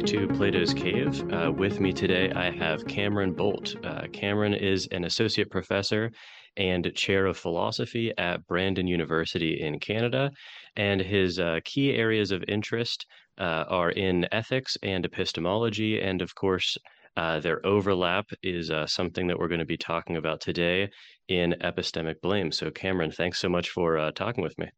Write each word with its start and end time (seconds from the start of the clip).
back 0.00 0.06
to 0.08 0.26
Plato's 0.28 0.72
Cave. 0.72 1.30
Uh, 1.30 1.52
with 1.52 1.78
me 1.78 1.92
today, 1.92 2.30
I 2.30 2.50
have 2.50 2.86
Cameron 2.86 3.34
Boult. 3.34 3.76
Uh, 3.84 4.06
Cameron 4.08 4.54
is 4.54 4.86
an 4.92 5.04
associate 5.04 5.50
professor 5.50 6.10
and 6.56 6.90
chair 6.94 7.26
of 7.26 7.36
philosophy 7.36 8.10
at 8.16 8.46
Brandon 8.46 8.86
University 8.86 9.60
in 9.60 9.78
Canada, 9.78 10.30
and 10.76 11.02
his 11.02 11.38
uh, 11.38 11.60
key 11.66 11.94
areas 11.94 12.30
of 12.30 12.42
interest 12.48 13.04
uh, 13.38 13.64
are 13.68 13.90
in 13.90 14.26
ethics 14.32 14.78
and 14.82 15.04
epistemology, 15.04 16.00
and 16.00 16.22
of 16.22 16.34
course, 16.34 16.78
uh, 17.18 17.38
their 17.40 17.64
overlap 17.66 18.26
is 18.42 18.70
uh, 18.70 18.86
something 18.86 19.26
that 19.26 19.38
we're 19.38 19.48
going 19.48 19.60
to 19.60 19.66
be 19.66 19.76
talking 19.76 20.16
about 20.16 20.40
today 20.40 20.88
in 21.28 21.54
epistemic 21.60 22.14
blame. 22.22 22.50
So, 22.52 22.70
Cameron, 22.70 23.10
thanks 23.10 23.38
so 23.38 23.50
much 23.50 23.68
for 23.68 24.10
talking 24.12 24.42
with 24.42 24.58
me. 24.58 24.70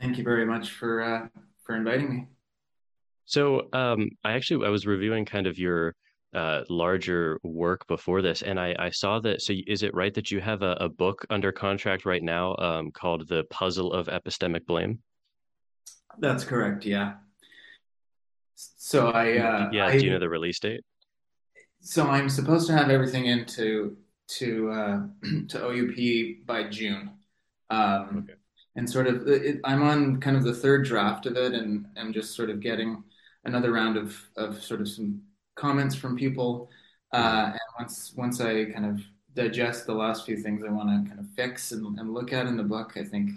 Thank 0.00 0.18
you 0.18 0.24
very 0.24 0.46
much 0.46 0.72
for 0.72 1.30
for 1.64 1.76
inviting 1.76 2.10
me. 2.10 2.26
So 3.26 3.68
um, 3.72 4.08
I 4.24 4.32
actually 4.32 4.66
I 4.66 4.70
was 4.70 4.86
reviewing 4.86 5.24
kind 5.24 5.46
of 5.46 5.58
your 5.58 5.94
uh, 6.34 6.62
larger 6.68 7.40
work 7.42 7.86
before 7.86 8.22
this, 8.22 8.42
and 8.42 8.58
I, 8.58 8.74
I 8.78 8.90
saw 8.90 9.18
that. 9.20 9.42
So 9.42 9.52
is 9.66 9.82
it 9.82 9.94
right 9.94 10.14
that 10.14 10.30
you 10.30 10.40
have 10.40 10.62
a, 10.62 10.76
a 10.80 10.88
book 10.88 11.26
under 11.30 11.52
contract 11.52 12.04
right 12.04 12.22
now 12.22 12.54
um, 12.56 12.90
called 12.92 13.28
"The 13.28 13.44
Puzzle 13.50 13.92
of 13.92 14.06
Epistemic 14.06 14.66
Blame"? 14.66 15.00
That's 16.18 16.44
correct. 16.44 16.84
Yeah. 16.84 17.14
So 18.54 19.08
I 19.08 19.38
uh, 19.38 19.70
yeah. 19.72 19.86
I, 19.86 19.98
do 19.98 20.04
you 20.04 20.12
know 20.12 20.18
the 20.18 20.28
release 20.28 20.58
date? 20.60 20.82
So 21.80 22.06
I'm 22.06 22.28
supposed 22.28 22.66
to 22.68 22.72
have 22.74 22.90
everything 22.90 23.26
into 23.26 23.96
to 24.28 24.70
uh, 24.70 25.00
to 25.48 25.64
OUP 25.64 26.46
by 26.46 26.64
June. 26.68 27.10
Um, 27.70 28.24
okay. 28.24 28.38
And 28.76 28.88
sort 28.88 29.06
of, 29.06 29.26
it, 29.26 29.60
I'm 29.64 29.82
on 29.82 30.20
kind 30.20 30.36
of 30.36 30.44
the 30.44 30.52
third 30.52 30.84
draft 30.84 31.24
of 31.24 31.36
it, 31.36 31.54
and 31.54 31.86
I'm 31.96 32.12
just 32.12 32.36
sort 32.36 32.50
of 32.50 32.60
getting 32.60 33.02
another 33.46 33.72
round 33.72 33.96
of, 33.96 34.16
of 34.36 34.62
sort 34.62 34.80
of 34.80 34.88
some 34.88 35.22
comments 35.54 35.94
from 35.94 36.16
people. 36.16 36.68
Uh, 37.12 37.50
and 37.52 37.60
once 37.78 38.12
once 38.16 38.40
I 38.40 38.66
kind 38.66 38.84
of 38.84 39.00
digest 39.34 39.86
the 39.86 39.94
last 39.94 40.26
few 40.26 40.36
things 40.36 40.62
I 40.66 40.70
want 40.70 40.88
to 40.88 41.08
kind 41.08 41.20
of 41.20 41.28
fix 41.36 41.72
and, 41.72 41.98
and 41.98 42.12
look 42.12 42.32
at 42.32 42.46
in 42.46 42.56
the 42.56 42.62
book, 42.62 42.94
I 42.96 43.04
think 43.04 43.30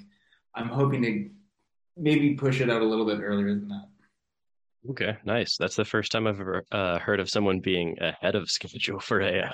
I'm 0.56 0.70
hoping 0.70 1.02
to 1.04 1.30
maybe 1.96 2.34
push 2.34 2.62
it 2.62 2.70
out 2.70 2.82
a 2.82 2.86
little 2.86 3.06
bit 3.06 3.20
earlier 3.22 3.54
than 3.54 3.70
that. 3.70 3.86
Okay, 4.90 5.18
nice. 5.26 5.58
That's 5.58 5.76
the 5.76 5.84
first 5.84 6.12
time 6.12 6.26
I've 6.26 6.40
ever 6.40 6.64
uh, 6.72 7.00
heard 7.00 7.20
of 7.20 7.30
someone 7.30 7.60
being 7.60 7.98
ahead 8.00 8.36
of 8.36 8.50
schedule 8.50 9.00
for 9.00 9.22
a 9.22 9.42
uh, 9.42 9.52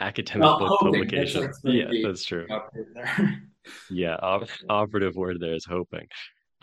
academic 0.00 0.42
well, 0.42 0.58
book 0.58 0.80
publication. 0.80 1.42
That's 1.42 1.60
yeah, 1.64 1.86
that's 2.04 2.24
true. 2.24 2.46
yeah, 3.90 4.16
op- 4.16 4.48
operative 4.68 5.16
word 5.16 5.38
there 5.40 5.54
is 5.54 5.64
hoping. 5.64 6.06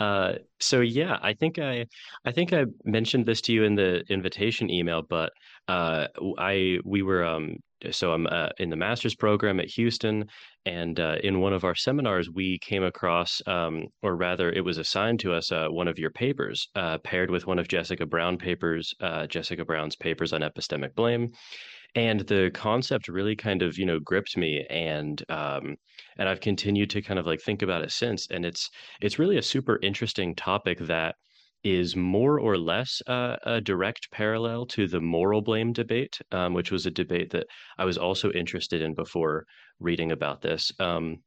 Uh, 0.04 0.34
so 0.60 0.82
yeah, 0.82 1.18
I 1.22 1.34
think 1.34 1.60
I, 1.60 1.86
I 2.26 2.32
think 2.34 2.52
I 2.52 2.66
mentioned 2.84 3.26
this 3.26 3.40
to 3.42 3.54
you 3.54 3.64
in 3.64 3.76
the 3.76 4.04
invitation 4.10 4.70
email, 4.70 5.02
but 5.02 5.32
uh, 5.70 6.08
I 6.38 6.80
we 6.84 7.04
were 7.04 7.24
um, 7.24 7.56
so 7.92 8.12
I'm 8.12 8.28
uh, 8.28 8.50
in 8.58 8.70
the 8.70 8.76
master's 8.76 9.16
program 9.16 9.62
at 9.62 9.70
Houston, 9.70 10.26
and 10.66 11.00
uh, 11.00 11.16
in 11.24 11.40
one 11.40 11.54
of 11.54 11.64
our 11.64 11.76
seminars, 11.76 12.30
we 12.30 12.60
came 12.60 12.84
across, 12.84 13.42
um, 13.48 13.86
or 14.02 14.18
rather, 14.18 14.52
it 14.52 14.66
was 14.66 14.78
assigned 14.78 15.22
to 15.22 15.34
us 15.34 15.54
uh, 15.54 15.68
one 15.70 15.88
of 15.88 15.98
your 15.98 16.12
papers 16.12 16.68
paired 17.04 17.32
with 17.32 17.48
one 17.48 17.60
of 17.60 17.70
Jessica 17.70 18.06
Brown 18.06 18.38
papers, 18.38 18.94
Jessica 19.30 19.64
Brown's 19.64 19.96
papers 19.96 20.34
on 20.34 20.42
epistemic 20.42 20.96
blame, 20.96 21.32
and 21.96 22.22
the 22.22 22.50
concept 22.54 23.08
really 23.08 23.36
kind 23.36 23.62
of 23.62 23.78
you 23.78 23.86
know 23.86 24.00
gripped 24.00 24.38
me 24.38 24.66
and 24.70 25.24
um, 25.30 25.76
and 26.18 26.28
I've 26.28 26.42
continued 26.42 26.90
to 26.92 27.02
kind 27.02 27.20
of 27.20 27.26
like 27.26 27.42
think 27.42 27.62
about 27.62 27.84
it 27.84 27.92
since 27.92 28.28
and 28.32 28.46
it's 28.46 28.70
it's 29.02 29.20
really 29.20 29.38
a 29.38 29.44
super 29.44 29.80
interesting 29.82 30.36
topic 30.36 30.80
that 30.80 31.16
is 31.64 31.96
more 31.96 32.40
or 32.40 32.58
less 32.58 33.02
uh, 33.08 33.38
a 33.44 33.62
direct 33.62 34.12
parallel 34.12 34.66
to 34.66 34.86
the 34.86 35.00
moral 35.00 35.42
blame 35.42 35.72
debate, 35.72 36.20
um, 36.32 36.54
which 36.54 36.72
was 36.72 36.86
a 36.86 36.92
debate 36.92 37.30
that 37.32 37.48
I 37.78 37.86
was 37.86 37.98
also 37.98 38.32
interested 38.32 38.82
in 38.82 38.94
before 38.94 39.46
reading 39.80 40.12
about 40.12 40.42
this. 40.42 40.72
Um, 40.80 41.24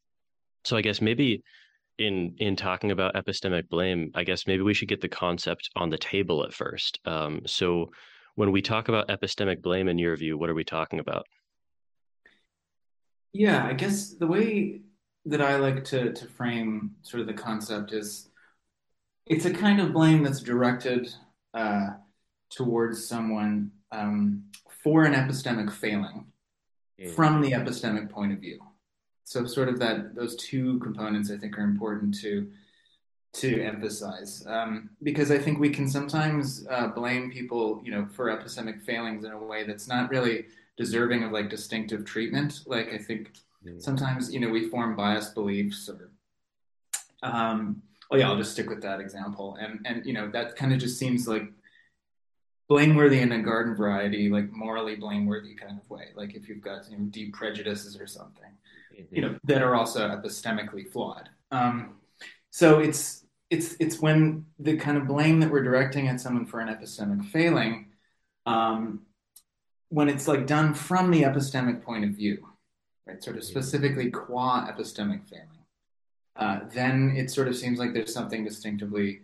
so 0.65 0.77
I 0.77 0.83
guess 0.83 1.01
maybe 1.01 1.43
in 1.99 2.35
in 2.39 2.57
talking 2.57 2.91
about 2.91 3.15
epistemic 3.15 3.69
blame, 3.69 4.11
I 4.15 4.25
guess 4.25 4.47
maybe 4.47 4.63
we 4.63 4.75
should 4.75 4.89
get 4.89 5.01
the 5.01 5.09
concept 5.09 5.71
on 5.75 5.89
the 5.89 5.99
table 5.99 6.45
at 6.45 6.53
first. 6.53 7.01
Um, 7.07 7.41
so 7.47 7.91
when 8.37 8.53
we 8.53 8.63
talk 8.63 8.89
about 8.89 9.09
epistemic 9.09 9.61
blame 9.61 9.89
in 9.89 9.99
your 9.99 10.17
view 10.17 10.39
what 10.39 10.49
are 10.49 10.55
we 10.55 10.65
talking 10.65 11.01
about 11.01 11.27
yeah 13.33 13.67
i 13.67 13.73
guess 13.73 14.11
the 14.11 14.27
way 14.27 14.81
that 15.25 15.43
i 15.43 15.57
like 15.57 15.83
to, 15.83 16.13
to 16.13 16.27
frame 16.27 16.93
sort 17.03 17.21
of 17.21 17.27
the 17.27 17.35
concept 17.35 17.93
is 17.93 18.29
it's 19.27 19.45
a 19.45 19.53
kind 19.53 19.81
of 19.81 19.93
blame 19.93 20.23
that's 20.23 20.41
directed 20.41 21.13
uh, 21.53 21.89
towards 22.49 23.05
someone 23.05 23.73
um, 23.91 24.45
for 24.85 25.05
an 25.05 25.15
epistemic 25.15 25.73
failing 25.73 26.27
mm. 27.01 27.11
from 27.11 27.41
the 27.41 27.51
epistemic 27.51 28.09
point 28.09 28.33
of 28.33 28.39
view 28.39 28.61
so 29.25 29.45
sort 29.45 29.69
of 29.69 29.79
that 29.81 30.15
those 30.15 30.37
two 30.37 30.79
components 30.79 31.31
i 31.31 31.37
think 31.37 31.59
are 31.59 31.65
important 31.65 32.15
to 32.15 32.49
to 33.37 33.63
emphasize 33.63 34.43
um, 34.47 34.89
because 35.03 35.31
I 35.31 35.39
think 35.39 35.59
we 35.59 35.69
can 35.69 35.87
sometimes 35.87 36.67
uh, 36.71 36.89
blame 36.89 37.31
people, 37.31 37.83
you 37.85 37.91
know, 37.91 38.07
for 38.11 38.27
epistemic 38.27 38.83
failings 38.83 39.25
in 39.25 39.33
a 39.33 39.39
way 39.39 39.65
that's 39.65 39.89
not 39.89 40.09
really 40.09 40.47
deserving 40.79 41.23
of 41.23 41.33
like 41.33 41.51
distinctive 41.51 42.07
treatment. 42.07 42.61
Like 42.67 42.95
I 42.95 42.99
think 42.99 43.33
mm. 43.65 43.81
sometimes, 43.81 44.33
you 44.33 44.41
know, 44.41 44.49
we 44.49 44.71
form 44.71 44.97
biased 44.97 45.35
beliefs 45.35 45.91
or, 45.91 46.11
um, 47.23 47.83
oh 48.11 48.17
yeah, 48.17 48.29
I'll 48.29 48.39
just 48.39 48.53
stick 48.53 48.71
with 48.71 48.81
that 48.83 49.01
example. 49.01 49.59
And, 49.61 49.81
and, 49.85 50.07
you 50.07 50.15
know, 50.15 50.31
that 50.31 50.57
kind 50.57 50.73
of 50.73 50.79
just 50.79 50.99
seems 50.99 51.29
like 51.29 51.53
blameworthy 52.69 53.21
in 53.21 53.33
a 53.33 53.43
garden 53.43 53.75
variety, 53.77 54.31
like 54.31 54.51
morally 54.51 54.97
blameworthy 54.97 55.55
kind 55.55 55.79
of 55.79 55.91
way. 55.91 56.07
Like 56.15 56.35
if 56.35 56.49
you've 56.49 56.63
got 56.63 56.91
you 56.91 56.97
know, 56.97 57.05
deep 57.11 57.35
prejudices 57.35 58.01
or 58.01 58.07
something, 58.07 58.53
mm-hmm. 58.95 59.15
you 59.15 59.21
know, 59.21 59.39
that 59.45 59.61
are 59.61 59.75
also 59.75 60.09
epistemically 60.09 60.91
flawed. 60.91 61.29
Um, 61.51 61.97
so 62.51 62.79
it's 62.79 63.26
it's 63.51 63.77
it's 63.79 64.01
when 64.01 64.47
the 64.59 64.77
kind 64.77 64.97
of 64.97 65.07
blame 65.07 65.41
that 65.41 65.51
we're 65.51 65.63
directing 65.63 66.09
at 66.09 66.21
someone 66.21 66.47
for 66.47 66.61
an 66.61 66.69
epistemic 66.69 67.25
failing, 67.27 67.87
um, 68.45 69.03
when 69.89 70.09
it's 70.09 70.27
like 70.27 70.47
done 70.47 70.75
from 70.75 71.11
the 71.11 71.23
epistemic 71.23 71.83
point 71.83 72.05
of 72.05 72.11
view, 72.11 72.47
right? 73.07 73.23
Sort 73.23 73.37
of 73.37 73.45
specifically 73.45 74.11
qua 74.11 74.67
epistemic 74.71 75.29
failing, 75.29 75.65
uh, 76.37 76.61
then 76.73 77.15
it 77.17 77.31
sort 77.31 77.49
of 77.49 77.57
seems 77.57 77.79
like 77.79 77.93
there's 77.93 78.13
something 78.13 78.45
distinctively 78.45 79.21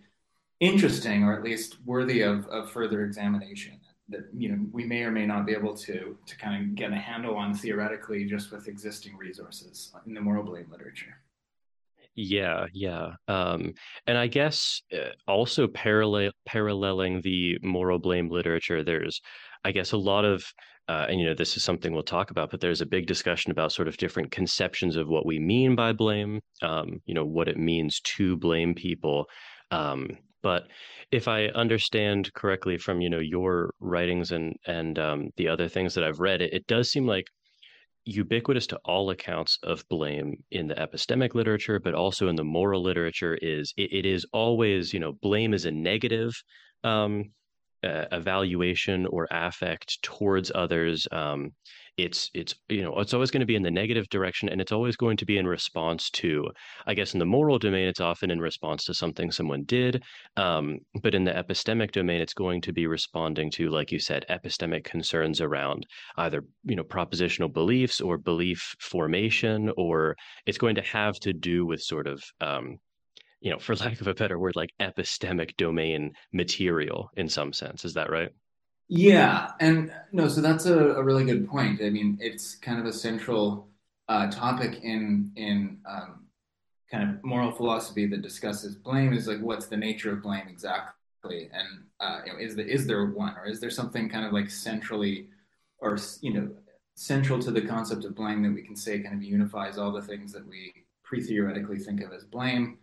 interesting, 0.61 1.25
or 1.25 1.34
at 1.37 1.43
least 1.43 1.78
worthy 1.84 2.22
of, 2.22 2.47
of 2.47 2.71
further 2.71 3.05
examination 3.05 3.81
that 4.09 4.28
you 4.37 4.49
know 4.49 4.59
we 4.72 4.84
may 4.84 5.03
or 5.03 5.11
may 5.11 5.27
not 5.27 5.47
be 5.47 5.53
able 5.53 5.77
to 5.77 6.16
to 6.27 6.37
kind 6.37 6.62
of 6.62 6.75
get 6.75 6.93
a 6.93 6.97
handle 6.97 7.37
on 7.37 7.55
theoretically 7.55 8.25
just 8.25 8.53
with 8.53 8.69
existing 8.69 9.16
resources 9.16 9.93
in 10.06 10.15
the 10.15 10.21
moral 10.21 10.44
blame 10.44 10.66
literature. 10.71 11.16
Yeah, 12.15 12.67
yeah. 12.75 13.12
Um, 13.27 13.73
and 14.06 14.19
I 14.19 14.27
guess 14.27 14.83
uh, 14.93 15.11
also 15.27 15.67
parallel 15.67 16.33
paralleling 16.45 17.23
the 17.23 17.59
moral 17.62 17.99
blame 17.99 18.28
literature, 18.28 18.84
there's, 18.84 19.21
I 19.65 19.73
guess, 19.73 19.93
a 19.93 19.97
lot 19.97 20.25
of, 20.27 20.45
uh, 20.89 21.06
and 21.09 21.19
you 21.21 21.27
know, 21.27 21.34
this 21.34 21.56
is 21.56 21.65
something 21.65 21.93
we'll 21.95 22.03
talk 22.03 22.31
about, 22.31 22.50
but 22.50 22.61
there's 22.61 22.83
a 22.83 22.87
big 22.87 23.06
discussion 23.06 23.50
about 23.50 23.73
sort 23.73 23.89
of 23.89 23.97
different 23.97 24.31
conceptions 24.31 24.97
of 24.97 25.09
what 25.09 25.25
we 25.25 25.39
mean 25.39 25.75
by 25.75 25.93
blame, 25.93 26.41
um, 26.61 27.00
you 27.06 27.15
know, 27.15 27.25
what 27.25 27.49
it 27.49 27.56
means 27.56 28.00
to 28.00 28.37
blame 28.37 28.75
people. 28.75 29.27
Um, 29.71 30.19
but 30.43 30.67
if 31.12 31.29
I 31.29 31.47
understand 31.47 32.33
correctly 32.34 32.77
from 32.77 33.00
you 33.00 33.09
know 33.09 33.21
your 33.21 33.73
writings 33.81 34.33
and 34.33 34.55
and 34.67 34.99
um, 34.99 35.31
the 35.37 35.49
other 35.49 35.69
things 35.69 35.94
that 35.94 36.05
I've 36.05 36.21
read, 36.21 36.43
it, 36.43 36.53
it 36.53 36.67
does 36.67 36.91
seem 36.91 37.06
like 37.06 37.27
ubiquitous 38.04 38.66
to 38.68 38.80
all 38.84 39.10
accounts 39.10 39.58
of 39.62 39.86
blame 39.88 40.42
in 40.50 40.66
the 40.66 40.74
epistemic 40.74 41.34
literature, 41.34 41.78
but 41.78 41.94
also 41.94 42.28
in 42.28 42.37
the 42.37 42.44
moral 42.44 42.82
literature 42.82 43.38
is 43.40 43.72
it, 43.76 43.93
it 43.93 44.06
is 44.06 44.26
always, 44.32 44.93
you 44.93 45.00
know, 45.00 45.12
blame 45.12 45.54
is 45.54 45.64
a 45.64 45.70
negative 45.70 46.34
um, 46.84 47.31
uh, 47.84 48.06
evaluation 48.12 49.06
or 49.06 49.28
affect 49.31 50.02
towards 50.02 50.50
others. 50.54 51.06
Um, 51.12 51.52
it's 51.99 52.31
it's 52.33 52.55
you 52.69 52.83
know 52.83 52.99
it's 52.99 53.12
always 53.12 53.31
going 53.31 53.41
to 53.41 53.47
be 53.47 53.55
in 53.55 53.62
the 53.62 53.71
negative 53.71 54.09
direction 54.09 54.49
and 54.49 54.61
it's 54.61 54.73
always 54.73 54.97
going 54.97 55.17
to 55.17 55.27
be 55.27 55.37
in 55.37 55.47
response 55.47 56.09
to 56.11 56.49
i 56.87 56.94
guess 56.94 57.12
in 57.12 57.19
the 57.19 57.27
moral 57.27 57.59
domain 57.59 57.87
it's 57.87 58.00
often 58.00 58.31
in 58.31 58.41
response 58.41 58.85
to 58.85 58.94
something 58.94 59.31
someone 59.31 59.62
did 59.65 60.03
um, 60.37 60.79
but 61.03 61.15
in 61.15 61.25
the 61.25 61.33
epistemic 61.33 61.93
domain 61.93 62.21
it's 62.21 62.33
going 62.33 62.61
to 62.62 62.73
be 62.73 62.87
responding 62.87 63.50
to 63.50 63.69
like 63.69 63.93
you 63.93 63.99
said 63.99 64.25
epistemic 64.31 64.85
concerns 64.85 65.41
around 65.41 65.87
either 66.17 66.44
you 66.65 66.77
know 66.77 66.85
propositional 66.85 67.53
beliefs 67.53 68.00
or 68.00 68.17
belief 68.17 68.75
formation 68.81 69.71
or 69.77 70.17
it's 70.47 70.59
going 70.59 70.75
to 70.75 70.83
have 70.83 71.15
to 71.21 71.33
do 71.35 71.67
with 71.67 71.83
sort 71.83 72.06
of 72.06 72.23
um, 72.41 72.79
you 73.43 73.50
know 73.50 73.59
for 73.59 73.77
lack 73.77 74.00
of 74.00 74.06
a 74.06 74.15
better 74.15 74.39
word 74.39 74.56
like 74.56 74.71
epistemic 74.81 75.56
domain 75.56 76.12
material 76.33 77.11
in 77.17 77.29
some 77.29 77.53
sense. 77.53 77.85
Is 77.85 77.94
that 77.94 78.11
right 78.11 78.31
yeah, 78.88 79.52
and 79.61 79.93
no, 80.12 80.29
so 80.29 80.40
that's 80.40 80.67
a, 80.67 80.94
a, 80.94 81.02
really 81.02 81.25
good 81.25 81.49
point. 81.49 81.81
I 81.82 81.90
mean, 81.90 82.19
it's 82.20 82.56
kind 82.56 82.79
of 82.79 82.87
a 82.87 82.93
central 82.93 83.69
uh, 84.08 84.31
topic 84.31 84.81
in 84.82 85.32
in 85.37 85.79
um, 85.87 86.26
kind 86.90 87.08
of 87.08 87.25
moral 87.25 87.52
philosophy 87.52 88.06
that 88.06 88.23
discusses 88.23 88.76
blame. 88.76 89.12
Is 89.12 89.26
like, 89.26 89.40
what's 89.40 89.67
the 89.67 89.76
nature 89.76 90.12
of 90.12 90.23
blame 90.23 90.49
exactly? 90.49 90.94
and 91.31 91.84
uh, 92.00 92.20
you 92.26 92.32
know, 92.32 92.38
is 92.38 92.56
there 92.56 92.67
is 92.67 92.87
there 92.87 93.06
one 93.06 93.37
or 93.37 93.46
is 93.46 93.61
there 93.61 93.70
something 93.70 94.08
kind 94.08 94.26
of 94.26 94.32
like 94.32 94.50
centrally 94.50 95.29
or 95.79 95.99
you 96.20 96.32
know 96.32 96.50
central 96.94 97.38
to 97.38 97.50
the 97.50 97.62
concept 97.62 98.05
of 98.05 98.14
blame 98.14 98.43
that 98.43 98.52
we 98.52 98.62
can 98.62 98.76
say 98.76 99.00
kind 99.00 99.14
of 99.14 99.23
unifies 99.23 99.79
all 99.79 99.93
the 99.93 100.02
things 100.02 100.32
that 100.32 100.46
we 100.46 100.73
pre-theoretically 101.05 101.79
think 101.79 102.00
of 102.00 102.12
as 102.12 102.25
blame 102.25 102.79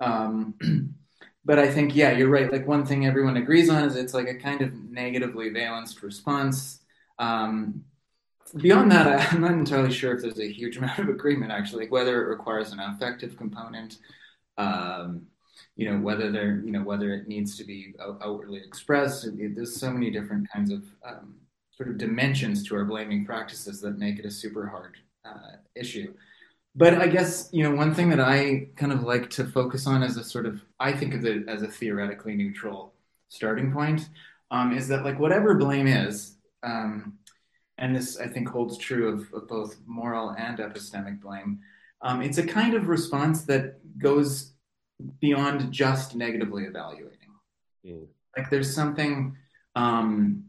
um, 0.00 0.54
but 1.44 1.58
i 1.58 1.70
think 1.70 1.94
yeah 1.94 2.12
you're 2.12 2.28
right. 2.28 2.52
Like 2.52 2.66
one 2.66 2.84
thing 2.84 3.06
everyone 3.06 3.36
agrees 3.36 3.70
on 3.70 3.84
is 3.84 3.96
it's 3.96 4.14
like 4.14 4.28
a 4.28 4.34
kind 4.34 4.62
of 4.62 4.72
negatively 4.90 5.48
valenced 5.50 6.02
response. 6.02 6.80
Um, 7.18 7.84
beyond 8.56 8.92
that 8.92 9.32
i'm 9.32 9.40
not 9.40 9.52
entirely 9.52 9.92
sure 9.92 10.14
if 10.14 10.20
there's 10.20 10.38
a 10.38 10.52
huge 10.52 10.76
amount 10.78 10.98
of 10.98 11.08
agreement 11.08 11.50
actually 11.50 11.84
like 11.84 11.92
whether 11.92 12.22
it 12.22 12.28
requires 12.28 12.72
an 12.72 12.80
affective 12.80 13.34
component 13.36 13.98
um, 14.58 15.26
you 15.76 15.90
know 15.90 15.98
whether 15.98 16.30
there 16.30 16.60
you 16.64 16.70
know 16.70 16.82
whether 16.82 17.12
it 17.12 17.28
needs 17.28 17.56
to 17.56 17.64
be 17.64 17.94
outwardly 18.22 18.58
expressed. 18.58 19.26
There's 19.36 19.76
so 19.76 19.90
many 19.90 20.10
different 20.10 20.50
kinds 20.50 20.70
of 20.70 20.84
um, 21.04 21.36
sort 21.70 21.88
of 21.88 21.98
dimensions 21.98 22.66
to 22.68 22.76
our 22.76 22.84
blaming 22.84 23.24
practices 23.24 23.80
that 23.80 23.98
make 23.98 24.18
it 24.18 24.26
a 24.26 24.30
super 24.30 24.66
hard 24.66 24.96
uh, 25.24 25.56
issue 25.74 26.12
but 26.74 26.94
i 26.94 27.06
guess 27.06 27.48
you 27.52 27.62
know 27.62 27.74
one 27.74 27.94
thing 27.94 28.08
that 28.08 28.20
i 28.20 28.66
kind 28.76 28.92
of 28.92 29.02
like 29.02 29.28
to 29.30 29.44
focus 29.44 29.86
on 29.86 30.02
as 30.02 30.16
a 30.16 30.24
sort 30.24 30.46
of 30.46 30.60
i 30.80 30.92
think 30.92 31.14
of 31.14 31.24
it 31.24 31.48
as 31.48 31.62
a 31.62 31.68
theoretically 31.68 32.34
neutral 32.34 32.94
starting 33.28 33.72
point 33.72 34.08
um, 34.50 34.76
is 34.76 34.86
that 34.88 35.04
like 35.04 35.18
whatever 35.18 35.54
blame 35.54 35.86
is 35.86 36.36
um, 36.62 37.14
and 37.78 37.94
this 37.96 38.18
i 38.18 38.26
think 38.26 38.48
holds 38.48 38.78
true 38.78 39.08
of, 39.08 39.32
of 39.32 39.48
both 39.48 39.76
moral 39.86 40.30
and 40.30 40.58
epistemic 40.58 41.20
blame 41.20 41.58
um, 42.02 42.20
it's 42.20 42.38
a 42.38 42.46
kind 42.46 42.74
of 42.74 42.88
response 42.88 43.42
that 43.44 43.78
goes 43.98 44.52
beyond 45.20 45.72
just 45.72 46.14
negatively 46.14 46.64
evaluating. 46.64 47.18
Mm. 47.86 48.06
Like 48.36 48.50
there's 48.50 48.74
something 48.74 49.36
um, 49.74 50.44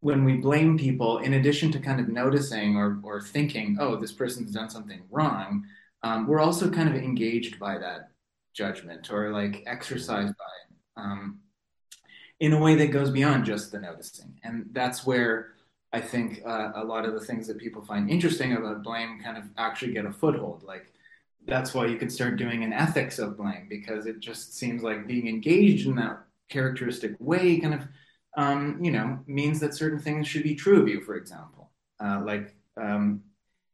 when 0.00 0.24
we 0.24 0.36
blame 0.36 0.78
people, 0.78 1.18
in 1.18 1.34
addition 1.34 1.70
to 1.72 1.78
kind 1.78 2.00
of 2.00 2.08
noticing 2.08 2.76
or, 2.76 2.98
or 3.02 3.20
thinking, 3.20 3.76
oh, 3.78 3.96
this 3.96 4.12
person's 4.12 4.52
done 4.52 4.70
something 4.70 5.02
wrong, 5.10 5.64
um, 6.02 6.26
we're 6.26 6.40
also 6.40 6.70
kind 6.70 6.88
of 6.88 6.94
engaged 6.94 7.58
by 7.58 7.76
that 7.78 8.10
judgment 8.54 9.12
or 9.12 9.30
like 9.30 9.62
exercised 9.66 10.34
by 10.36 10.44
it 10.44 10.76
um, 10.96 11.40
in 12.40 12.54
a 12.54 12.58
way 12.58 12.74
that 12.74 12.88
goes 12.88 13.10
beyond 13.10 13.44
just 13.44 13.70
the 13.70 13.78
noticing. 13.78 14.38
And 14.42 14.66
that's 14.72 15.06
where 15.06 15.52
I 15.92 16.00
think 16.00 16.42
uh, 16.46 16.72
a 16.74 16.84
lot 16.84 17.04
of 17.04 17.12
the 17.12 17.20
things 17.20 17.46
that 17.48 17.58
people 17.58 17.82
find 17.82 18.08
interesting 18.08 18.54
about 18.54 18.82
blame 18.82 19.20
kind 19.22 19.36
of 19.36 19.44
actually 19.58 19.92
get 19.92 20.06
a 20.06 20.12
foothold. 20.12 20.62
Like 20.62 20.92
that's 21.46 21.74
why 21.74 21.86
you 21.86 21.96
could 21.96 22.12
start 22.12 22.36
doing 22.36 22.64
an 22.64 22.72
ethics 22.72 23.18
of 23.18 23.36
blame 23.36 23.66
because 23.68 24.06
it 24.06 24.20
just 24.20 24.56
seems 24.56 24.82
like 24.82 25.06
being 25.06 25.28
engaged 25.28 25.86
in 25.86 25.96
that 25.96 26.20
characteristic 26.48 27.16
way 27.18 27.60
kind 27.60 27.74
of 27.74 27.82
um, 28.36 28.78
you 28.82 28.90
know 28.90 29.18
means 29.26 29.60
that 29.60 29.74
certain 29.74 29.98
things 29.98 30.26
should 30.26 30.42
be 30.42 30.54
true 30.54 30.80
of 30.80 30.88
you 30.88 31.00
for 31.00 31.16
example 31.16 31.70
uh, 32.02 32.20
like 32.24 32.54
um, 32.80 33.22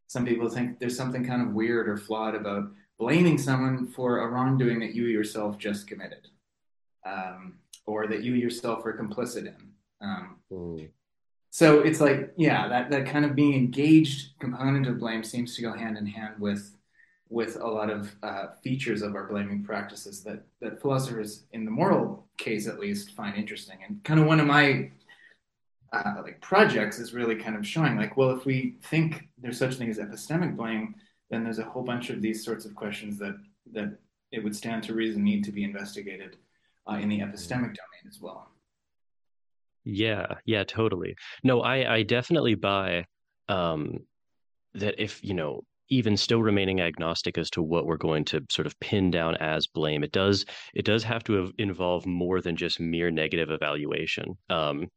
some 0.06 0.24
people 0.24 0.48
think 0.48 0.78
there's 0.78 0.96
something 0.96 1.24
kind 1.24 1.42
of 1.42 1.54
weird 1.54 1.88
or 1.88 1.96
flawed 1.96 2.34
about 2.34 2.70
blaming 2.98 3.36
someone 3.36 3.86
for 3.86 4.20
a 4.20 4.28
wrongdoing 4.28 4.80
that 4.80 4.94
you 4.94 5.04
yourself 5.04 5.58
just 5.58 5.86
committed 5.86 6.28
um, 7.04 7.54
or 7.86 8.06
that 8.06 8.22
you 8.22 8.34
yourself 8.34 8.84
are 8.86 8.96
complicit 8.96 9.46
in 9.46 9.72
mm. 10.52 10.88
so 11.50 11.80
it's 11.80 12.00
like 12.00 12.32
yeah 12.36 12.68
that, 12.68 12.90
that 12.90 13.06
kind 13.06 13.24
of 13.24 13.34
being 13.34 13.54
engaged 13.54 14.38
component 14.38 14.86
of 14.86 14.98
blame 14.98 15.22
seems 15.22 15.54
to 15.54 15.62
go 15.62 15.72
hand 15.72 15.98
in 15.98 16.06
hand 16.06 16.34
with 16.38 16.75
with 17.28 17.56
a 17.56 17.66
lot 17.66 17.90
of 17.90 18.14
uh, 18.22 18.46
features 18.62 19.02
of 19.02 19.14
our 19.14 19.26
blaming 19.26 19.64
practices 19.64 20.22
that 20.22 20.44
that 20.60 20.80
philosophers, 20.80 21.44
in 21.52 21.64
the 21.64 21.70
moral 21.70 22.26
case 22.38 22.68
at 22.68 22.78
least, 22.78 23.12
find 23.12 23.36
interesting. 23.36 23.78
And 23.86 24.02
kind 24.04 24.20
of 24.20 24.26
one 24.26 24.40
of 24.40 24.46
my 24.46 24.90
uh, 25.92 26.14
like 26.22 26.40
projects 26.40 26.98
is 26.98 27.14
really 27.14 27.36
kind 27.36 27.56
of 27.56 27.66
showing 27.66 27.96
like, 27.96 28.16
well, 28.16 28.30
if 28.30 28.44
we 28.44 28.76
think 28.82 29.28
there's 29.38 29.58
such 29.58 29.74
a 29.74 29.76
thing 29.76 29.90
as 29.90 29.98
epistemic 29.98 30.56
blame, 30.56 30.94
then 31.30 31.42
there's 31.42 31.58
a 31.58 31.64
whole 31.64 31.82
bunch 31.82 32.10
of 32.10 32.22
these 32.22 32.44
sorts 32.44 32.64
of 32.64 32.74
questions 32.74 33.18
that 33.18 33.36
that 33.72 33.98
it 34.30 34.42
would 34.42 34.54
stand 34.54 34.82
to 34.84 34.94
reason 34.94 35.24
need 35.24 35.44
to 35.44 35.52
be 35.52 35.64
investigated 35.64 36.36
uh, 36.88 36.94
in 36.94 37.08
the 37.08 37.18
epistemic 37.18 37.74
domain 37.74 38.04
as 38.08 38.20
well. 38.20 38.50
Yeah, 39.84 40.26
yeah, 40.44 40.64
totally. 40.64 41.16
No, 41.42 41.60
I 41.60 41.94
I 41.96 42.02
definitely 42.02 42.54
buy 42.54 43.06
um, 43.48 44.00
that 44.74 44.94
if 45.02 45.22
you 45.24 45.34
know 45.34 45.64
even 45.88 46.16
still 46.16 46.42
remaining 46.42 46.80
agnostic 46.80 47.38
as 47.38 47.50
to 47.50 47.62
what 47.62 47.86
we're 47.86 47.96
going 47.96 48.24
to 48.24 48.44
sort 48.50 48.66
of 48.66 48.78
pin 48.80 49.10
down 49.10 49.36
as 49.36 49.66
blame. 49.66 50.02
It 50.04 50.12
does 50.12 50.44
it 50.74 50.84
does 50.84 51.04
have 51.04 51.24
to 51.24 51.52
involve 51.58 52.06
more 52.06 52.40
than 52.40 52.56
just 52.56 52.80
mere 52.80 53.10
negative 53.10 53.50
evaluation 53.50 54.36
um, 54.50 54.88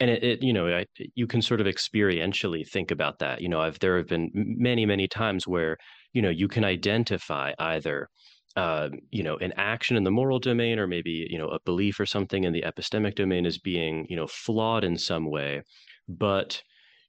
and 0.00 0.10
it, 0.10 0.24
it, 0.24 0.42
you 0.42 0.52
know 0.52 0.68
I, 0.68 0.86
you 1.14 1.26
can 1.26 1.42
sort 1.42 1.60
of 1.60 1.66
experientially 1.66 2.68
think 2.68 2.90
about 2.90 3.18
that. 3.20 3.40
You 3.40 3.48
know 3.48 3.60
I've 3.60 3.78
there 3.78 3.96
have 3.96 4.08
been 4.08 4.30
many 4.34 4.86
many 4.86 5.08
times 5.08 5.46
where 5.46 5.76
you 6.12 6.22
know 6.22 6.30
you 6.30 6.48
can 6.48 6.64
identify 6.64 7.52
either 7.58 8.08
uh, 8.56 8.88
you 9.10 9.22
know 9.22 9.36
an 9.36 9.52
action 9.56 9.96
in 9.96 10.04
the 10.04 10.10
moral 10.10 10.38
domain 10.38 10.78
or 10.78 10.86
maybe 10.86 11.26
you 11.30 11.38
know 11.38 11.48
a 11.48 11.60
belief 11.64 11.98
or 12.00 12.06
something 12.06 12.44
in 12.44 12.52
the 12.52 12.62
epistemic 12.62 13.14
domain 13.14 13.46
as 13.46 13.58
being 13.58 14.06
you 14.08 14.16
know 14.16 14.26
flawed 14.26 14.84
in 14.84 14.96
some 14.96 15.30
way 15.30 15.62
but 16.08 16.62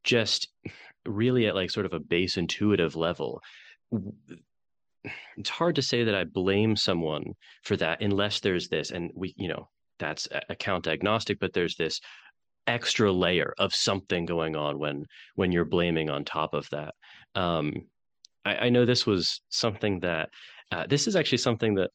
just 0.03 0.47
really 1.05 1.47
at 1.47 1.55
like 1.55 1.71
sort 1.71 1.85
of 1.85 1.93
a 1.93 1.99
base 1.99 2.37
intuitive 2.37 2.95
level 2.95 3.41
it's 5.37 5.49
hard 5.49 5.75
to 5.75 5.81
say 5.81 6.03
that 6.03 6.15
i 6.15 6.23
blame 6.23 6.75
someone 6.75 7.33
for 7.63 7.77
that 7.77 8.01
unless 8.01 8.39
there's 8.39 8.67
this 8.69 8.91
and 8.91 9.11
we 9.15 9.33
you 9.37 9.47
know 9.47 9.67
that's 9.99 10.27
account 10.49 10.87
agnostic 10.87 11.39
but 11.39 11.53
there's 11.53 11.75
this 11.75 12.01
extra 12.67 13.11
layer 13.11 13.53
of 13.57 13.73
something 13.73 14.25
going 14.25 14.55
on 14.55 14.79
when 14.79 15.05
when 15.35 15.51
you're 15.51 15.65
blaming 15.65 16.09
on 16.09 16.25
top 16.25 16.53
of 16.53 16.69
that. 16.71 16.93
Um 17.35 17.73
i, 18.43 18.55
I 18.55 18.69
know 18.69 18.85
this 18.85 19.05
was 19.05 19.41
something 19.49 19.99
that 20.01 20.29
uh, 20.71 20.87
this 20.87 21.07
is 21.07 21.15
actually 21.15 21.37
something 21.39 21.75
that 21.75 21.91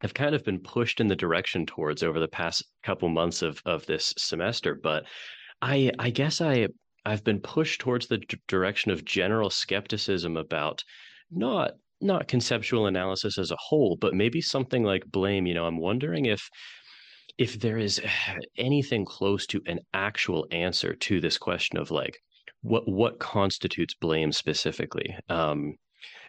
I've 0.00 0.14
kind 0.14 0.34
of 0.34 0.44
been 0.44 0.58
pushed 0.58 1.00
in 1.00 1.08
the 1.08 1.16
direction 1.16 1.66
towards 1.66 2.02
over 2.02 2.18
the 2.18 2.28
past 2.28 2.64
couple 2.82 3.08
months 3.08 3.42
of 3.42 3.60
of 3.64 3.86
this 3.86 4.14
semester, 4.16 4.74
but 4.74 5.04
I 5.60 5.92
I 5.98 6.10
guess 6.10 6.40
I 6.40 6.68
I've 7.04 7.24
been 7.24 7.40
pushed 7.40 7.80
towards 7.80 8.06
the 8.06 8.18
d- 8.18 8.38
direction 8.46 8.90
of 8.90 9.04
general 9.04 9.50
skepticism 9.50 10.36
about 10.36 10.82
not 11.30 11.72
not 12.00 12.26
conceptual 12.26 12.86
analysis 12.86 13.38
as 13.38 13.52
a 13.52 13.56
whole, 13.56 13.96
but 13.96 14.14
maybe 14.14 14.40
something 14.40 14.82
like 14.82 15.04
blame. 15.06 15.46
You 15.46 15.54
know, 15.54 15.66
I'm 15.66 15.78
wondering 15.78 16.26
if 16.26 16.48
if 17.38 17.58
there 17.60 17.78
is 17.78 18.00
anything 18.56 19.04
close 19.04 19.46
to 19.48 19.62
an 19.66 19.80
actual 19.94 20.46
answer 20.50 20.94
to 20.94 21.20
this 21.20 21.38
question 21.38 21.78
of 21.78 21.90
like 21.90 22.18
what 22.62 22.88
what 22.88 23.18
constitutes 23.18 23.94
blame 23.94 24.32
specifically. 24.32 25.16
Um, 25.28 25.74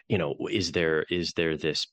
you 0.08 0.18
know, 0.18 0.34
is 0.50 0.72
there 0.72 1.04
is 1.10 1.32
there 1.32 1.56
this 1.56 1.86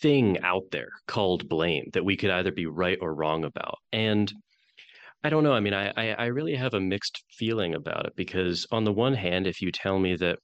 thing 0.00 0.38
out 0.40 0.70
there 0.70 0.90
called 1.06 1.48
blame 1.48 1.90
that 1.92 2.04
we 2.04 2.16
could 2.16 2.30
either 2.30 2.52
be 2.52 2.66
right 2.66 2.98
or 3.00 3.14
wrong 3.14 3.44
about? 3.44 3.78
And 3.92 4.32
I 5.22 5.28
don't 5.30 5.44
know. 5.44 5.52
I 5.52 5.60
mean, 5.60 5.74
I, 5.74 5.92
I, 5.96 6.10
I 6.12 6.26
really 6.26 6.54
have 6.54 6.74
a 6.74 6.80
mixed 6.80 7.22
feeling 7.30 7.74
about 7.74 8.06
it 8.06 8.12
because 8.16 8.66
on 8.72 8.84
the 8.84 8.92
one 8.92 9.14
hand, 9.14 9.46
if 9.46 9.60
you 9.60 9.70
tell 9.70 9.98
me 9.98 10.16
that, 10.16 10.38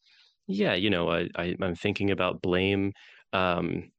yeah, 0.47 0.75
you 0.75 0.91
know, 0.91 1.11
I, 1.11 1.29
I 1.37 1.55
I'm 1.61 1.75
thinking 1.75 2.11
about 2.11 2.43
blame, 2.43 2.93
um, 3.33 3.91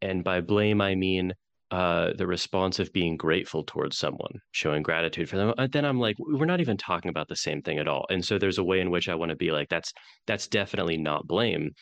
and 0.00 0.24
by 0.24 0.40
blame 0.40 0.80
I 0.80 0.94
mean 0.94 1.32
uh, 1.70 2.12
the 2.16 2.26
response 2.26 2.78
of 2.78 2.92
being 2.92 3.16
grateful 3.16 3.64
towards 3.64 3.98
someone, 3.98 4.32
showing 4.52 4.82
gratitude 4.82 5.28
for 5.28 5.36
them, 5.36 5.54
uh, 5.56 5.68
then 5.70 5.84
I'm 5.84 6.00
like, 6.00 6.16
we're 6.18 6.44
not 6.44 6.60
even 6.60 6.76
talking 6.76 7.08
about 7.08 7.28
the 7.28 7.36
same 7.36 7.62
thing 7.62 7.78
at 7.78 7.88
all. 7.88 8.06
And 8.10 8.24
so 8.24 8.38
there's 8.38 8.58
a 8.58 8.64
way 8.64 8.80
in 8.80 8.90
which 8.90 9.08
I 9.08 9.14
want 9.14 9.30
to 9.30 9.36
be 9.36 9.52
like, 9.52 9.68
that's 9.68 9.92
that's 10.26 10.48
definitely 10.48 10.96
not 10.96 11.26
blame. 11.26 11.72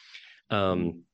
Um, 0.50 1.04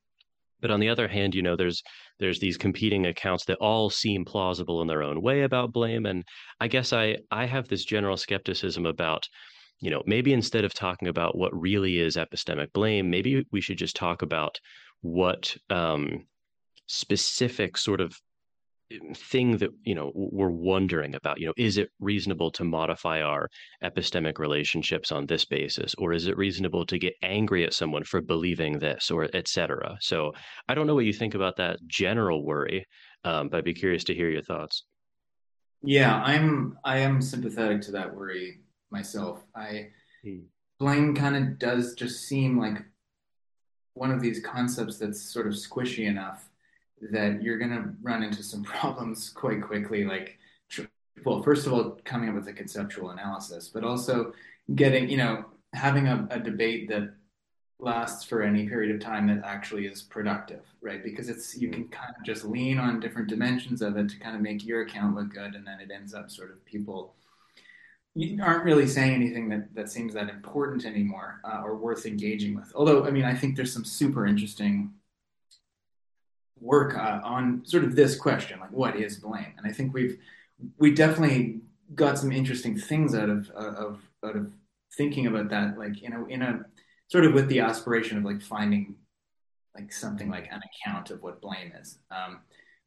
but 0.61 0.71
on 0.71 0.79
the 0.79 0.89
other 0.89 1.07
hand, 1.07 1.35
you 1.35 1.41
know, 1.41 1.55
there's 1.55 1.81
there's 2.19 2.39
these 2.39 2.57
competing 2.57 3.05
accounts 3.05 3.45
that 3.45 3.57
all 3.57 3.89
seem 3.89 4.25
plausible 4.25 4.81
in 4.81 4.87
their 4.87 5.03
own 5.03 5.21
way 5.21 5.43
about 5.43 5.73
blame, 5.73 6.05
and 6.05 6.23
I 6.59 6.67
guess 6.67 6.93
I 6.93 7.17
I 7.31 7.45
have 7.45 7.67
this 7.67 7.85
general 7.85 8.17
skepticism 8.17 8.85
about, 8.85 9.27
you 9.79 9.91
know, 9.91 10.03
maybe 10.05 10.33
instead 10.33 10.65
of 10.65 10.73
talking 10.73 11.07
about 11.07 11.37
what 11.37 11.59
really 11.59 11.99
is 11.99 12.15
epistemic 12.15 12.71
blame, 12.73 13.09
maybe 13.09 13.45
we 13.51 13.61
should 13.61 13.77
just 13.77 13.95
talk 13.95 14.21
about 14.21 14.59
what 15.01 15.55
um, 15.69 16.25
specific 16.87 17.77
sort 17.77 18.01
of 18.01 18.19
thing 19.15 19.57
that 19.57 19.71
you 19.83 19.93
know 19.93 20.11
we're 20.15 20.49
wondering 20.49 21.15
about 21.15 21.39
you 21.39 21.45
know 21.45 21.53
is 21.57 21.77
it 21.77 21.89
reasonable 21.99 22.49
to 22.51 22.63
modify 22.63 23.21
our 23.21 23.49
epistemic 23.83 24.39
relationships 24.39 25.11
on 25.11 25.25
this 25.25 25.45
basis? 25.45 25.93
Or 25.97 26.13
is 26.13 26.27
it 26.27 26.37
reasonable 26.37 26.85
to 26.85 26.97
get 26.97 27.13
angry 27.21 27.65
at 27.65 27.73
someone 27.73 28.03
for 28.03 28.21
believing 28.21 28.79
this 28.79 29.11
or 29.11 29.27
etc 29.33 29.97
so 29.99 30.33
i 30.67 30.73
don't 30.73 30.87
know 30.87 30.95
what 30.95 31.05
you 31.05 31.13
think 31.13 31.35
about 31.35 31.57
that 31.57 31.79
general 31.87 32.45
worry 32.45 32.85
um, 33.23 33.49
but 33.49 33.57
i'd 33.57 33.63
be 33.63 33.73
curious 33.73 34.03
to 34.05 34.13
hear 34.13 34.29
your 34.29 34.41
thoughts. 34.41 34.85
Yeah 35.83 36.21
i'm 36.23 36.77
i 36.83 36.97
am 36.97 37.21
sympathetic 37.21 37.81
to 37.81 37.91
that 37.91 38.13
worry 38.13 38.59
myself. 38.91 39.43
I 39.55 39.89
hmm. 40.23 40.39
blame 40.79 41.15
kind 41.15 41.35
of 41.35 41.59
does 41.59 41.93
just 41.93 42.27
seem 42.27 42.57
like 42.59 42.83
one 43.93 44.11
of 44.11 44.21
these 44.21 44.39
concepts 44.39 44.97
that's 44.97 45.21
sort 45.21 45.47
of 45.47 45.53
squishy 45.53 46.07
enough 46.07 46.49
that 47.11 47.41
you're 47.41 47.57
going 47.57 47.71
to 47.71 47.89
run 48.01 48.23
into 48.23 48.43
some 48.43 48.63
problems 48.63 49.29
quite 49.29 49.61
quickly. 49.61 50.03
Like, 50.03 50.37
well, 51.25 51.41
first 51.41 51.65
of 51.65 51.73
all, 51.73 51.97
coming 52.03 52.29
up 52.29 52.35
with 52.35 52.47
a 52.47 52.53
conceptual 52.53 53.09
analysis, 53.09 53.69
but 53.73 53.83
also 53.83 54.33
getting, 54.75 55.09
you 55.09 55.17
know, 55.17 55.45
having 55.73 56.07
a, 56.07 56.27
a 56.31 56.39
debate 56.39 56.89
that 56.89 57.13
lasts 57.79 58.23
for 58.23 58.41
any 58.41 58.67
period 58.67 58.93
of 58.93 59.01
time 59.01 59.27
that 59.27 59.45
actually 59.45 59.85
is 59.85 60.01
productive, 60.01 60.63
right? 60.81 61.03
Because 61.03 61.29
it's 61.29 61.57
you 61.57 61.69
can 61.69 61.87
kind 61.89 62.13
of 62.17 62.25
just 62.25 62.43
lean 62.43 62.79
on 62.79 62.99
different 62.99 63.27
dimensions 63.27 63.81
of 63.81 63.97
it 63.97 64.09
to 64.09 64.19
kind 64.19 64.35
of 64.35 64.41
make 64.41 64.65
your 64.65 64.81
account 64.81 65.15
look 65.15 65.29
good, 65.29 65.55
and 65.55 65.65
then 65.65 65.79
it 65.79 65.91
ends 65.91 66.13
up 66.13 66.31
sort 66.31 66.51
of 66.51 66.63
people 66.65 67.13
aren't 68.41 68.63
really 68.63 68.87
saying 68.87 69.13
anything 69.13 69.47
that, 69.49 69.73
that 69.75 69.89
seems 69.89 70.13
that 70.13 70.29
important 70.29 70.85
anymore 70.85 71.39
uh, 71.43 71.61
or 71.63 71.75
worth 71.75 72.05
engaging 72.05 72.55
with. 72.55 72.71
Although, 72.73 73.05
I 73.05 73.11
mean, 73.11 73.25
I 73.25 73.35
think 73.35 73.55
there's 73.55 73.73
some 73.73 73.85
super 73.85 74.25
interesting 74.25 74.91
work 76.59 76.97
uh, 76.97 77.19
on 77.23 77.63
sort 77.65 77.83
of 77.83 77.95
this 77.95 78.15
question, 78.15 78.59
like 78.59 78.71
what 78.71 78.95
is 78.95 79.17
blame? 79.17 79.53
And 79.57 79.65
I 79.65 79.71
think 79.71 79.93
we've 79.93 80.19
we 80.77 80.91
definitely 80.93 81.61
got 81.95 82.17
some 82.17 82.31
interesting 82.31 82.77
things 82.77 83.15
out 83.15 83.29
of 83.29 83.49
of 83.51 84.01
out 84.23 84.35
of 84.35 84.51
thinking 84.95 85.27
about 85.27 85.49
that, 85.49 85.77
like 85.77 86.01
you 86.01 86.09
know, 86.09 86.25
in 86.27 86.41
a 86.41 86.65
sort 87.09 87.25
of 87.25 87.33
with 87.33 87.47
the 87.47 87.59
aspiration 87.59 88.17
of 88.17 88.23
like 88.23 88.41
finding 88.41 88.95
like 89.75 89.93
something 89.93 90.29
like 90.29 90.47
an 90.51 90.61
account 90.61 91.11
of 91.11 91.21
what 91.21 91.41
blame 91.41 91.71
is. 91.79 91.99
Um, 92.11 92.39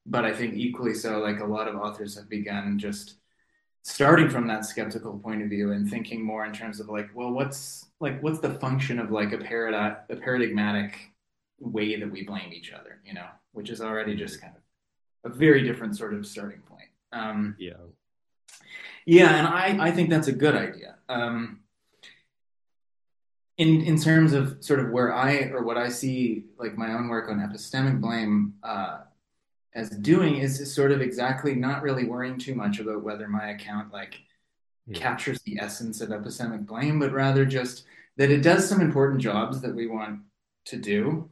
but 0.06 0.24
I 0.24 0.32
think 0.32 0.54
equally 0.54 0.94
so, 0.94 1.18
like 1.18 1.40
a 1.40 1.44
lot 1.44 1.68
of 1.68 1.76
authors 1.76 2.16
have 2.16 2.28
begun 2.28 2.78
just 2.78 3.14
starting 3.82 4.28
from 4.28 4.46
that 4.46 4.66
skeptical 4.66 5.18
point 5.18 5.42
of 5.42 5.48
view 5.48 5.72
and 5.72 5.88
thinking 5.88 6.22
more 6.22 6.44
in 6.44 6.52
terms 6.52 6.80
of 6.80 6.88
like, 6.88 7.08
well, 7.14 7.30
what's 7.30 7.86
like 8.00 8.22
what's 8.22 8.40
the 8.40 8.54
function 8.54 8.98
of 8.98 9.10
like 9.10 9.32
a 9.32 9.38
paradigm 9.38 9.96
a 10.08 10.16
paradigmatic 10.16 10.98
way 11.60 11.98
that 11.98 12.10
we 12.10 12.24
blame 12.24 12.52
each 12.52 12.72
other, 12.72 13.00
you 13.04 13.14
know, 13.14 13.26
which 13.52 13.70
is 13.70 13.80
already 13.80 14.14
just 14.14 14.40
kind 14.40 14.54
of 14.54 15.32
a 15.32 15.34
very 15.34 15.62
different 15.62 15.96
sort 15.96 16.14
of 16.14 16.26
starting 16.26 16.60
point. 16.60 16.88
Um, 17.12 17.56
yeah. 17.58 17.74
Yeah, 19.06 19.34
and 19.36 19.46
I, 19.46 19.88
I 19.88 19.90
think 19.90 20.10
that's 20.10 20.28
a 20.28 20.32
good 20.32 20.54
idea. 20.54 20.96
Um, 21.08 21.60
in 23.60 23.82
in 23.82 24.00
terms 24.00 24.32
of 24.32 24.56
sort 24.60 24.80
of 24.80 24.90
where 24.90 25.14
I 25.14 25.50
or 25.52 25.62
what 25.62 25.76
I 25.76 25.90
see 25.90 26.44
like 26.58 26.78
my 26.78 26.94
own 26.94 27.08
work 27.08 27.28
on 27.28 27.40
epistemic 27.40 28.00
blame 28.00 28.54
uh, 28.62 29.00
as 29.74 29.90
doing 29.90 30.36
is, 30.36 30.60
is 30.60 30.74
sort 30.74 30.92
of 30.92 31.02
exactly 31.02 31.54
not 31.54 31.82
really 31.82 32.04
worrying 32.04 32.38
too 32.38 32.54
much 32.54 32.78
about 32.78 33.02
whether 33.02 33.28
my 33.28 33.50
account 33.50 33.92
like 33.92 34.18
yeah. 34.86 34.98
captures 34.98 35.42
the 35.42 35.58
essence 35.60 36.00
of 36.00 36.08
epistemic 36.08 36.66
blame, 36.66 36.98
but 36.98 37.12
rather 37.12 37.44
just 37.44 37.84
that 38.16 38.30
it 38.30 38.42
does 38.42 38.66
some 38.66 38.80
important 38.80 39.20
jobs 39.20 39.60
that 39.60 39.74
we 39.74 39.86
want 39.86 40.20
to 40.64 40.76
do, 40.76 41.28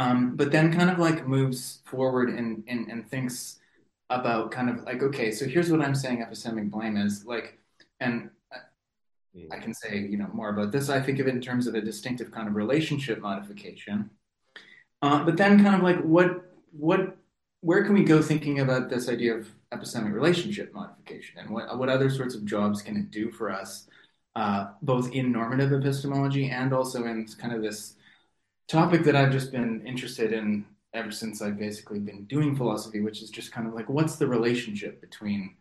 um, 0.00 0.34
but 0.34 0.50
then 0.50 0.72
kind 0.72 0.88
of 0.88 0.98
like 0.98 1.26
moves 1.26 1.82
forward 1.84 2.30
and, 2.30 2.64
and 2.66 2.88
and 2.88 3.06
thinks 3.10 3.58
about 4.08 4.50
kind 4.50 4.70
of 4.70 4.82
like 4.84 5.02
okay, 5.02 5.30
so 5.30 5.44
here's 5.44 5.70
what 5.70 5.82
I'm 5.82 5.94
saying 5.94 6.24
epistemic 6.24 6.70
blame 6.70 6.96
is 6.96 7.26
like, 7.26 7.58
and 8.00 8.30
I 9.52 9.58
can 9.58 9.74
say 9.74 9.98
you 9.98 10.16
know 10.16 10.30
more 10.32 10.48
about 10.48 10.72
this. 10.72 10.88
I 10.88 11.00
think 11.00 11.18
of 11.18 11.28
it 11.28 11.34
in 11.34 11.42
terms 11.42 11.66
of 11.66 11.74
a 11.74 11.82
distinctive 11.82 12.30
kind 12.30 12.48
of 12.48 12.54
relationship 12.54 13.20
modification, 13.20 14.08
uh, 15.02 15.22
but 15.22 15.36
then 15.36 15.62
kind 15.62 15.76
of 15.76 15.82
like 15.82 16.00
what 16.00 16.50
what 16.72 17.18
where 17.60 17.84
can 17.84 17.92
we 17.92 18.02
go 18.02 18.22
thinking 18.22 18.60
about 18.60 18.88
this 18.88 19.06
idea 19.06 19.34
of 19.34 19.48
epistemic 19.74 20.14
relationship 20.14 20.72
modification 20.72 21.38
and 21.38 21.50
what, 21.50 21.78
what 21.78 21.90
other 21.90 22.08
sorts 22.08 22.34
of 22.34 22.46
jobs 22.46 22.80
can 22.80 22.96
it 22.96 23.10
do 23.10 23.30
for 23.30 23.50
us, 23.50 23.86
uh, 24.34 24.68
both 24.80 25.12
in 25.12 25.30
normative 25.30 25.74
epistemology 25.74 26.48
and 26.48 26.72
also 26.72 27.04
in 27.04 27.26
kind 27.38 27.52
of 27.52 27.60
this 27.60 27.96
topic 28.70 29.02
that 29.04 29.16
I've 29.16 29.32
just 29.32 29.50
been 29.50 29.84
interested 29.84 30.32
in 30.32 30.64
ever 30.94 31.10
since 31.10 31.42
I've 31.42 31.58
basically 31.58 31.98
been 31.98 32.24
doing 32.24 32.54
philosophy, 32.54 33.00
which 33.00 33.22
is 33.22 33.30
just 33.30 33.52
kind 33.52 33.66
of 33.66 33.74
like 33.74 33.88
what's 33.88 34.16
the 34.16 34.26
relationship 34.26 35.00
between 35.00 35.56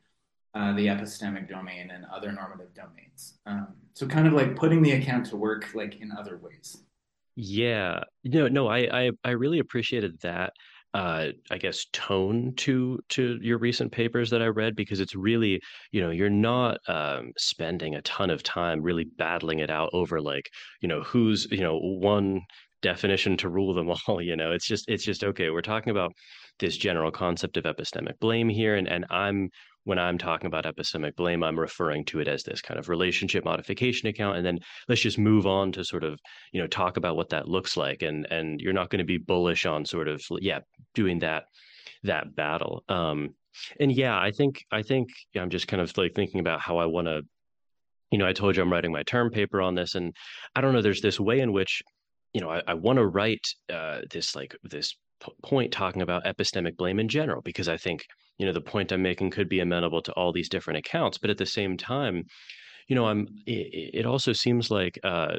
uh, 0.53 0.73
the 0.75 0.87
epistemic 0.87 1.49
domain 1.49 1.91
and 1.91 2.05
other 2.05 2.31
normative 2.31 2.73
domains. 2.73 3.39
Um, 3.45 3.75
so 3.93 4.07
kind 4.07 4.27
of 4.27 4.33
like 4.33 4.55
putting 4.55 4.81
the 4.81 4.91
account 4.91 5.25
to 5.27 5.37
work 5.37 5.73
like 5.73 5.99
in 6.01 6.11
other 6.11 6.37
ways. 6.37 6.83
Yeah, 7.35 8.01
no, 8.23 8.47
no, 8.47 8.67
I, 8.67 8.77
I, 8.91 9.11
I 9.23 9.31
really 9.31 9.59
appreciated 9.59 10.19
that 10.21 10.53
uh, 10.93 11.27
I 11.51 11.57
guess 11.59 11.85
tone 11.93 12.53
to 12.57 12.99
to 13.09 13.37
your 13.41 13.59
recent 13.59 13.91
papers 13.91 14.31
that 14.31 14.41
I 14.41 14.47
read 14.47 14.75
because 14.75 14.99
it's 14.99 15.15
really 15.15 15.61
you 15.91 16.01
know 16.01 16.09
you're 16.09 16.31
not 16.31 16.79
um, 16.87 17.31
spending 17.37 17.93
a 17.93 18.01
ton 18.01 18.31
of 18.31 18.41
time 18.41 18.81
really 18.81 19.03
battling 19.03 19.59
it 19.59 19.69
out 19.69 19.91
over 19.93 20.19
like 20.19 20.49
you 20.81 20.87
know 20.89 21.01
who's 21.03 21.47
you 21.51 21.61
know 21.61 21.77
one 21.77 22.41
definition 22.81 23.35
to 23.37 23.49
rule 23.49 23.73
them 23.73 23.91
all 24.07 24.21
you 24.21 24.35
know 24.35 24.51
it's 24.51 24.67
just 24.67 24.89
it's 24.89 25.03
just 25.03 25.23
okay 25.23 25.49
we're 25.49 25.61
talking 25.61 25.91
about 25.91 26.13
this 26.59 26.77
general 26.77 27.11
concept 27.11 27.57
of 27.57 27.63
epistemic 27.63 28.17
blame 28.19 28.49
here 28.49 28.75
and 28.75 28.87
and 28.87 29.05
I'm 29.09 29.49
when 29.89 29.97
I'm 29.97 30.17
talking 30.17 30.45
about 30.45 30.65
epistemic 30.65 31.15
blame, 31.15 31.41
I'm 31.41 31.59
referring 31.59 32.05
to 32.05 32.19
it 32.19 32.27
as 32.27 32.43
this 32.43 32.61
kind 32.61 32.79
of 32.79 32.89
relationship 32.89 33.43
modification 33.43 34.07
account. 34.07 34.37
And 34.37 34.45
then 34.45 34.59
let's 34.87 35.01
just 35.01 35.17
move 35.17 35.47
on 35.47 35.71
to 35.71 35.83
sort 35.83 36.03
of, 36.03 36.19
you 36.51 36.61
know, 36.61 36.67
talk 36.67 36.97
about 36.97 37.15
what 37.15 37.29
that 37.29 37.47
looks 37.47 37.75
like. 37.75 38.03
And 38.03 38.27
and 38.29 38.61
you're 38.61 38.73
not 38.73 38.89
going 38.89 38.99
to 38.99 39.05
be 39.05 39.17
bullish 39.17 39.65
on 39.65 39.85
sort 39.85 40.07
of, 40.07 40.21
yeah, 40.41 40.59
doing 40.93 41.19
that 41.19 41.45
that 42.03 42.35
battle. 42.35 42.83
Um, 42.87 43.35
and 43.79 43.91
yeah, 43.91 44.19
I 44.19 44.31
think 44.31 44.63
I 44.71 44.83
think 44.83 45.09
I'm 45.35 45.49
just 45.49 45.67
kind 45.67 45.81
of 45.81 45.97
like 45.97 46.13
thinking 46.13 46.39
about 46.39 46.61
how 46.61 46.77
I 46.77 46.85
want 46.85 47.07
to, 47.07 47.21
you 48.11 48.17
know, 48.17 48.27
I 48.27 48.33
told 48.33 48.55
you 48.55 48.61
I'm 48.61 48.71
writing 48.71 48.91
my 48.91 49.03
term 49.03 49.31
paper 49.31 49.61
on 49.61 49.75
this, 49.75 49.95
and 49.95 50.15
I 50.55 50.61
don't 50.61 50.73
know. 50.73 50.81
There's 50.81 51.01
this 51.01 51.19
way 51.19 51.39
in 51.39 51.51
which, 51.51 51.81
you 52.33 52.41
know, 52.41 52.49
I, 52.49 52.61
I 52.67 52.73
want 52.75 52.97
to 52.97 53.07
write 53.07 53.47
uh, 53.71 54.01
this 54.09 54.35
like 54.35 54.55
this 54.63 54.95
p- 55.23 55.31
point 55.43 55.71
talking 55.71 56.01
about 56.01 56.25
epistemic 56.25 56.77
blame 56.77 56.99
in 56.99 57.07
general 57.07 57.41
because 57.41 57.67
I 57.67 57.77
think 57.77 58.05
you 58.39 58.45
know 58.45 58.53
the 58.53 58.61
point 58.61 58.91
i'm 58.91 59.03
making 59.03 59.29
could 59.29 59.49
be 59.49 59.59
amenable 59.59 60.01
to 60.01 60.13
all 60.13 60.31
these 60.31 60.49
different 60.49 60.79
accounts 60.79 61.19
but 61.19 61.29
at 61.29 61.37
the 61.37 61.45
same 61.45 61.77
time 61.77 62.23
you 62.87 62.95
know 62.95 63.05
i'm 63.05 63.27
it, 63.45 63.99
it 63.99 64.05
also 64.05 64.33
seems 64.33 64.71
like 64.71 64.97
uh 65.03 65.35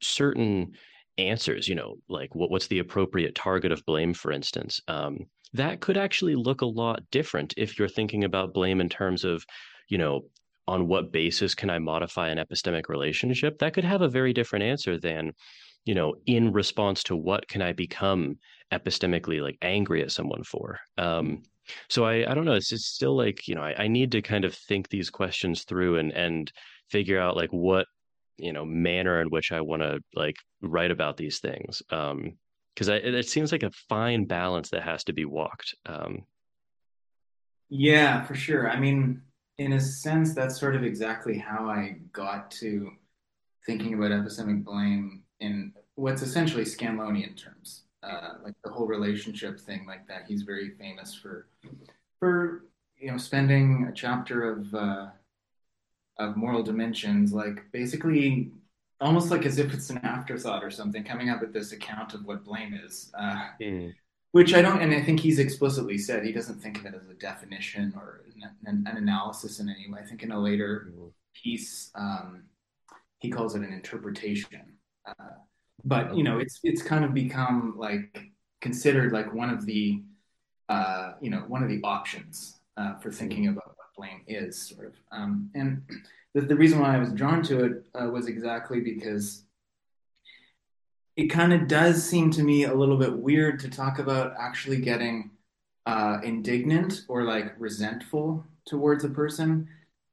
certain 0.00 0.72
answers 1.18 1.68
you 1.68 1.74
know 1.74 1.96
like 2.08 2.34
what, 2.34 2.50
what's 2.50 2.68
the 2.68 2.78
appropriate 2.78 3.34
target 3.34 3.72
of 3.72 3.84
blame 3.84 4.14
for 4.14 4.32
instance 4.32 4.80
um 4.88 5.18
that 5.52 5.80
could 5.80 5.96
actually 5.96 6.34
look 6.34 6.62
a 6.62 6.66
lot 6.66 7.02
different 7.10 7.52
if 7.56 7.78
you're 7.78 7.88
thinking 7.88 8.24
about 8.24 8.54
blame 8.54 8.80
in 8.80 8.88
terms 8.88 9.24
of 9.24 9.44
you 9.88 9.98
know 9.98 10.22
on 10.66 10.88
what 10.88 11.12
basis 11.12 11.54
can 11.54 11.68
i 11.68 11.78
modify 11.78 12.28
an 12.28 12.38
epistemic 12.38 12.88
relationship? 12.88 13.58
That 13.58 13.74
could 13.74 13.84
have 13.84 14.00
a 14.00 14.08
very 14.08 14.32
different 14.32 14.64
answer 14.64 14.98
than 14.98 15.32
you 15.84 15.94
know 15.94 16.14
in 16.26 16.52
response 16.52 17.02
to 17.02 17.16
what 17.16 17.46
can 17.48 17.62
i 17.62 17.72
become 17.72 18.38
epistemically 18.72 19.40
like 19.40 19.58
angry 19.62 20.02
at 20.02 20.10
someone 20.10 20.42
for 20.42 20.78
um 20.98 21.42
so 21.88 22.04
I, 22.04 22.30
I 22.30 22.34
don't 22.34 22.44
know. 22.44 22.54
It's 22.54 22.68
just 22.68 22.94
still 22.94 23.16
like, 23.16 23.48
you 23.48 23.54
know, 23.54 23.62
I, 23.62 23.84
I 23.84 23.88
need 23.88 24.12
to 24.12 24.22
kind 24.22 24.44
of 24.44 24.54
think 24.54 24.88
these 24.88 25.10
questions 25.10 25.64
through 25.64 25.98
and, 25.98 26.12
and 26.12 26.52
figure 26.90 27.20
out 27.20 27.36
like 27.36 27.50
what, 27.50 27.86
you 28.36 28.52
know, 28.52 28.64
manner 28.64 29.20
in 29.20 29.28
which 29.28 29.52
I 29.52 29.60
want 29.60 29.82
to 29.82 30.00
like 30.14 30.36
write 30.62 30.90
about 30.90 31.16
these 31.16 31.40
things. 31.40 31.82
Um, 31.90 32.36
cause 32.76 32.88
I, 32.88 32.96
it 32.96 33.28
seems 33.28 33.52
like 33.52 33.62
a 33.62 33.70
fine 33.88 34.24
balance 34.26 34.70
that 34.70 34.82
has 34.82 35.04
to 35.04 35.12
be 35.12 35.24
walked. 35.24 35.74
Um, 35.86 36.24
yeah, 37.68 38.22
for 38.22 38.34
sure. 38.34 38.70
I 38.70 38.78
mean, 38.78 39.22
in 39.58 39.72
a 39.72 39.80
sense, 39.80 40.34
that's 40.34 40.58
sort 40.58 40.76
of 40.76 40.84
exactly 40.84 41.38
how 41.38 41.68
I 41.68 41.96
got 42.12 42.50
to 42.52 42.90
thinking 43.66 43.94
about 43.94 44.10
epistemic 44.10 44.64
blame 44.64 45.23
in 45.44 45.72
what's 45.94 46.22
essentially 46.22 46.64
Scanlonian 46.64 47.36
terms 47.36 47.84
uh, 48.04 48.34
like 48.42 48.54
the 48.64 48.70
whole 48.70 48.86
relationship 48.86 49.58
thing 49.58 49.86
like 49.86 50.06
that. 50.08 50.24
He's 50.28 50.42
very 50.42 50.70
famous 50.70 51.14
for 51.14 51.46
for 52.18 52.64
you 52.98 53.10
know 53.10 53.16
spending 53.16 53.86
a 53.88 53.92
chapter 53.92 54.50
of 54.50 54.74
uh, 54.74 55.06
of 56.18 56.36
moral 56.36 56.62
dimensions, 56.62 57.32
like 57.32 57.64
basically 57.72 58.52
almost 59.00 59.30
like 59.30 59.44
as 59.44 59.58
if 59.58 59.74
it's 59.74 59.90
an 59.90 59.98
afterthought 59.98 60.62
or 60.62 60.70
something, 60.70 61.02
coming 61.04 61.28
up 61.28 61.40
with 61.40 61.52
this 61.52 61.72
account 61.72 62.14
of 62.14 62.24
what 62.24 62.44
blame 62.44 62.78
is. 62.84 63.12
Uh, 63.18 63.46
mm. 63.60 63.94
Which 64.32 64.52
I 64.52 64.62
don't, 64.62 64.80
and 64.80 64.92
I 64.92 65.00
think 65.00 65.20
he's 65.20 65.38
explicitly 65.38 65.96
said 65.96 66.24
he 66.24 66.32
doesn't 66.32 66.60
think 66.60 66.78
of 66.78 66.86
it 66.86 66.94
as 66.94 67.08
a 67.08 67.14
definition 67.14 67.94
or 67.96 68.24
an, 68.66 68.84
an 68.84 68.96
analysis 68.96 69.60
in 69.60 69.68
any 69.68 69.88
way. 69.88 70.00
I 70.00 70.04
think 70.04 70.24
in 70.24 70.32
a 70.32 70.40
later 70.40 70.92
mm. 70.92 71.12
piece, 71.34 71.92
um, 71.94 72.42
he 73.20 73.30
calls 73.30 73.54
it 73.54 73.62
an 73.62 73.72
interpretation. 73.72 74.73
Uh, 75.06 75.34
but 75.84 76.16
you 76.16 76.24
know 76.24 76.38
it's 76.38 76.60
it's 76.62 76.82
kind 76.82 77.04
of 77.04 77.12
become 77.12 77.74
like 77.76 78.30
considered 78.60 79.12
like 79.12 79.32
one 79.34 79.50
of 79.50 79.66
the 79.66 80.02
uh, 80.68 81.12
you 81.20 81.30
know 81.30 81.44
one 81.48 81.62
of 81.62 81.68
the 81.68 81.80
options 81.84 82.60
uh, 82.76 82.94
for 82.96 83.10
thinking 83.10 83.48
about 83.48 83.66
what 83.76 83.86
blame 83.96 84.22
is 84.26 84.60
sort 84.60 84.88
of. 84.88 84.94
Um, 85.12 85.50
and 85.54 85.82
the, 86.34 86.40
the, 86.40 86.56
reason 86.56 86.80
why 86.80 86.94
i 86.94 86.98
was 86.98 87.12
drawn 87.12 87.42
to 87.44 87.64
it 87.64 87.84
uh, 87.94 88.08
was 88.08 88.26
exactly 88.26 88.80
because 88.80 89.44
it 91.16 91.26
kind 91.26 91.52
of 91.52 91.68
does 91.68 92.02
seem 92.02 92.30
to 92.32 92.42
me 92.42 92.64
a 92.64 92.74
little 92.74 92.96
bit 92.96 93.16
weird 93.16 93.60
to 93.60 93.68
talk 93.68 94.00
about 94.00 94.34
actually 94.38 94.78
getting 94.78 95.30
uh, 95.86 96.18
indignant 96.24 97.02
or 97.08 97.22
like 97.22 97.54
resentful 97.58 98.44
towards 98.64 99.04
a 99.04 99.08
person 99.08 99.68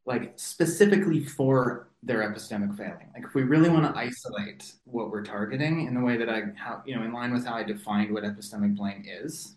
like 0.06 0.34
specifically 0.36 1.24
for 1.24 1.88
their 2.04 2.20
epistemic 2.20 2.76
failing. 2.76 3.10
Like 3.14 3.26
if 3.26 3.36
we 3.36 3.44
really 3.44 3.70
want 3.70 3.86
to 3.86 4.00
isolate 4.00 4.74
what 4.86 5.12
we're 5.12 5.24
targeting 5.24 5.86
in 5.88 5.94
the 5.94 6.02
way 6.02 6.18
that 6.18 6.30
I 6.30 6.44
how 6.56 6.82
you 6.86 6.96
know 6.96 7.04
in 7.04 7.14
line 7.14 7.32
with 7.32 7.46
how 7.46 7.56
I 7.56 7.64
defined 7.64 8.12
what 8.12 8.24
epistemic 8.24 8.76
blame 8.76 9.04
is, 9.06 9.56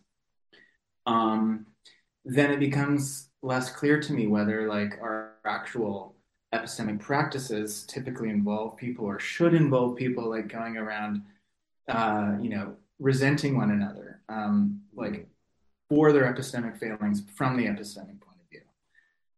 um, 1.07 1.67
then 2.25 2.51
it 2.51 2.61
becomes 2.61 3.31
less 3.43 3.71
clear 3.71 4.01
to 4.01 4.13
me 4.13 4.27
whether 4.27 4.69
like 4.69 4.99
our 5.01 5.35
actual 5.47 6.17
epistemic 6.55 7.01
practices 7.01 7.85
typically 7.87 8.31
involve 8.31 8.77
people 8.77 9.05
or 9.07 9.19
should 9.19 9.55
involve 9.55 9.97
people 9.97 10.31
like 10.31 10.49
going 10.49 10.77
around, 10.77 11.23
uh, 11.89 12.33
you 12.41 12.49
know, 12.49 12.77
resenting 12.99 13.57
one 13.57 13.71
another, 13.71 14.21
um, 14.29 14.81
like 14.95 15.27
for 15.89 16.13
their 16.13 16.33
epistemic 16.33 16.79
failings 16.79 17.23
from 17.35 17.57
the 17.57 17.65
epistemic. 17.65 18.19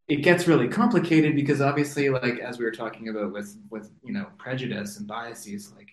It 0.08 0.22
gets 0.22 0.46
really 0.46 0.68
complicated 0.68 1.34
because 1.34 1.60
obviously, 1.60 2.08
like 2.10 2.38
as 2.38 2.58
we 2.58 2.64
were 2.64 2.70
talking 2.70 3.08
about 3.08 3.32
with 3.32 3.58
with 3.70 3.90
you 4.04 4.12
know 4.12 4.26
prejudice 4.38 4.98
and 4.98 5.06
biases, 5.06 5.72
like 5.74 5.88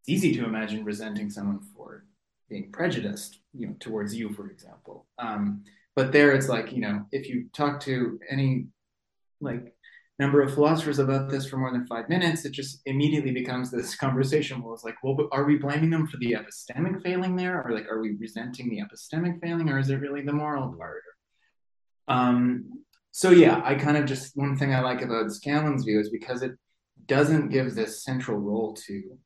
it's 0.00 0.08
easy 0.08 0.34
to 0.34 0.44
imagine 0.44 0.84
resenting 0.84 1.30
someone 1.30 1.60
for 1.74 2.04
being 2.48 2.70
prejudiced, 2.70 3.40
you 3.54 3.66
know, 3.66 3.74
towards 3.80 4.14
you, 4.14 4.32
for 4.32 4.48
example. 4.48 5.06
Um, 5.18 5.64
but 5.94 6.12
there, 6.12 6.32
it's 6.32 6.48
like 6.48 6.72
you 6.72 6.80
know, 6.80 7.06
if 7.12 7.28
you 7.28 7.46
talk 7.54 7.80
to 7.80 8.20
any 8.30 8.66
like 9.40 9.74
number 10.18 10.40
of 10.40 10.54
philosophers 10.54 10.98
about 10.98 11.28
this 11.28 11.46
for 11.46 11.56
more 11.56 11.72
than 11.72 11.86
five 11.86 12.08
minutes, 12.08 12.44
it 12.44 12.52
just 12.52 12.80
immediately 12.86 13.32
becomes 13.32 13.70
this 13.70 13.94
conversation 14.04 14.62
where 14.62 14.74
it's 14.74 14.84
like, 14.84 14.96
well, 15.02 15.16
are 15.32 15.44
we 15.44 15.56
blaming 15.56 15.90
them 15.90 16.06
for 16.06 16.16
the 16.18 16.32
epistemic 16.32 17.02
failing 17.02 17.36
there? 17.36 17.62
Or 17.62 17.72
like, 17.72 17.88
are 17.90 18.00
we 18.00 18.16
resenting 18.18 18.70
the 18.70 18.80
epistemic 18.80 19.40
failing? 19.40 19.68
Or 19.68 19.78
is 19.78 19.90
it 19.90 19.96
really 19.96 20.22
the 20.22 20.32
moral 20.32 20.74
part? 20.74 21.02
Um, 22.08 22.84
so 23.16 23.30
yeah, 23.30 23.62
I 23.64 23.76
kind 23.76 23.96
of 23.96 24.04
just, 24.04 24.36
one 24.36 24.58
thing 24.58 24.74
I 24.74 24.80
like 24.80 25.00
about 25.00 25.32
Scanlon's 25.32 25.84
view 25.84 25.98
is 25.98 26.10
because 26.10 26.42
it 26.42 26.52
doesn't 27.06 27.48
give 27.48 27.74
this 27.74 28.04
central 28.04 28.36
role 28.36 28.74
to 28.74 29.18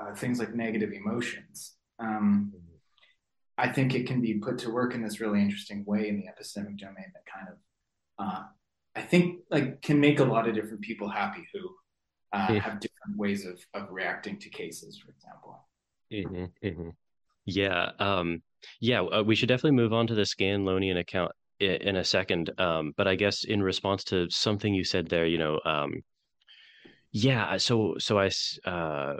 uh, 0.00 0.14
things 0.14 0.38
like 0.38 0.54
negative 0.54 0.92
emotions. 0.92 1.74
Um, 1.98 2.54
I 3.58 3.68
think 3.68 3.94
it 3.94 4.06
can 4.06 4.22
be 4.22 4.38
put 4.38 4.56
to 4.60 4.70
work 4.70 4.94
in 4.94 5.02
this 5.02 5.20
really 5.20 5.42
interesting 5.42 5.84
way 5.84 6.08
in 6.08 6.16
the 6.16 6.24
epistemic 6.24 6.78
domain 6.78 7.12
that 7.12 7.26
kind 7.30 7.48
of 7.50 7.56
uh, 8.18 8.42
I 8.94 9.02
think 9.02 9.40
like 9.50 9.82
can 9.82 10.00
make 10.00 10.20
a 10.20 10.24
lot 10.24 10.48
of 10.48 10.54
different 10.54 10.80
people 10.80 11.10
happy 11.10 11.46
who 11.52 11.68
uh, 12.32 12.46
mm. 12.46 12.60
have 12.62 12.80
different 12.80 13.18
ways 13.18 13.44
of 13.44 13.60
of 13.74 13.90
reacting 13.90 14.38
to 14.38 14.48
cases, 14.48 14.98
for 14.98 15.10
example. 15.10 15.68
Mm-hmm, 16.10 16.66
mm-hmm. 16.66 16.88
Yeah, 17.44 17.90
um, 17.98 18.42
yeah. 18.80 19.02
Uh, 19.02 19.22
we 19.22 19.34
should 19.34 19.50
definitely 19.50 19.76
move 19.76 19.92
on 19.92 20.06
to 20.06 20.14
the 20.14 20.22
Scanlonian 20.22 20.98
account 20.98 21.32
in, 21.60 21.96
a 21.96 22.04
second. 22.04 22.50
Um, 22.58 22.92
but 22.96 23.08
I 23.08 23.14
guess 23.14 23.44
in 23.44 23.62
response 23.62 24.04
to 24.04 24.28
something 24.30 24.74
you 24.74 24.84
said 24.84 25.08
there, 25.08 25.26
you 25.26 25.38
know, 25.38 25.60
um, 25.64 26.02
yeah. 27.12 27.56
So 27.56 27.96
so 27.98 28.18
I. 28.18 28.30
Uh, 28.64 29.16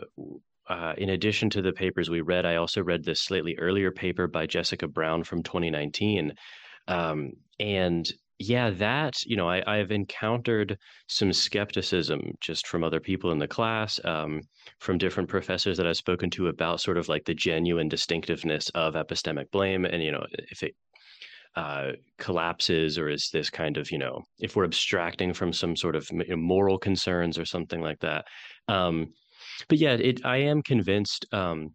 uh, 0.69 0.95
in 0.99 1.11
addition 1.11 1.49
to 1.49 1.63
the 1.63 1.73
papers 1.73 2.11
we 2.11 2.21
read, 2.21 2.45
I 2.45 2.57
also 2.57 2.83
read 2.83 3.05
this 3.05 3.21
slightly 3.21 3.55
earlier 3.57 3.93
paper 3.93 4.27
by 4.27 4.47
Jessica 4.47 4.89
Brown 4.89 5.23
from 5.23 5.45
2019. 5.45 6.33
Um, 6.89 7.31
and 7.61 8.11
yeah, 8.39 8.71
that, 8.71 9.25
you 9.25 9.37
know, 9.37 9.49
I, 9.49 9.63
I've 9.67 9.91
encountered 9.91 10.77
some 11.09 11.33
skepticism 11.33 12.33
just 12.41 12.67
from 12.67 12.85
other 12.85 13.01
people 13.01 13.31
in 13.31 13.39
the 13.39 13.49
class, 13.49 13.99
um, 14.05 14.43
from 14.79 14.99
different 14.99 15.29
professors 15.29 15.77
that 15.79 15.87
I've 15.87 15.97
spoken 15.97 16.31
to 16.31 16.49
about 16.49 16.81
sort 16.81 16.99
of 16.99 17.09
like 17.09 17.25
the 17.25 17.35
genuine 17.35 17.89
distinctiveness 17.89 18.69
of 18.71 18.95
epistemic 18.95 19.51
blame. 19.53 19.85
And, 19.85 20.03
you 20.03 20.13
know, 20.13 20.27
if 20.51 20.63
it 20.63 20.75
uh, 21.57 21.93
collapses 22.19 22.99
or 22.99 23.09
is 23.09 23.31
this 23.33 23.51
kind 23.51 23.77
of, 23.77 23.91
you 23.91 23.99
know, 23.99 24.23
if 24.39 24.55
we're 24.55 24.65
abstracting 24.65 25.33
from 25.33 25.53
some 25.53 25.75
sort 25.75 25.97
of 25.97 26.09
moral 26.31 26.79
concerns 26.79 27.39
or 27.39 27.45
something 27.45 27.81
like 27.81 27.99
that. 28.01 28.27
Um, 28.69 29.09
but 29.69 29.79
yeah, 29.79 29.95
it, 29.95 30.25
I 30.25 30.37
am 30.37 30.63
convinced 30.63 31.27
um, 31.33 31.75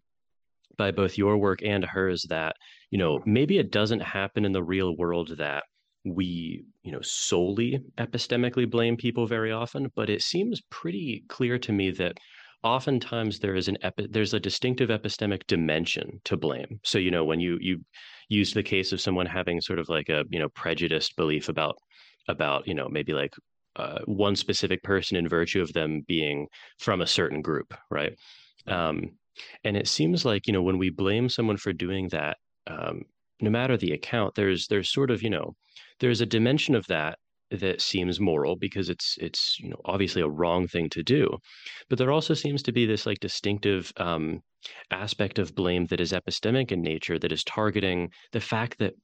by 0.78 0.92
both 0.92 1.18
your 1.18 1.36
work 1.36 1.62
and 1.64 1.84
hers 1.84 2.24
that, 2.28 2.54
you 2.90 2.98
know, 2.98 3.20
maybe 3.26 3.58
it 3.58 3.72
doesn't 3.72 4.00
happen 4.00 4.44
in 4.44 4.52
the 4.52 4.62
real 4.62 4.96
world 4.96 5.36
that 5.38 5.64
we 6.04 6.64
you 6.82 6.90
know 6.90 7.00
solely 7.00 7.80
epistemically 7.98 8.68
blame 8.68 8.96
people 8.96 9.26
very 9.26 9.52
often 9.52 9.88
but 9.94 10.10
it 10.10 10.20
seems 10.20 10.60
pretty 10.68 11.22
clear 11.28 11.58
to 11.58 11.72
me 11.72 11.90
that 11.92 12.16
oftentimes 12.64 13.38
there 13.38 13.54
is 13.54 13.68
an 13.68 13.78
epi- 13.82 14.08
there's 14.10 14.34
a 14.34 14.40
distinctive 14.40 14.88
epistemic 14.88 15.46
dimension 15.46 16.20
to 16.24 16.36
blame 16.36 16.80
so 16.82 16.98
you 16.98 17.10
know 17.10 17.24
when 17.24 17.38
you 17.38 17.56
you 17.60 17.80
use 18.28 18.52
the 18.52 18.62
case 18.62 18.92
of 18.92 19.00
someone 19.00 19.26
having 19.26 19.60
sort 19.60 19.78
of 19.78 19.88
like 19.88 20.08
a 20.08 20.24
you 20.30 20.38
know 20.38 20.48
prejudiced 20.50 21.16
belief 21.16 21.48
about 21.48 21.76
about 22.28 22.66
you 22.66 22.74
know 22.74 22.88
maybe 22.88 23.12
like 23.12 23.34
uh, 23.76 24.00
one 24.04 24.36
specific 24.36 24.82
person 24.82 25.16
in 25.16 25.26
virtue 25.28 25.62
of 25.62 25.72
them 25.72 26.02
being 26.06 26.46
from 26.78 27.00
a 27.00 27.06
certain 27.06 27.40
group 27.40 27.74
right? 27.90 28.16
Um, 28.66 29.12
and 29.64 29.76
it 29.76 29.88
seems 29.88 30.24
like 30.24 30.46
you 30.46 30.52
know 30.52 30.62
when 30.62 30.78
we 30.78 30.90
blame 30.90 31.28
someone 31.28 31.56
for 31.56 31.72
doing 31.72 32.08
that 32.08 32.36
um, 32.66 33.02
no 33.40 33.50
matter 33.50 33.76
the 33.76 33.92
account 33.92 34.34
there's 34.34 34.66
there's 34.68 34.92
sort 34.92 35.10
of 35.10 35.22
you 35.22 35.30
know 35.30 35.54
there's 36.00 36.20
a 36.20 36.26
dimension 36.26 36.74
of 36.74 36.86
that 36.88 37.18
that 37.60 37.80
seems 37.80 38.20
moral 38.20 38.56
because 38.56 38.88
it's 38.88 39.16
it's 39.20 39.56
you 39.60 39.68
know 39.68 39.80
obviously 39.84 40.22
a 40.22 40.28
wrong 40.28 40.66
thing 40.66 40.88
to 40.88 41.02
do 41.02 41.28
but 41.88 41.98
there 41.98 42.10
also 42.10 42.34
seems 42.34 42.62
to 42.62 42.72
be 42.72 42.86
this 42.86 43.06
like 43.06 43.20
distinctive 43.20 43.92
um, 43.98 44.40
aspect 44.90 45.38
of 45.38 45.54
blame 45.54 45.86
that 45.86 46.00
is 46.00 46.12
epistemic 46.12 46.72
in 46.72 46.80
nature 46.82 47.18
that 47.18 47.32
is 47.32 47.44
targeting 47.44 48.10
the 48.32 48.40
fact 48.40 48.78
that 48.78 48.94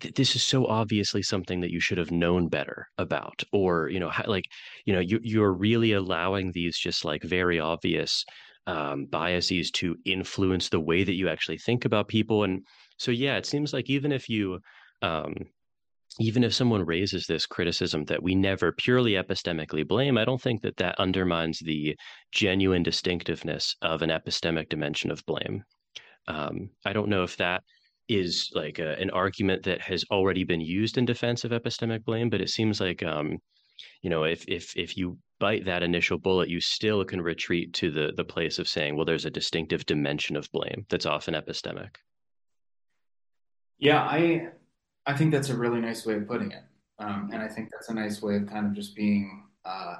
th- 0.00 0.14
this 0.14 0.36
is 0.36 0.42
so 0.42 0.66
obviously 0.66 1.22
something 1.22 1.60
that 1.60 1.70
you 1.70 1.80
should 1.80 1.98
have 1.98 2.10
known 2.10 2.48
better 2.48 2.86
about 2.98 3.42
or 3.52 3.88
you 3.88 4.00
know 4.00 4.10
like 4.26 4.44
you 4.84 4.92
know 4.92 5.00
you, 5.00 5.18
you're 5.22 5.52
really 5.52 5.92
allowing 5.92 6.52
these 6.52 6.76
just 6.78 7.04
like 7.04 7.22
very 7.22 7.58
obvious 7.58 8.24
um, 8.66 9.06
biases 9.06 9.70
to 9.70 9.94
influence 10.04 10.68
the 10.68 10.80
way 10.80 11.04
that 11.04 11.14
you 11.14 11.28
actually 11.28 11.58
think 11.58 11.84
about 11.84 12.08
people 12.08 12.44
and 12.44 12.62
so 12.98 13.10
yeah 13.10 13.36
it 13.36 13.46
seems 13.46 13.72
like 13.72 13.88
even 13.90 14.12
if 14.12 14.28
you 14.28 14.58
um, 15.02 15.34
even 16.20 16.44
if 16.44 16.54
someone 16.54 16.86
raises 16.86 17.26
this 17.26 17.46
criticism 17.46 18.04
that 18.04 18.22
we 18.22 18.34
never 18.34 18.72
purely 18.72 19.12
epistemically 19.12 19.86
blame, 19.86 20.16
I 20.16 20.24
don't 20.24 20.40
think 20.40 20.62
that 20.62 20.76
that 20.76 20.98
undermines 21.00 21.58
the 21.58 21.96
genuine 22.30 22.82
distinctiveness 22.82 23.74
of 23.82 24.02
an 24.02 24.10
epistemic 24.10 24.68
dimension 24.68 25.10
of 25.10 25.24
blame. 25.26 25.64
Um, 26.28 26.70
I 26.84 26.92
don't 26.92 27.08
know 27.08 27.24
if 27.24 27.36
that 27.38 27.62
is 28.08 28.50
like 28.54 28.78
a, 28.78 28.98
an 29.00 29.10
argument 29.10 29.64
that 29.64 29.80
has 29.80 30.04
already 30.10 30.44
been 30.44 30.60
used 30.60 30.98
in 30.98 31.04
defense 31.04 31.44
of 31.44 31.50
epistemic 31.50 32.04
blame, 32.04 32.30
but 32.30 32.40
it 32.40 32.50
seems 32.50 32.80
like 32.80 33.02
um, 33.02 33.38
you 34.02 34.10
know 34.10 34.24
if 34.24 34.44
if 34.46 34.76
if 34.76 34.96
you 34.96 35.18
bite 35.40 35.64
that 35.64 35.82
initial 35.82 36.18
bullet, 36.18 36.48
you 36.48 36.60
still 36.60 37.04
can 37.04 37.20
retreat 37.20 37.72
to 37.74 37.90
the 37.90 38.12
the 38.16 38.24
place 38.24 38.58
of 38.58 38.68
saying, 38.68 38.94
well, 38.94 39.04
there's 39.04 39.24
a 39.24 39.30
distinctive 39.30 39.84
dimension 39.86 40.36
of 40.36 40.50
blame 40.52 40.86
that's 40.90 41.06
often 41.06 41.34
epistemic. 41.34 41.96
Yeah, 43.78 44.02
I 44.02 44.50
I 45.06 45.14
think 45.14 45.32
that's 45.32 45.50
a 45.50 45.56
really 45.56 45.80
nice 45.80 46.06
way 46.06 46.14
of 46.14 46.26
putting 46.26 46.50
it. 46.50 46.62
Um, 46.98 47.30
and 47.32 47.42
I 47.42 47.48
think 47.48 47.70
that's 47.70 47.88
a 47.88 47.94
nice 47.94 48.22
way 48.22 48.36
of 48.36 48.46
kind 48.46 48.66
of 48.66 48.72
just 48.72 48.94
being 48.94 49.44
uh, 49.64 49.96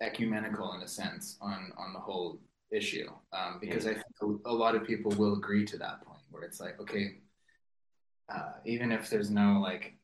ecumenical 0.00 0.72
in 0.74 0.82
a 0.82 0.88
sense 0.88 1.36
on, 1.40 1.72
on 1.78 1.92
the 1.92 1.98
whole 1.98 2.38
issue. 2.70 3.08
Um, 3.32 3.58
because 3.60 3.86
I 3.86 3.94
think 3.94 4.04
a, 4.22 4.50
a, 4.50 4.52
lot 4.52 4.74
of 4.74 4.84
people 4.84 5.10
will 5.12 5.34
agree 5.34 5.64
to 5.66 5.78
that 5.78 6.04
point 6.04 6.20
where 6.30 6.42
it's 6.42 6.60
like, 6.60 6.80
okay, 6.80 7.18
uh, 8.32 8.52
even 8.64 8.92
if 8.92 9.10
there's 9.10 9.30
no 9.30 9.58
like 9.60 9.94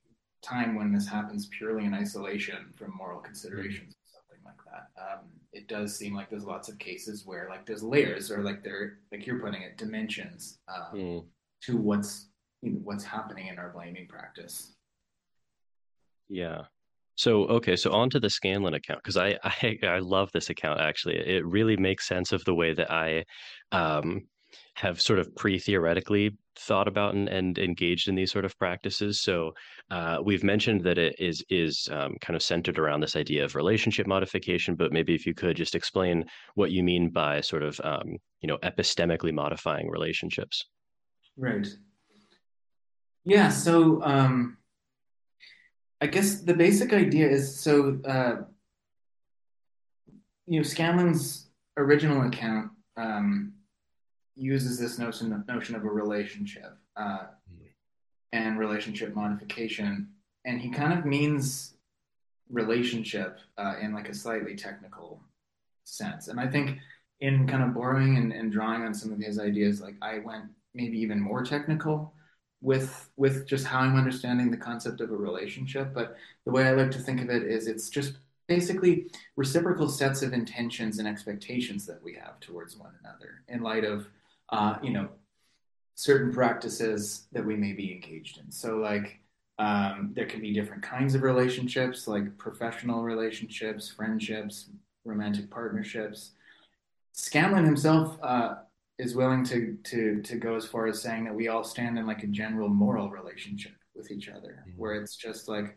time 0.42 0.74
when 0.74 0.92
this 0.92 1.06
happens 1.06 1.46
purely 1.46 1.84
in 1.84 1.94
isolation 1.94 2.72
from 2.74 2.92
moral 2.96 3.20
considerations 3.20 3.94
or 3.94 4.06
something 4.14 4.44
like 4.44 4.58
that, 4.66 5.00
um, 5.00 5.26
it 5.52 5.68
does 5.68 5.96
seem 5.96 6.14
like 6.14 6.28
there's 6.28 6.44
lots 6.44 6.68
of 6.68 6.78
cases 6.78 7.24
where 7.24 7.48
like 7.48 7.64
there's 7.66 7.82
layers 7.82 8.30
or 8.30 8.42
like 8.42 8.64
there, 8.64 8.98
like 9.12 9.26
you're 9.26 9.40
putting 9.40 9.62
it, 9.62 9.76
dimensions 9.76 10.58
mm. 10.94 11.24
to 11.62 11.76
what's 11.76 12.28
what's 12.62 13.04
happening 13.04 13.48
in 13.48 13.58
our 13.58 13.70
blaming 13.70 14.06
practice. 14.08 14.74
Yeah. 16.28 16.62
So 17.16 17.46
okay, 17.46 17.76
so 17.76 17.92
on 17.92 18.10
to 18.10 18.20
the 18.20 18.28
Scanlon 18.28 18.74
account 18.74 19.00
because 19.02 19.16
I, 19.16 19.38
I 19.42 19.78
I 19.82 19.98
love 20.00 20.30
this 20.32 20.50
account 20.50 20.80
actually. 20.80 21.16
It 21.16 21.46
really 21.46 21.76
makes 21.76 22.06
sense 22.06 22.32
of 22.32 22.44
the 22.44 22.54
way 22.54 22.74
that 22.74 22.90
I 22.90 23.24
um, 23.72 24.26
have 24.74 25.00
sort 25.00 25.18
of 25.18 25.34
pre-theoretically 25.34 26.36
thought 26.58 26.88
about 26.88 27.14
and, 27.14 27.28
and 27.28 27.58
engaged 27.58 28.08
in 28.08 28.14
these 28.14 28.32
sort 28.32 28.44
of 28.44 28.58
practices. 28.58 29.20
So 29.22 29.52
uh, 29.90 30.18
we've 30.22 30.44
mentioned 30.44 30.82
that 30.84 30.98
it 30.98 31.16
is 31.18 31.42
is 31.48 31.88
um, 31.90 32.16
kind 32.20 32.36
of 32.36 32.42
centered 32.42 32.78
around 32.78 33.00
this 33.00 33.16
idea 33.16 33.44
of 33.44 33.54
relationship 33.54 34.06
modification, 34.06 34.74
but 34.74 34.92
maybe 34.92 35.14
if 35.14 35.26
you 35.26 35.34
could 35.34 35.56
just 35.56 35.74
explain 35.74 36.24
what 36.54 36.70
you 36.70 36.82
mean 36.82 37.10
by 37.10 37.40
sort 37.40 37.62
of 37.62 37.80
um, 37.82 38.16
you 38.40 38.48
know 38.48 38.58
epistemically 38.58 39.32
modifying 39.32 39.88
relationships. 39.88 40.66
Right. 41.38 41.66
Yeah, 43.26 43.48
so 43.48 44.00
um, 44.04 44.56
I 46.00 46.06
guess 46.06 46.42
the 46.42 46.54
basic 46.54 46.92
idea 46.92 47.28
is 47.28 47.58
so 47.58 47.98
uh, 48.06 48.36
you 50.46 50.60
know 50.60 50.62
Scanlon's 50.62 51.48
original 51.76 52.22
account 52.22 52.70
um, 52.96 53.52
uses 54.36 54.78
this 54.78 55.00
notion 55.00 55.32
of, 55.32 55.46
notion 55.48 55.74
of 55.74 55.84
a 55.84 55.88
relationship 55.88 56.78
uh, 56.96 57.24
and 58.32 58.60
relationship 58.60 59.12
modification, 59.16 60.08
and 60.44 60.60
he 60.60 60.70
kind 60.70 60.96
of 60.96 61.04
means 61.04 61.74
relationship 62.48 63.40
uh, 63.58 63.74
in 63.82 63.92
like 63.92 64.08
a 64.08 64.14
slightly 64.14 64.54
technical 64.54 65.20
sense. 65.82 66.28
And 66.28 66.38
I 66.38 66.46
think 66.46 66.78
in 67.20 67.48
kind 67.48 67.64
of 67.64 67.74
borrowing 67.74 68.18
and, 68.18 68.32
and 68.32 68.52
drawing 68.52 68.82
on 68.84 68.94
some 68.94 69.12
of 69.12 69.18
his 69.18 69.40
ideas, 69.40 69.80
like 69.80 69.96
I 70.00 70.20
went 70.20 70.44
maybe 70.74 70.96
even 71.00 71.18
more 71.18 71.42
technical 71.42 72.12
with 72.60 73.10
with 73.16 73.46
just 73.46 73.66
how 73.66 73.80
I'm 73.80 73.96
understanding 73.96 74.50
the 74.50 74.56
concept 74.56 75.00
of 75.00 75.10
a 75.10 75.16
relationship. 75.16 75.92
But 75.94 76.16
the 76.44 76.52
way 76.52 76.66
I 76.66 76.72
like 76.72 76.90
to 76.92 76.98
think 76.98 77.20
of 77.20 77.30
it 77.30 77.42
is 77.42 77.66
it's 77.66 77.88
just 77.88 78.14
basically 78.46 79.06
reciprocal 79.36 79.88
sets 79.88 80.22
of 80.22 80.32
intentions 80.32 80.98
and 80.98 81.08
expectations 81.08 81.86
that 81.86 82.02
we 82.02 82.14
have 82.14 82.38
towards 82.40 82.76
one 82.76 82.92
another 83.00 83.42
in 83.48 83.62
light 83.62 83.84
of 83.84 84.06
uh, 84.50 84.76
you 84.82 84.90
know 84.90 85.08
certain 85.94 86.32
practices 86.32 87.26
that 87.32 87.44
we 87.44 87.56
may 87.56 87.72
be 87.72 87.92
engaged 87.92 88.38
in. 88.38 88.50
So 88.50 88.76
like 88.76 89.20
um, 89.58 90.12
there 90.14 90.26
can 90.26 90.40
be 90.40 90.52
different 90.52 90.82
kinds 90.82 91.14
of 91.14 91.22
relationships, 91.22 92.06
like 92.06 92.36
professional 92.36 93.02
relationships, 93.02 93.88
friendships, 93.88 94.66
romantic 95.04 95.50
partnerships. 95.50 96.32
Scanlon 97.12 97.64
himself 97.64 98.18
uh, 98.22 98.56
is 98.98 99.14
willing 99.14 99.44
to 99.44 99.76
to 99.84 100.22
to 100.22 100.36
go 100.36 100.54
as 100.54 100.66
far 100.66 100.86
as 100.86 101.02
saying 101.02 101.24
that 101.24 101.34
we 101.34 101.48
all 101.48 101.64
stand 101.64 101.98
in 101.98 102.06
like 102.06 102.22
a 102.22 102.28
general 102.28 102.68
moral 102.68 103.10
relationship 103.10 103.72
with 103.94 104.10
each 104.10 104.28
other, 104.28 104.64
mm-hmm. 104.68 104.78
where 104.78 104.94
it's 104.94 105.16
just 105.16 105.48
like 105.48 105.76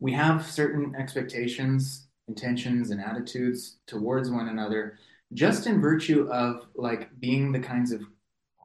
we 0.00 0.12
have 0.12 0.44
certain 0.44 0.94
expectations, 0.96 2.08
intentions, 2.28 2.90
and 2.90 3.00
attitudes 3.00 3.78
towards 3.86 4.30
one 4.30 4.48
another, 4.48 4.98
just 5.32 5.66
in 5.66 5.80
virtue 5.80 6.28
of 6.30 6.66
like 6.74 7.08
being 7.20 7.52
the 7.52 7.60
kinds 7.60 7.92
of 7.92 8.02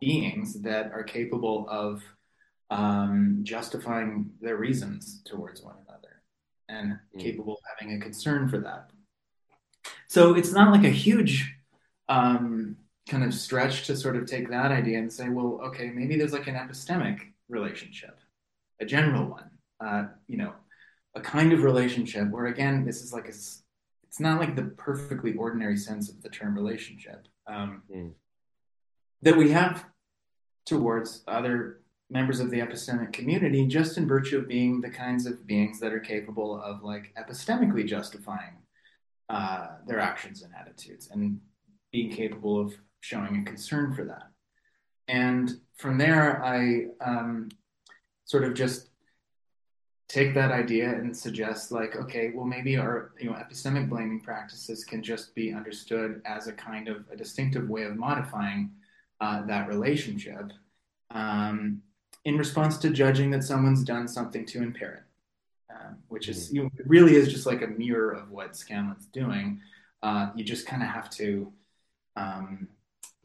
beings 0.02 0.62
that 0.62 0.92
are 0.92 1.04
capable 1.04 1.68
of 1.70 2.04
um, 2.70 3.40
justifying 3.44 4.32
their 4.42 4.58
reasons 4.58 5.22
towards 5.26 5.62
one 5.62 5.76
another 5.88 6.22
and 6.70 7.00
mm. 7.16 7.20
capable 7.20 7.54
of 7.54 7.60
having 7.78 7.96
a 7.96 8.00
concern 8.00 8.50
for 8.50 8.58
that. 8.58 8.90
So 10.08 10.36
it's 10.36 10.52
not 10.52 10.72
like 10.72 10.84
a 10.84 10.90
huge 10.90 11.56
um, 12.10 12.78
kind 13.08 13.24
of 13.24 13.34
stretch 13.34 13.86
to 13.88 13.96
sort 13.96 14.16
of 14.16 14.26
take 14.26 14.50
that 14.50 14.72
idea 14.72 14.98
and 14.98 15.12
say, 15.12 15.30
well, 15.30 15.60
okay, 15.64 15.90
maybe 15.90 16.18
there's 16.18 16.34
like 16.34 16.48
an 16.48 16.56
epistemic 16.56 17.20
relationship, 17.50 18.20
a 18.80 18.86
general 18.86 19.26
one, 19.26 19.50
uh, 19.80 20.06
you 20.28 20.38
know, 20.38 20.54
a 21.16 21.22
kind 21.22 21.54
of 21.54 21.64
relationship 21.64 22.30
where 22.30 22.48
again, 22.48 22.86
this 22.86 23.02
is 23.02 23.14
like 23.14 23.26
a, 23.26 23.30
it's 23.30 24.20
not 24.20 24.40
like 24.40 24.56
the 24.56 24.64
perfectly 24.64 25.34
ordinary 25.36 25.78
sense 25.78 26.10
of 26.10 26.22
the 26.22 26.30
term 26.30 26.56
relationship 26.56 27.28
um, 27.48 27.82
mm. 27.94 28.12
that 29.22 29.38
we 29.38 29.52
have 29.52 29.86
towards 30.66 31.24
other 31.28 31.82
members 32.10 32.40
of 32.40 32.50
the 32.52 32.60
epistemic 32.60 33.12
community 33.12 33.66
just 33.66 33.98
in 33.98 34.08
virtue 34.08 34.38
of 34.38 34.48
being 34.48 34.80
the 34.80 34.90
kinds 34.90 35.26
of 35.26 35.46
beings 35.46 35.80
that 35.80 35.92
are 35.92 36.00
capable 36.00 36.62
of 36.62 36.84
like 36.84 37.14
epistemically 37.18 37.86
justifying 37.86 38.56
uh, 39.30 39.68
their 39.86 40.00
actions 40.00 40.42
and 40.42 40.54
attitudes 40.56 41.10
and 41.12 41.40
being 41.92 42.10
capable 42.10 42.60
of 42.60 42.74
showing 43.02 43.42
a 43.42 43.46
concern 43.46 43.94
for 43.94 44.06
that. 44.06 44.30
And 45.08 45.52
from 45.78 45.98
there, 45.98 46.44
I 46.44 46.88
um, 47.02 47.50
sort 48.26 48.44
of 48.44 48.54
just 48.54 48.90
take 50.08 50.34
that 50.34 50.52
idea 50.52 50.90
and 50.90 51.16
suggest 51.16 51.70
like 51.70 51.98
okay 51.98 52.32
well 52.34 52.46
maybe 52.46 52.78
our 52.78 53.12
you 53.20 53.30
know 53.30 53.36
epistemic 53.36 53.90
blaming 53.90 54.22
practices 54.22 54.86
can 54.86 55.04
just 55.04 55.36
be 55.36 55.52
understood 55.52 56.22
as 56.24 56.48
a 56.48 56.54
kind 56.54 56.88
of 56.88 57.04
a 57.12 57.16
distinctive 57.18 57.68
way 57.68 57.84
of 57.84 57.98
modifying 57.98 58.72
uh, 59.20 59.46
that 59.46 59.68
relationship 59.68 60.54
um, 61.12 61.82
in 62.26 62.38
response 62.38 62.78
to 62.78 62.90
judging 62.90 63.32
that 63.32 63.44
someone's 63.44 63.84
done 63.84 64.08
something 64.08 64.46
to 64.46 64.62
impair 64.62 65.06
it, 65.70 65.74
um, 65.74 65.98
which 66.10 66.28
is 66.28 66.48
mm-hmm. 66.48 66.56
you 66.56 66.64
know, 66.64 66.70
it 66.78 66.88
really 66.88 67.16
is 67.16 67.32
just 67.32 67.46
like 67.46 67.62
a 67.62 67.68
mirror 67.68 68.12
of 68.12 68.30
what 68.30 68.56
Scanlon's 68.56 69.06
doing. 69.08 69.60
Uh, 70.04 70.30
you 70.36 70.44
just 70.44 70.68
kind 70.68 70.84
of 70.84 70.90
have 70.90 71.10
to 71.10 71.52
um, 72.16 72.68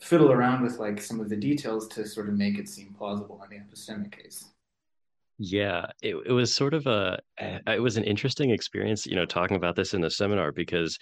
fiddle 0.02 0.32
around 0.32 0.62
with 0.62 0.78
like 0.78 1.00
some 1.00 1.20
of 1.20 1.28
the 1.28 1.36
details 1.36 1.86
to 1.88 2.06
sort 2.06 2.28
of 2.28 2.34
make 2.34 2.58
it 2.58 2.68
seem 2.68 2.92
plausible 2.92 3.40
in 3.44 3.50
the 3.50 3.64
epistemic 3.64 4.10
case. 4.10 4.44
Yeah, 5.38 5.86
it, 6.02 6.14
it 6.26 6.32
was 6.32 6.54
sort 6.54 6.74
of 6.74 6.86
a 6.86 7.18
it 7.38 7.82
was 7.82 7.96
an 7.96 8.04
interesting 8.04 8.50
experience, 8.50 9.06
you 9.06 9.16
know, 9.16 9.24
talking 9.24 9.56
about 9.56 9.74
this 9.74 9.94
in 9.94 10.00
the 10.00 10.10
seminar 10.10 10.52
because, 10.52 10.98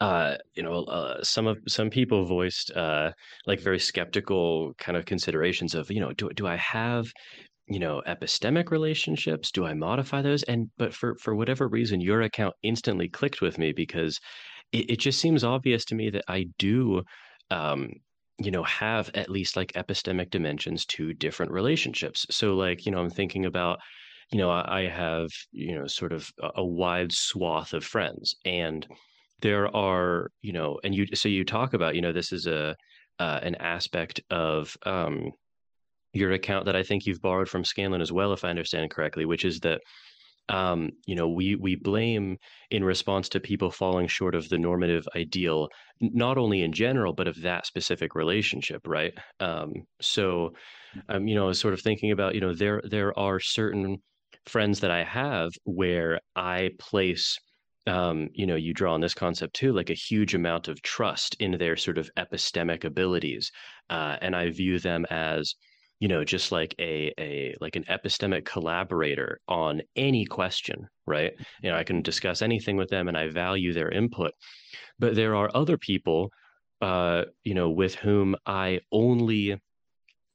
uh, 0.00 0.36
you 0.54 0.62
know, 0.62 0.84
uh, 0.84 1.22
some 1.22 1.46
of 1.46 1.58
some 1.68 1.90
people 1.90 2.24
voiced 2.24 2.72
uh, 2.72 3.12
like 3.46 3.60
very 3.60 3.78
skeptical 3.78 4.72
kind 4.78 4.96
of 4.96 5.04
considerations 5.04 5.74
of, 5.74 5.90
you 5.90 6.00
know, 6.00 6.12
do 6.12 6.30
do 6.30 6.46
I 6.46 6.56
have 6.56 7.06
you 7.66 7.78
know 7.78 8.02
epistemic 8.06 8.70
relationships 8.70 9.50
do 9.50 9.64
i 9.64 9.72
modify 9.72 10.20
those 10.20 10.42
and 10.42 10.68
but 10.76 10.92
for 10.92 11.16
for 11.16 11.34
whatever 11.34 11.66
reason 11.66 11.98
your 11.98 12.20
account 12.20 12.54
instantly 12.62 13.08
clicked 13.08 13.40
with 13.40 13.56
me 13.56 13.72
because 13.72 14.20
it, 14.72 14.90
it 14.90 14.98
just 14.98 15.18
seems 15.18 15.44
obvious 15.44 15.82
to 15.86 15.94
me 15.94 16.10
that 16.10 16.24
i 16.28 16.44
do 16.58 17.02
um 17.50 17.88
you 18.38 18.50
know 18.50 18.62
have 18.64 19.10
at 19.14 19.30
least 19.30 19.56
like 19.56 19.72
epistemic 19.74 20.30
dimensions 20.30 20.84
to 20.86 21.14
different 21.14 21.52
relationships. 21.52 22.26
So 22.30 22.54
like 22.54 22.86
you 22.86 22.92
know 22.92 22.98
i'm 22.98 23.10
thinking 23.10 23.46
about 23.46 23.78
you 24.30 24.38
know 24.38 24.50
i 24.50 24.86
have 24.86 25.28
you 25.52 25.74
know 25.74 25.86
sort 25.86 26.12
of 26.12 26.30
a 26.56 26.64
wide 26.64 27.12
swath 27.12 27.72
of 27.72 27.84
friends 27.84 28.34
and 28.44 28.86
there 29.40 29.74
are 29.76 30.30
you 30.42 30.52
know 30.52 30.78
and 30.84 30.94
you 30.94 31.06
so 31.14 31.28
you 31.28 31.44
talk 31.44 31.74
about 31.74 31.94
you 31.94 32.00
know 32.00 32.12
this 32.12 32.32
is 32.32 32.46
a 32.46 32.74
uh, 33.20 33.38
an 33.42 33.54
aspect 33.56 34.20
of 34.30 34.76
um 34.86 35.30
your 36.12 36.32
account 36.32 36.64
that 36.64 36.76
i 36.76 36.82
think 36.82 37.06
you've 37.06 37.20
borrowed 37.20 37.48
from 37.48 37.64
scanlon 37.64 38.00
as 38.00 38.12
well 38.12 38.32
if 38.32 38.44
i 38.44 38.50
understand 38.50 38.90
correctly 38.90 39.24
which 39.24 39.44
is 39.44 39.60
that 39.60 39.80
um, 40.48 40.90
you 41.06 41.14
know, 41.14 41.28
we 41.28 41.56
we 41.56 41.76
blame 41.76 42.36
in 42.70 42.84
response 42.84 43.28
to 43.30 43.40
people 43.40 43.70
falling 43.70 44.08
short 44.08 44.34
of 44.34 44.48
the 44.48 44.58
normative 44.58 45.06
ideal, 45.16 45.68
not 46.00 46.38
only 46.38 46.62
in 46.62 46.72
general, 46.72 47.12
but 47.12 47.28
of 47.28 47.40
that 47.42 47.66
specific 47.66 48.14
relationship, 48.14 48.86
right? 48.86 49.14
Um, 49.40 49.72
so, 50.00 50.50
um, 51.08 51.26
you 51.26 51.34
know, 51.34 51.52
sort 51.52 51.74
of 51.74 51.80
thinking 51.80 52.10
about, 52.10 52.34
you 52.34 52.40
know, 52.40 52.54
there 52.54 52.82
there 52.88 53.18
are 53.18 53.40
certain 53.40 53.98
friends 54.46 54.80
that 54.80 54.90
I 54.90 55.04
have 55.04 55.50
where 55.64 56.20
I 56.36 56.70
place 56.78 57.38
um, 57.86 58.28
you 58.32 58.46
know, 58.46 58.56
you 58.56 58.72
draw 58.72 58.94
on 58.94 59.00
this 59.00 59.14
concept 59.14 59.54
too, 59.54 59.72
like 59.72 59.90
a 59.90 59.94
huge 59.94 60.34
amount 60.34 60.68
of 60.68 60.80
trust 60.82 61.36
in 61.38 61.58
their 61.58 61.76
sort 61.76 61.98
of 61.98 62.10
epistemic 62.16 62.84
abilities. 62.84 63.50
Uh, 63.90 64.16
and 64.22 64.34
I 64.34 64.50
view 64.50 64.78
them 64.78 65.04
as 65.10 65.54
you 66.00 66.08
know 66.08 66.24
just 66.24 66.52
like 66.52 66.74
a 66.78 67.12
a 67.18 67.54
like 67.60 67.76
an 67.76 67.84
epistemic 67.84 68.44
collaborator 68.44 69.40
on 69.48 69.82
any 69.96 70.24
question 70.24 70.88
right? 71.06 71.34
You 71.62 71.70
know 71.70 71.76
i 71.76 71.84
can 71.84 72.02
discuss 72.02 72.42
anything 72.42 72.76
with 72.76 72.88
them 72.88 73.08
and 73.08 73.16
i 73.16 73.28
value 73.28 73.72
their 73.72 73.90
input. 73.90 74.32
But 74.98 75.14
there 75.14 75.34
are 75.34 75.50
other 75.54 75.78
people 75.78 76.30
uh 76.80 77.24
you 77.44 77.54
know 77.54 77.70
with 77.70 77.94
whom 77.94 78.36
i 78.46 78.80
only 78.90 79.60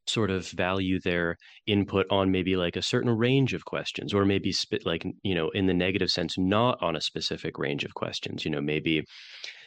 sort 0.10 0.32
of 0.32 0.50
value 0.50 1.00
their 1.00 1.38
input 1.68 2.06
on 2.10 2.32
maybe 2.32 2.56
like 2.56 2.76
a 2.76 2.82
certain 2.82 3.12
range 3.12 3.54
of 3.54 3.64
questions 3.66 4.14
or 4.14 4.26
maybe 4.26 4.52
spit 4.52 4.86
like 4.86 5.06
you 5.24 5.36
know 5.36 5.50
in 5.50 5.68
the 5.68 5.74
negative 5.74 6.10
sense 6.10 6.38
not 6.38 6.82
on 6.82 6.96
a 6.96 7.02
specific 7.02 7.58
range 7.58 7.84
of 7.84 7.94
questions. 7.94 8.44
You 8.44 8.52
know 8.52 8.62
maybe 8.62 9.06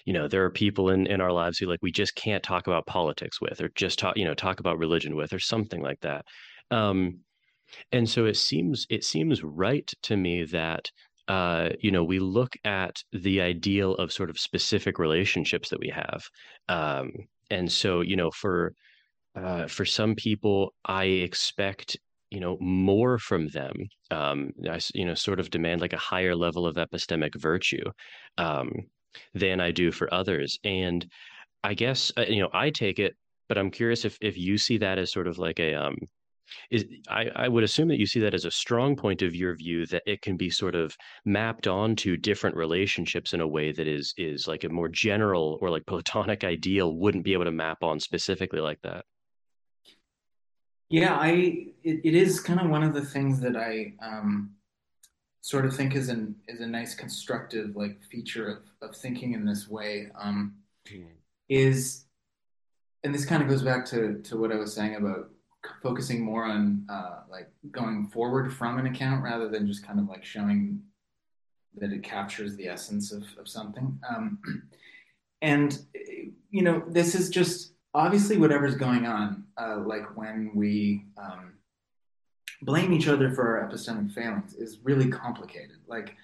you 0.05 0.13
know 0.13 0.29
there 0.29 0.45
are 0.45 0.51
people 0.51 0.91
in 0.91 1.07
in 1.07 1.21
our 1.21 1.33
lives 1.33 1.59
who 1.59 1.67
like 1.67 1.83
we 1.83 1.93
just 1.93 2.15
can't 2.15 2.43
talk 2.43 2.67
about 2.67 2.87
politics 2.87 3.41
with 3.41 3.61
or 3.61 3.71
just 3.75 3.99
talk 3.99 4.17
you 4.17 4.25
know 4.25 4.35
talk 4.35 4.61
about 4.61 4.79
religion 4.79 5.17
with 5.17 5.33
or 5.33 5.39
something 5.39 5.83
like 5.83 6.01
that 6.01 6.25
um 6.71 7.19
and 7.91 8.09
so 8.09 8.27
it 8.27 8.37
seems 8.37 8.87
it 8.91 9.05
seems 9.05 9.43
right 9.43 9.91
to 10.03 10.17
me 10.17 10.45
that 10.45 10.91
uh, 11.29 11.71
you 11.81 11.91
know, 11.91 12.03
we 12.03 12.19
look 12.19 12.57
at 12.65 13.03
the 13.13 13.41
ideal 13.41 13.95
of 13.95 14.13
sort 14.13 14.29
of 14.29 14.39
specific 14.39 14.99
relationships 14.99 15.71
that 15.71 15.79
we 15.79 15.89
have. 15.89 16.25
Um, 16.69 17.13
and 17.51 17.71
so, 17.71 18.01
you 18.01 18.17
know, 18.17 18.31
for 18.31 18.75
uh, 19.35 19.67
for 19.67 19.85
some 19.85 20.15
people, 20.15 20.75
I 20.85 21.05
expect 21.05 21.97
you 22.31 22.41
know 22.41 22.57
more 22.61 23.19
from 23.19 23.49
them. 23.49 23.75
Um, 24.11 24.51
I 24.69 24.81
you 24.95 25.05
know 25.05 25.15
sort 25.15 25.41
of 25.41 25.51
demand 25.51 25.81
like 25.81 25.93
a 25.93 25.99
higher 25.99 26.35
level 26.35 26.67
of 26.67 26.77
epistemic 26.77 27.35
virtue. 27.41 27.85
Um, 28.39 28.71
than 29.35 29.61
I 29.61 29.71
do 29.71 29.93
for 29.93 30.13
others. 30.13 30.59
And 30.65 31.07
I 31.65 31.75
guess 31.75 32.13
uh, 32.17 32.25
you 32.29 32.43
know 32.43 32.51
I 32.53 32.71
take 32.71 32.99
it, 32.99 33.17
but 33.49 33.59
I'm 33.59 33.71
curious 33.71 34.05
if 34.05 34.19
if 34.21 34.37
you 34.37 34.59
see 34.59 34.79
that 34.79 34.99
as 34.99 35.13
sort 35.13 35.27
of 35.27 35.39
like 35.39 35.61
a 35.61 35.75
um 35.75 35.97
is 36.71 36.85
I, 37.09 37.31
I 37.35 37.49
would 37.49 37.65
assume 37.65 37.89
that 37.89 37.99
you 37.99 38.07
see 38.07 38.21
that 38.21 38.35
as 38.35 38.45
a 38.45 38.51
strong 38.51 38.97
point 38.97 39.23
of 39.23 39.35
your 39.35 39.55
view 39.55 39.87
that 39.87 40.03
it 40.07 40.23
can 40.23 40.37
be 40.37 40.51
sort 40.51 40.75
of 40.75 40.97
mapped 41.25 41.67
onto 41.67 42.17
different 42.17 42.57
relationships 42.57 43.33
in 43.33 43.41
a 43.41 43.49
way 43.49 43.73
that 43.73 43.87
is 43.87 44.15
is 44.17 44.47
like 44.47 44.65
a 44.65 44.69
more 44.69 44.89
general 44.89 45.59
or 45.61 45.71
like 45.71 45.87
platonic 45.87 46.45
ideal 46.45 46.97
wouldn't 46.97 47.25
be 47.25 47.33
able 47.33 47.45
to 47.45 47.53
map 47.53 47.83
on 47.83 48.01
specifically 48.01 48.61
like 48.61 48.81
that. 48.83 49.05
Yeah, 50.89 51.17
I 51.17 51.69
it, 51.83 52.01
it 52.05 52.15
is 52.15 52.41
kind 52.41 52.61
of 52.61 52.69
one 52.69 52.83
of 52.83 52.93
the 52.93 53.05
things 53.05 53.41
that 53.41 53.57
I 53.57 53.95
um 54.03 54.51
sort 55.43 55.67
of 55.67 55.77
think 55.77 55.95
is 55.95 56.09
an 56.09 56.35
is 56.49 56.61
a 56.61 56.67
nice 56.67 56.95
constructive 56.95 57.77
like 57.77 58.03
feature 58.05 58.49
of, 58.81 58.89
of 58.89 58.97
thinking 58.97 59.35
in 59.35 59.45
this 59.45 59.69
way 59.69 60.09
um, 60.19 60.55
mm. 60.89 61.05
is 61.49 62.05
and 63.05 63.13
this 63.13 63.25
kind 63.25 63.43
of 63.43 63.49
goes 63.49 63.63
back 63.63 63.85
to 63.85 64.23
to 64.23 64.39
what 64.39 64.53
I 64.53 64.57
was 64.57 64.73
saying 64.73 64.95
about 64.95 65.31
focusing 65.83 66.25
more 66.25 66.45
on 66.45 66.87
uh, 66.89 67.21
like 67.29 67.51
going 67.71 68.09
forward 68.09 68.53
from 68.53 68.79
an 68.79 68.87
account 68.87 69.23
rather 69.23 69.49
than 69.49 69.67
just 69.67 69.85
kind 69.85 69.99
of 69.99 70.09
like 70.09 70.25
showing 70.25 70.81
that 71.77 71.93
it 71.93 72.03
captures 72.03 72.57
the 72.57 72.69
essence 72.69 73.13
of, 73.13 73.25
of 73.39 73.49
something 73.49 73.99
um, 74.09 74.39
and 75.43 75.81
you 76.51 76.63
know 76.63 76.85
this 76.87 77.17
is 77.17 77.29
just 77.31 77.73
obviously 77.95 78.37
whatever's 78.37 78.77
going 78.77 79.07
on 79.07 79.43
uh, 79.61 79.79
like 79.85 80.17
when 80.17 80.53
we 80.55 81.05
um, 81.19 81.52
blame 82.63 82.93
each 82.93 83.09
other 83.09 83.31
for 83.31 83.59
our 83.59 83.69
epistemic 83.69 84.13
failings 84.13 84.55
is 84.55 84.79
really 84.83 85.09
complicated. 85.09 85.79
Like 85.87 86.17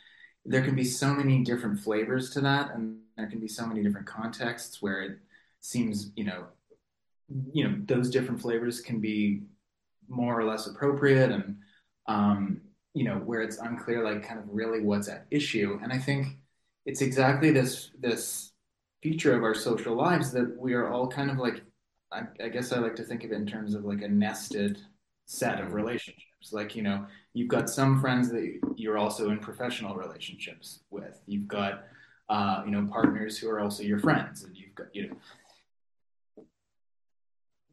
there 0.45 0.63
can 0.63 0.75
be 0.75 0.85
so 0.85 1.13
many 1.13 1.45
different 1.45 1.81
flavors 1.81 2.31
to 2.31 2.41
that, 2.43 2.75
and 2.75 2.99
there 3.17 3.27
can 3.27 3.41
be 3.41 3.49
so 3.49 3.67
many 3.67 3.83
different 3.83 4.07
contexts 4.07 4.81
where 4.81 5.03
it 5.03 5.19
seems, 5.61 6.13
you 6.17 6.25
know, 6.25 6.47
you 7.53 7.65
know, 7.65 7.77
those 7.85 8.11
different 8.11 8.41
flavors 8.41 8.81
can 8.81 9.01
be 9.01 9.43
more 10.09 10.39
or 10.39 10.45
less 10.45 10.67
appropriate, 10.67 11.31
and 11.31 11.57
um, 12.07 12.63
you 12.95 13.05
know, 13.05 13.17
where 13.17 13.43
it's 13.43 13.59
unclear, 13.59 14.03
like 14.03 14.27
kind 14.27 14.41
of 14.41 14.47
really 14.49 14.81
what's 14.81 15.09
at 15.09 15.27
issue. 15.31 15.79
And 15.83 15.93
I 15.93 15.99
think 15.99 16.39
it's 16.87 17.03
exactly 17.03 17.51
this 17.51 17.91
this 17.99 18.53
feature 19.03 19.37
of 19.37 19.43
our 19.43 19.55
social 19.55 19.95
lives 19.95 20.33
that 20.33 20.57
we 20.59 20.73
are 20.75 20.89
all 20.89 21.09
kind 21.09 21.31
of 21.31 21.39
like 21.39 21.63
I, 22.11 22.23
I, 22.43 22.49
guess 22.49 22.73
I 22.73 22.79
like 22.79 22.97
to 22.97 23.05
think 23.05 23.23
of 23.25 23.33
it 23.33 23.37
in 23.37 23.47
terms 23.47 23.75
of 23.75 23.85
like 23.85 24.03
a 24.03 24.09
nested 24.09 24.79
set 25.27 25.61
of 25.61 25.75
relationships. 26.39 26.53
Like, 26.53 26.77
you 26.77 26.83
know, 26.83 27.07
you've 27.35 27.49
got 27.49 27.69
some 27.69 28.01
friends 28.01 28.31
that 28.31 28.59
you're 28.77 28.99
also 28.99 29.31
in 29.31 29.39
professional 29.39 29.97
relationships 29.97 30.81
with. 30.91 31.21
You've 31.27 31.49
got, 31.49 31.85
uh, 32.29 32.63
you 32.65 32.71
know, 32.71 32.87
partners 32.91 33.39
who 33.39 33.49
are 33.49 33.61
also 33.61 33.83
your 33.83 33.99
friends, 33.99 34.45
and 34.45 34.57
you've 34.57 34.75
got, 34.75 34.95
you 34.95 35.09
know, 35.09 35.17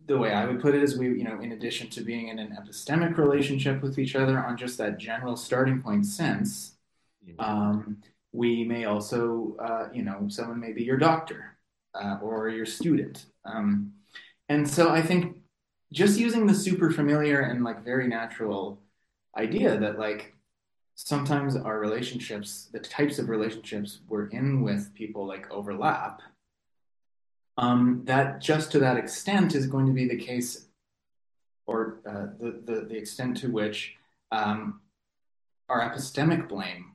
the 0.08 0.18
way 0.18 0.34
I 0.34 0.46
would 0.46 0.62
put 0.62 0.76
it 0.76 0.84
is 0.84 0.98
we, 0.98 1.08
you 1.08 1.24
know, 1.24 1.40
in 1.42 1.52
addition 1.52 1.90
to 1.92 2.02
being 2.02 2.28
in 2.28 2.38
an 2.38 2.56
epistemic 2.56 3.18
relationship 3.18 3.82
with 3.82 3.98
each 3.98 4.16
other 4.16 4.38
on 4.38 4.56
just 4.56 4.78
that 4.78 5.00
general 5.00 5.36
starting 5.36 5.82
point 5.82 6.06
sense, 6.06 6.76
um, 7.40 7.98
we 8.32 8.64
may 8.64 8.86
also, 8.86 9.56
uh, 9.60 9.88
you 9.92 10.04
know, 10.04 10.28
someone 10.28 10.60
may 10.60 10.74
be 10.74 10.84
your 10.84 10.98
doctor 10.98 11.58
uh, 11.96 12.20
or 12.22 12.50
your 12.50 12.68
student. 12.68 13.26
Um, 13.46 13.94
and 14.48 14.70
so 14.70 14.90
I 14.90 15.02
think 15.02 15.38
just 15.92 16.20
using 16.20 16.46
the 16.46 16.54
super 16.54 16.92
familiar 16.92 17.42
and 17.42 17.64
like 17.64 17.84
very 17.84 18.08
natural 18.08 18.80
idea 19.38 19.78
that 19.78 20.00
like 20.00 20.34
sometimes 20.96 21.56
our 21.56 21.80
relationships, 21.80 22.70
the 22.72 22.80
types 22.80 23.20
of 23.20 23.30
relationships 23.30 24.00
we're 24.08 24.28
in 24.28 24.62
with 24.62 24.94
people 24.94 25.28
like 25.28 25.50
overlap. 25.52 26.22
Um, 27.58 28.02
that 28.06 28.42
just 28.42 28.72
to 28.74 28.80
that 28.80 28.98
extent 28.98 29.56
is 29.56 29.68
going 29.68 29.86
to 29.86 29.94
be 29.94 30.08
the 30.08 30.18
case, 30.18 30.68
or 31.66 32.00
uh, 32.06 32.28
the, 32.40 32.62
the, 32.66 32.82
the 32.82 32.98
extent 32.98 33.38
to 33.38 33.50
which 33.50 33.96
um, 34.32 34.82
our 35.70 35.82
epistemic 35.82 36.50
blame 36.50 36.92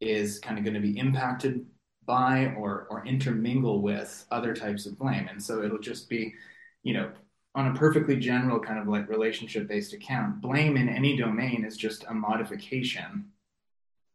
is 0.00 0.38
kind 0.38 0.58
of 0.58 0.64
going 0.64 0.74
to 0.74 0.80
be 0.80 0.98
impacted 0.98 1.66
by 2.06 2.54
or, 2.56 2.86
or 2.90 3.04
intermingle 3.04 3.82
with 3.82 4.24
other 4.30 4.54
types 4.54 4.86
of 4.86 4.98
blame. 4.98 5.28
And 5.28 5.42
so 5.42 5.62
it'll 5.62 5.78
just 5.78 6.08
be, 6.08 6.34
you 6.82 6.94
know, 6.94 7.10
on 7.54 7.68
a 7.68 7.74
perfectly 7.74 8.16
general 8.16 8.60
kind 8.60 8.78
of 8.78 8.88
like 8.88 9.08
relationship 9.08 9.66
based 9.66 9.92
account, 9.92 10.40
blame 10.40 10.76
in 10.76 10.88
any 10.88 11.16
domain 11.16 11.64
is 11.64 11.76
just 11.76 12.04
a 12.08 12.14
modification 12.14 13.24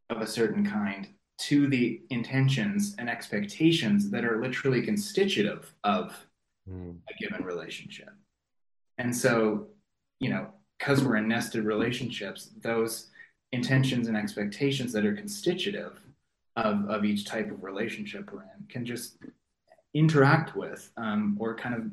of 0.10 0.22
a 0.22 0.28
certain 0.28 0.66
kind 0.66 1.08
to 1.40 1.68
the 1.68 2.02
intentions 2.10 2.96
and 3.00 3.10
expectations 3.10 4.10
that 4.12 4.24
are 4.24 4.42
literally 4.42 4.82
constitutive 4.82 5.74
of 5.84 6.16
mm. 6.70 6.96
a 7.10 7.14
given 7.20 7.44
relationship. 7.44 8.10
And 8.98 9.16
so, 9.16 9.68
you 10.20 10.30
know, 10.30 10.48
because 10.78 11.04
we're 11.04 11.18
in 11.18 11.28
nested 11.28 11.66
relationships, 11.66 12.52
those 12.62 13.10
intentions 13.52 14.08
and 14.08 14.18
expectations 14.18 14.94
that 14.94 15.06
are 15.06 15.16
constitutive 15.16 16.00
of, 16.56 16.88
of 16.90 17.04
each 17.04 17.26
type 17.26 17.50
of 17.52 17.64
relationship 17.64 18.32
we're 18.32 18.42
in 18.42 18.68
can 18.70 18.86
just 18.86 19.18
interact 19.94 20.56
with 20.56 20.92
um, 20.98 21.38
or 21.40 21.56
kind 21.56 21.76
of 21.76 21.84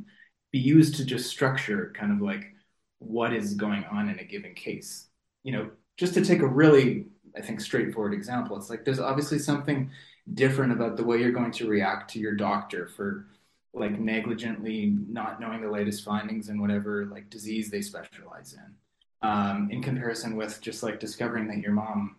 be 0.53 0.59
used 0.59 0.97
to 0.97 1.05
just 1.05 1.31
structure 1.31 1.93
kind 1.95 2.13
of 2.13 2.21
like 2.21 2.55
what 2.99 3.33
is 3.33 3.55
going 3.55 3.85
on 3.85 4.09
in 4.09 4.19
a 4.19 4.25
given 4.25 4.55
case. 4.55 5.09
You 5.43 5.53
know, 5.53 5.71
just 5.97 6.15
to 6.15 6.25
take 6.25 6.41
a 6.41 6.47
really, 6.47 7.07
I 7.37 7.41
think, 7.41 7.61
straightforward 7.61 8.15
example, 8.15 8.57
it's 8.57 8.71
like 8.71 8.85
there's 8.85 9.01
obviously 9.01 9.39
something 9.39 9.91
different 10.35 10.73
about 10.73 10.97
the 10.97 11.05
way 11.05 11.19
you're 11.19 11.33
going 11.33 11.53
to 11.53 11.69
react 11.69 12.11
to 12.11 12.19
your 12.19 12.35
doctor 12.35 12.87
for 12.87 13.27
like 13.73 13.99
negligently 13.99 14.97
not 15.09 15.41
knowing 15.41 15.61
the 15.61 15.71
latest 15.71 16.05
findings 16.05 16.49
in 16.49 16.61
whatever 16.61 17.07
like 17.07 17.31
disease 17.31 17.71
they 17.71 17.81
specialize 17.81 18.55
in 18.55 19.29
um, 19.29 19.69
in 19.71 19.83
comparison 19.83 20.37
with 20.37 20.61
just 20.61 20.83
like 20.83 20.99
discovering 20.99 21.47
that 21.47 21.59
your 21.59 21.73
mom 21.73 22.17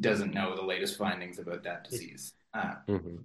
doesn't 0.00 0.34
know 0.34 0.54
the 0.54 0.62
latest 0.62 0.98
findings 0.98 1.38
about 1.38 1.62
that 1.62 1.88
disease 1.88 2.34
uh, 2.54 2.74
mm-hmm 2.88 3.16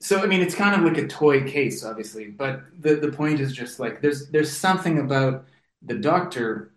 so 0.00 0.20
I 0.20 0.26
mean, 0.26 0.42
it's 0.42 0.54
kind 0.54 0.74
of 0.74 0.86
like 0.86 1.02
a 1.02 1.08
toy 1.08 1.42
case, 1.42 1.84
obviously, 1.84 2.26
but 2.28 2.62
the 2.80 2.96
the 2.96 3.12
point 3.12 3.40
is 3.40 3.52
just 3.52 3.80
like 3.80 4.00
there's 4.00 4.28
there's 4.28 4.52
something 4.52 4.98
about 4.98 5.46
the 5.82 5.94
doctor 5.94 6.72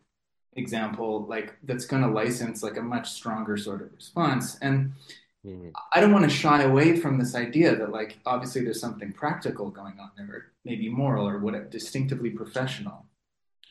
example 0.56 1.26
like 1.28 1.56
that's 1.64 1.86
going 1.86 2.02
to 2.02 2.10
license 2.10 2.62
like 2.64 2.78
a 2.78 2.82
much 2.82 3.10
stronger 3.10 3.58
sort 3.58 3.82
of 3.82 3.92
response 3.94 4.58
and 4.62 4.92
mm-hmm. 5.46 5.70
i 5.94 6.00
don't 6.00 6.12
want 6.12 6.24
to 6.24 6.36
shy 6.36 6.64
away 6.64 7.00
from 7.00 7.18
this 7.18 7.36
idea 7.36 7.76
that 7.76 7.92
like 7.92 8.18
obviously 8.26 8.64
there's 8.64 8.80
something 8.80 9.12
practical 9.14 9.70
going 9.70 9.98
on 10.00 10.10
there 10.18 10.48
maybe 10.66 10.90
moral 10.90 11.28
or 11.28 11.40
what 11.40 11.72
distinctively 11.72 12.30
professional 12.30 13.06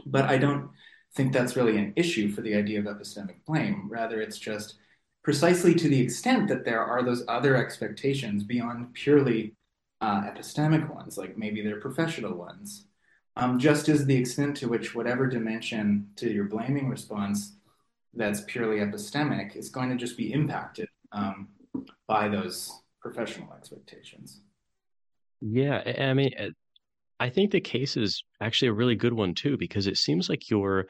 but 0.06 0.24
i 0.24 0.38
don't 0.38 0.70
think 1.14 1.32
that's 1.32 1.56
really 1.56 1.76
an 1.76 1.92
issue 1.96 2.30
for 2.30 2.40
the 2.42 2.54
idea 2.54 2.78
of 2.78 2.86
epistemic 2.86 3.36
blame 3.46 3.88
rather 3.90 4.20
it's 4.20 4.38
just 4.38 4.76
precisely 5.28 5.74
to 5.74 5.90
the 5.90 6.00
extent 6.00 6.48
that 6.48 6.64
there 6.64 6.82
are 6.82 7.02
those 7.02 7.22
other 7.28 7.54
expectations 7.54 8.42
beyond 8.42 8.94
purely 8.94 9.54
uh, 10.00 10.22
epistemic 10.22 10.88
ones, 10.88 11.18
like 11.18 11.36
maybe 11.36 11.60
they're 11.60 11.82
professional 11.82 12.34
ones. 12.34 12.86
Um, 13.36 13.58
just 13.58 13.90
as 13.90 14.06
the 14.06 14.16
extent 14.16 14.56
to 14.56 14.68
which 14.68 14.94
whatever 14.94 15.26
dimension 15.26 16.08
to 16.16 16.30
your 16.30 16.46
blaming 16.46 16.88
response 16.88 17.58
that's 18.14 18.40
purely 18.46 18.78
epistemic 18.78 19.54
is 19.54 19.68
going 19.68 19.90
to 19.90 19.96
just 19.96 20.16
be 20.16 20.32
impacted 20.32 20.88
um, 21.12 21.48
by 22.06 22.26
those 22.28 22.72
professional 23.02 23.52
expectations. 23.52 24.40
Yeah, 25.42 25.82
I 26.10 26.14
mean, 26.14 26.32
I 27.20 27.28
think 27.28 27.50
the 27.50 27.60
case 27.60 27.98
is 27.98 28.24
actually 28.40 28.68
a 28.68 28.80
really 28.80 28.96
good 28.96 29.12
one 29.12 29.34
too, 29.34 29.58
because 29.58 29.88
it 29.88 29.98
seems 29.98 30.30
like 30.30 30.48
you're 30.48 30.86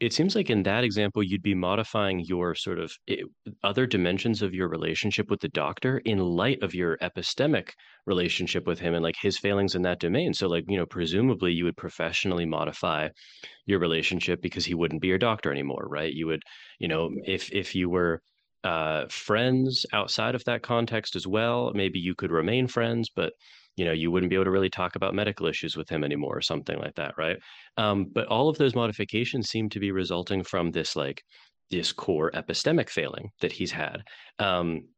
it 0.00 0.12
seems 0.14 0.34
like 0.34 0.48
in 0.50 0.62
that 0.62 0.82
example 0.82 1.22
you'd 1.22 1.42
be 1.42 1.54
modifying 1.54 2.20
your 2.20 2.54
sort 2.54 2.78
of 2.78 2.92
eh, 3.08 3.22
other 3.62 3.86
dimensions 3.86 4.42
of 4.42 4.54
your 4.54 4.68
relationship 4.68 5.30
with 5.30 5.40
the 5.40 5.48
doctor 5.50 5.98
in 5.98 6.18
light 6.18 6.62
of 6.62 6.74
your 6.74 6.96
epistemic 6.98 7.70
relationship 8.06 8.66
with 8.66 8.78
him 8.80 8.94
and 8.94 9.02
like 9.02 9.16
his 9.20 9.38
failings 9.38 9.74
in 9.74 9.82
that 9.82 10.00
domain. 10.00 10.32
So 10.32 10.48
like 10.48 10.64
you 10.68 10.78
know 10.78 10.86
presumably 10.86 11.52
you 11.52 11.64
would 11.64 11.76
professionally 11.76 12.46
modify 12.46 13.08
your 13.66 13.78
relationship 13.78 14.40
because 14.40 14.64
he 14.64 14.74
wouldn't 14.74 15.02
be 15.02 15.08
your 15.08 15.18
doctor 15.18 15.52
anymore 15.52 15.86
right? 15.88 16.12
You 16.12 16.26
would 16.28 16.42
you 16.78 16.88
know 16.88 17.10
if 17.24 17.52
if 17.52 17.74
you 17.74 17.90
were 17.90 18.22
uh 18.64 19.06
friends 19.08 19.86
outside 19.92 20.34
of 20.34 20.44
that 20.44 20.62
context 20.62 21.16
as 21.16 21.26
well 21.26 21.72
maybe 21.74 21.98
you 21.98 22.14
could 22.14 22.30
remain 22.30 22.66
friends 22.66 23.08
but 23.14 23.32
you 23.76 23.84
know 23.84 23.92
you 23.92 24.10
wouldn't 24.10 24.30
be 24.30 24.36
able 24.36 24.44
to 24.44 24.50
really 24.50 24.70
talk 24.70 24.96
about 24.96 25.14
medical 25.14 25.46
issues 25.46 25.76
with 25.76 25.88
him 25.88 26.04
anymore 26.04 26.36
or 26.36 26.42
something 26.42 26.78
like 26.78 26.94
that 26.96 27.14
right? 27.16 27.38
Um, 27.76 28.06
but 28.12 28.26
all 28.26 28.48
of 28.48 28.58
those 28.58 28.74
modifications 28.74 29.48
seem 29.48 29.68
to 29.70 29.80
be 29.80 29.92
resulting 29.92 30.42
from 30.44 30.70
this 30.70 30.96
like 30.96 31.22
this 31.70 31.92
core 31.92 32.30
epistemic 32.32 32.90
failing 32.90 33.30
that 33.40 33.52
he's 33.52 33.70
had. 33.70 34.02
Um, 34.38 34.88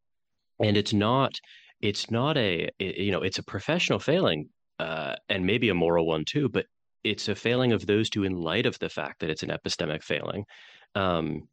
and 0.61 0.77
it's 0.77 0.93
not 0.93 1.33
it's 1.81 2.11
not 2.11 2.37
a 2.37 2.69
you 2.79 3.11
know 3.13 3.23
it's 3.23 3.39
a 3.39 3.45
professional 3.45 3.99
failing 3.99 4.49
uh, 4.79 5.17
and 5.29 5.45
maybe 5.45 5.69
a 5.69 5.75
moral 5.75 6.07
one 6.07 6.25
too 6.25 6.49
but 6.49 6.67
it's 7.05 7.29
a 7.29 7.35
failing 7.35 7.73
of 7.73 7.85
those 7.87 8.09
two 8.09 8.25
in 8.25 8.33
light 8.33 8.65
of 8.65 8.79
the 8.79 8.89
fact 8.89 9.21
that 9.21 9.31
it's 9.31 9.43
an 9.43 9.51
epistemic 9.51 10.05
failing. 10.05 10.45
Um, 10.95 11.49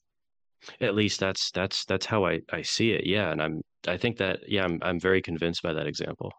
at 0.82 0.94
least 0.94 1.20
that's 1.20 1.52
that's 1.52 1.86
that's 1.86 2.06
how 2.06 2.26
I, 2.26 2.42
I 2.52 2.62
see 2.62 2.92
it. 2.92 3.06
Yeah 3.06 3.32
and 3.32 3.42
i'm 3.42 3.62
i 3.88 3.96
think 3.96 4.18
that 4.18 4.40
yeah 4.48 4.66
i'm, 4.66 4.80
I'm 4.82 5.00
very 5.00 5.22
convinced 5.22 5.64
by 5.64 5.74
that 5.74 5.88
example 5.88 6.34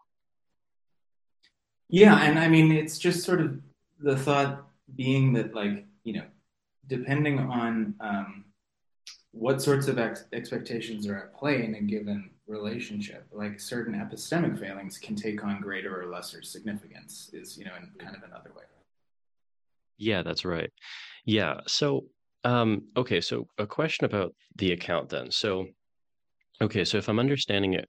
yeah, 1.91 2.23
and 2.23 2.39
I 2.39 2.47
mean, 2.47 2.71
it's 2.71 2.97
just 2.97 3.23
sort 3.23 3.41
of 3.41 3.59
the 3.99 4.15
thought 4.15 4.67
being 4.95 5.33
that, 5.33 5.53
like, 5.53 5.85
you 6.03 6.13
know, 6.13 6.25
depending 6.87 7.37
on 7.39 7.93
um, 7.99 8.45
what 9.31 9.61
sorts 9.61 9.87
of 9.87 9.99
ex- 9.99 10.25
expectations 10.33 11.05
are 11.05 11.17
at 11.17 11.35
play 11.35 11.63
in 11.63 11.75
a 11.75 11.81
given 11.81 12.29
relationship, 12.47 13.27
like 13.31 13.59
certain 13.59 13.93
epistemic 13.93 14.57
failings 14.57 14.97
can 14.97 15.15
take 15.15 15.43
on 15.43 15.61
greater 15.61 16.01
or 16.01 16.09
lesser 16.09 16.41
significance, 16.41 17.29
is, 17.33 17.57
you 17.57 17.65
know, 17.65 17.73
in 17.75 17.89
kind 18.03 18.15
of 18.15 18.23
another 18.23 18.51
way. 18.55 18.63
Yeah, 19.97 20.23
that's 20.23 20.45
right. 20.45 20.71
Yeah. 21.25 21.59
So, 21.67 22.05
um, 22.43 22.83
okay. 22.97 23.21
So, 23.21 23.47
a 23.57 23.67
question 23.67 24.05
about 24.05 24.33
the 24.55 24.71
account 24.71 25.09
then. 25.09 25.29
So, 25.29 25.67
okay. 26.61 26.85
So, 26.85 26.97
if 26.97 27.07
I'm 27.07 27.19
understanding 27.19 27.73
it 27.73 27.87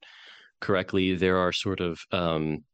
correctly, 0.61 1.15
there 1.15 1.39
are 1.39 1.53
sort 1.53 1.81
of 1.81 1.99
um, 2.13 2.65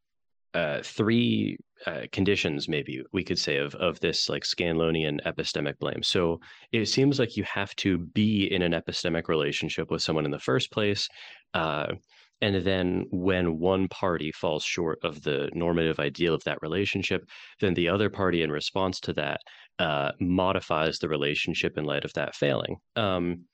uh, 0.55 0.81
three 0.83 1.59
uh, 1.87 2.03
conditions, 2.13 2.69
maybe 2.69 3.03
we 3.13 3.23
could 3.23 3.39
say, 3.39 3.59
of 3.59 3.75
of 3.77 4.01
this 4.01 4.29
like 4.29 4.45
Scanlonian 4.45 5.21
epistemic 5.25 5.79
blame. 5.79 6.03
So 6.03 6.41
it 6.73 6.87
seems 6.87 7.19
like 7.19 7.37
you 7.37 7.45
have 7.45 7.75
to 7.77 7.99
be 7.99 8.53
in 8.53 8.63
an 8.63 8.73
epistemic 8.73 9.29
relationship 9.29 9.91
with 9.91 10.03
someone 10.03 10.25
in 10.25 10.31
the 10.31 10.39
first 10.39 10.71
place. 10.73 11.09
Uh, 11.55 11.95
and 12.41 12.65
then 12.65 13.07
when 13.11 13.59
one 13.59 13.89
party 13.89 14.31
falls 14.33 14.65
short 14.65 14.99
of 15.03 15.23
the 15.23 15.51
normative 15.55 15.99
ideal 15.99 16.35
of 16.35 16.45
that 16.45 16.63
relationship, 16.63 17.29
then 17.61 17.75
the 17.75 17.89
other 17.89 18.09
party, 18.09 18.43
in 18.43 18.51
response 18.51 19.01
to 19.01 19.13
that, 19.15 19.41
uh, 19.79 20.13
modifies 20.21 20.99
the 20.99 21.09
relationship 21.09 21.77
in 21.77 21.85
light 21.85 22.05
of 22.05 22.13
that 22.15 22.35
failing. 22.35 22.77
Um, 22.95 23.45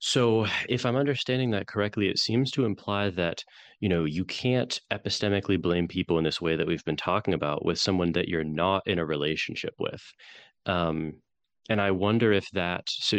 so, 0.00 0.46
if 0.68 0.86
I'm 0.86 0.96
understanding 0.96 1.50
that 1.50 1.66
correctly, 1.66 2.08
it 2.08 2.18
seems 2.18 2.50
to 2.52 2.64
imply 2.64 3.10
that 3.10 3.42
you 3.80 3.88
know 3.88 4.04
you 4.04 4.24
can't 4.24 4.80
epistemically 4.92 5.60
blame 5.60 5.88
people 5.88 6.18
in 6.18 6.24
this 6.24 6.40
way 6.40 6.56
that 6.56 6.66
we've 6.66 6.84
been 6.84 6.96
talking 6.96 7.34
about 7.34 7.64
with 7.64 7.78
someone 7.78 8.12
that 8.12 8.28
you're 8.28 8.44
not 8.44 8.82
in 8.86 8.98
a 8.98 9.04
relationship 9.04 9.74
with. 9.78 10.02
Um, 10.66 11.14
and 11.68 11.80
I 11.80 11.90
wonder 11.90 12.32
if 12.32 12.48
that 12.52 12.84
so 12.86 13.18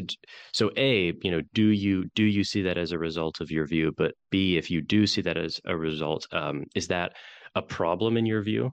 so 0.54 0.72
a 0.78 1.14
you 1.22 1.32
know 1.32 1.42
do 1.54 1.68
you 1.68 2.06
do 2.16 2.24
you 2.24 2.44
see 2.44 2.62
that 2.64 2.78
as 2.78 2.92
a 2.92 2.98
result 2.98 3.42
of 3.42 3.52
your 3.52 3.66
view? 3.66 3.94
But 3.96 4.16
b 4.32 4.58
if 4.58 4.72
you 4.72 4.82
do 4.82 5.06
see 5.06 5.22
that 5.22 5.38
as 5.38 5.60
a 5.66 5.76
result, 5.76 6.28
um, 6.32 6.66
is 6.76 6.88
that 6.88 7.14
a 7.56 7.62
problem 7.62 8.18
in 8.18 8.26
your 8.26 8.42
view? 8.42 8.72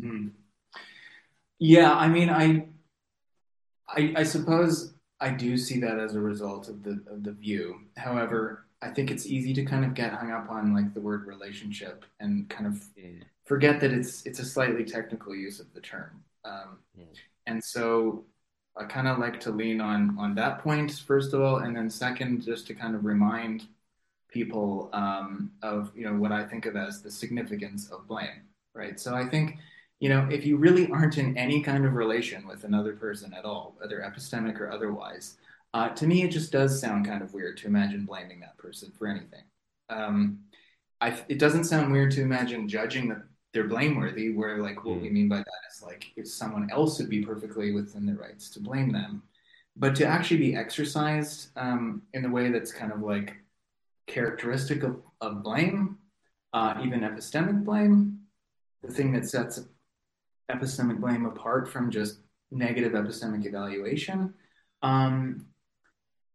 Hmm. 0.00 0.28
Yeah, 1.58 1.92
I 1.92 2.08
mean, 2.08 2.30
I, 2.30 2.68
I, 3.86 4.14
I 4.16 4.22
suppose 4.22 4.94
I 5.20 5.30
do 5.30 5.56
see 5.56 5.78
that 5.80 5.98
as 5.98 6.14
a 6.14 6.20
result 6.20 6.68
of 6.68 6.82
the 6.82 7.02
of 7.10 7.22
the 7.22 7.32
view. 7.32 7.80
However, 7.96 8.66
I 8.82 8.88
think 8.88 9.10
it's 9.10 9.26
easy 9.26 9.52
to 9.54 9.64
kind 9.64 9.84
of 9.84 9.94
get 9.94 10.12
hung 10.12 10.30
up 10.30 10.50
on 10.50 10.72
like 10.72 10.94
the 10.94 11.00
word 11.00 11.26
relationship 11.26 12.04
and 12.20 12.48
kind 12.48 12.66
of 12.66 12.82
mm. 12.98 13.22
forget 13.44 13.80
that 13.80 13.92
it's 13.92 14.24
it's 14.24 14.38
a 14.38 14.44
slightly 14.44 14.84
technical 14.84 15.34
use 15.34 15.60
of 15.60 15.72
the 15.74 15.80
term. 15.80 16.22
Um, 16.44 16.78
mm. 16.98 17.04
And 17.46 17.62
so 17.62 18.24
I 18.76 18.84
kind 18.84 19.08
of 19.08 19.18
like 19.18 19.40
to 19.40 19.50
lean 19.50 19.80
on 19.80 20.16
on 20.18 20.34
that 20.36 20.60
point 20.60 20.92
first 21.06 21.34
of 21.34 21.42
all, 21.42 21.58
and 21.58 21.76
then 21.76 21.90
second, 21.90 22.42
just 22.42 22.66
to 22.68 22.74
kind 22.74 22.94
of 22.94 23.04
remind 23.04 23.66
people 24.28 24.88
um, 24.92 25.50
of 25.62 25.92
you 25.94 26.04
know 26.04 26.14
what 26.14 26.32
I 26.32 26.44
think 26.44 26.64
of 26.64 26.76
as 26.76 27.02
the 27.02 27.10
significance 27.10 27.90
of 27.90 28.06
blame. 28.08 28.42
Right. 28.74 28.98
So 28.98 29.14
I 29.14 29.28
think 29.28 29.58
you 30.00 30.08
know, 30.08 30.26
if 30.30 30.46
you 30.46 30.56
really 30.56 30.90
aren't 30.90 31.18
in 31.18 31.36
any 31.36 31.62
kind 31.62 31.84
of 31.84 31.94
relation 31.94 32.48
with 32.48 32.64
another 32.64 32.94
person 32.94 33.34
at 33.34 33.44
all, 33.44 33.74
whether 33.78 34.00
epistemic 34.00 34.58
or 34.58 34.70
otherwise, 34.70 35.36
uh, 35.74 35.90
to 35.90 36.06
me, 36.06 36.22
it 36.22 36.30
just 36.30 36.50
does 36.50 36.80
sound 36.80 37.06
kind 37.06 37.22
of 37.22 37.32
weird 37.34 37.58
to 37.58 37.66
imagine 37.66 38.06
blaming 38.06 38.40
that 38.40 38.56
person 38.56 38.90
for 38.98 39.06
anything. 39.06 39.44
Um, 39.90 40.40
I, 41.00 41.22
it 41.28 41.38
doesn't 41.38 41.64
sound 41.64 41.92
weird 41.92 42.10
to 42.12 42.22
imagine 42.22 42.68
judging 42.68 43.08
that 43.10 43.22
they're 43.52 43.68
blameworthy, 43.68 44.30
where 44.30 44.58
like 44.58 44.84
what 44.84 44.98
mm. 44.98 45.02
we 45.02 45.08
hmm. 45.08 45.14
mean 45.14 45.28
by 45.28 45.38
that 45.38 45.62
is 45.70 45.82
like 45.82 46.06
if 46.16 46.28
someone 46.28 46.70
else 46.70 46.98
would 46.98 47.10
be 47.10 47.24
perfectly 47.24 47.72
within 47.72 48.06
their 48.06 48.16
rights 48.16 48.48
to 48.50 48.60
blame 48.60 48.92
them, 48.92 49.22
but 49.76 49.94
to 49.96 50.06
actually 50.06 50.38
be 50.38 50.56
exercised 50.56 51.48
um, 51.56 52.02
in 52.14 52.22
the 52.22 52.30
way 52.30 52.50
that's 52.50 52.72
kind 52.72 52.92
of 52.92 53.00
like 53.00 53.36
characteristic 54.06 54.82
of, 54.82 55.02
of 55.20 55.42
blame, 55.42 55.98
uh, 56.52 56.74
even 56.82 57.00
epistemic 57.00 57.64
blame, 57.64 58.20
the 58.82 58.92
thing 58.92 59.12
that 59.12 59.28
sets 59.28 59.58
epistemic 60.52 61.00
blame 61.00 61.26
apart 61.26 61.68
from 61.68 61.90
just 61.90 62.20
negative 62.50 62.92
epistemic 62.92 63.46
evaluation. 63.46 64.34
Um, 64.82 65.46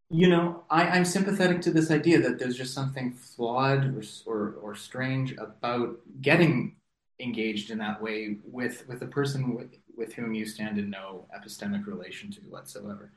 you 0.09 0.29
know, 0.29 0.63
I, 0.69 0.97
am 0.97 1.05
sympathetic 1.05 1.61
to 1.61 1.71
this 1.71 1.89
idea 1.89 2.19
that 2.21 2.37
there's 2.37 2.57
just 2.57 2.73
something 2.73 3.13
flawed 3.13 3.85
or, 3.85 4.03
or, 4.25 4.53
or, 4.61 4.75
strange 4.75 5.33
about 5.33 5.97
getting 6.21 6.75
engaged 7.19 7.71
in 7.71 7.79
that 7.79 8.01
way 8.01 8.37
with 8.43 8.87
with 8.87 9.01
a 9.01 9.07
person 9.07 9.55
with, 9.55 9.73
with 9.97 10.13
whom 10.13 10.33
you 10.33 10.45
stand 10.45 10.77
in 10.77 10.89
no 10.91 11.27
epistemic 11.35 11.87
relation 11.87 12.29
to 12.31 12.41
whatsoever. 12.41 13.13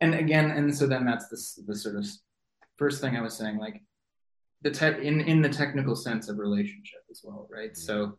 And 0.00 0.14
again, 0.14 0.50
and 0.50 0.74
so 0.74 0.86
then 0.86 1.04
that's 1.04 1.28
the, 1.28 1.64
the 1.66 1.78
sort 1.78 1.96
of 1.96 2.06
first 2.76 3.00
thing 3.00 3.16
I 3.16 3.20
was 3.20 3.36
saying, 3.36 3.58
like 3.58 3.82
the 4.62 4.70
te- 4.70 5.06
in 5.06 5.20
in 5.20 5.42
the 5.42 5.48
technical 5.50 5.94
sense 5.94 6.28
of 6.28 6.38
relationship 6.38 7.00
as 7.10 7.20
well, 7.22 7.46
right? 7.50 7.76
So 7.76 8.18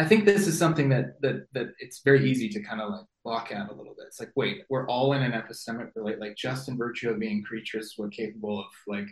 I 0.00 0.04
think 0.06 0.24
this 0.24 0.46
is 0.46 0.58
something 0.58 0.88
that 0.88 1.20
that 1.20 1.46
that 1.52 1.68
it's 1.78 2.00
very 2.02 2.30
easy 2.30 2.48
to 2.48 2.62
kind 2.62 2.80
of 2.80 2.90
like 2.90 3.06
walk 3.24 3.52
at 3.52 3.68
a 3.68 3.74
little 3.74 3.94
bit. 3.96 4.06
It's 4.06 4.18
like, 4.18 4.32
wait, 4.34 4.62
we're 4.70 4.86
all 4.86 5.12
in 5.12 5.22
an 5.22 5.32
epistemic 5.32 5.90
relate, 5.94 6.18
like 6.18 6.36
just 6.36 6.68
in 6.68 6.78
virtue 6.78 7.10
of 7.10 7.18
being 7.18 7.42
creatures, 7.42 7.94
we're 7.98 8.08
capable 8.08 8.60
of 8.60 8.66
like 8.86 9.08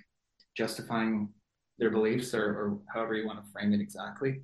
justifying 0.56 1.28
their 1.78 1.90
beliefs 1.90 2.32
or, 2.34 2.44
or 2.44 2.78
however 2.92 3.14
you 3.14 3.26
want 3.26 3.44
to 3.44 3.50
frame 3.52 3.74
it 3.74 3.80
exactly. 3.80 4.40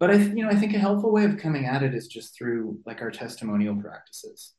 But 0.00 0.10
I, 0.10 0.14
you 0.14 0.42
know, 0.42 0.48
I 0.48 0.56
think 0.56 0.74
a 0.74 0.78
helpful 0.78 1.12
way 1.12 1.24
of 1.24 1.36
coming 1.36 1.66
at 1.66 1.82
it 1.82 1.94
is 1.94 2.08
just 2.08 2.36
through 2.36 2.80
like 2.86 3.02
our 3.02 3.10
testimonial 3.10 3.76
practices. 3.76 4.54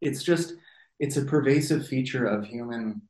It's 0.00 0.22
just, 0.22 0.54
it's 0.98 1.16
a 1.16 1.24
pervasive 1.24 1.86
feature 1.86 2.26
of 2.26 2.44
human 2.44 3.00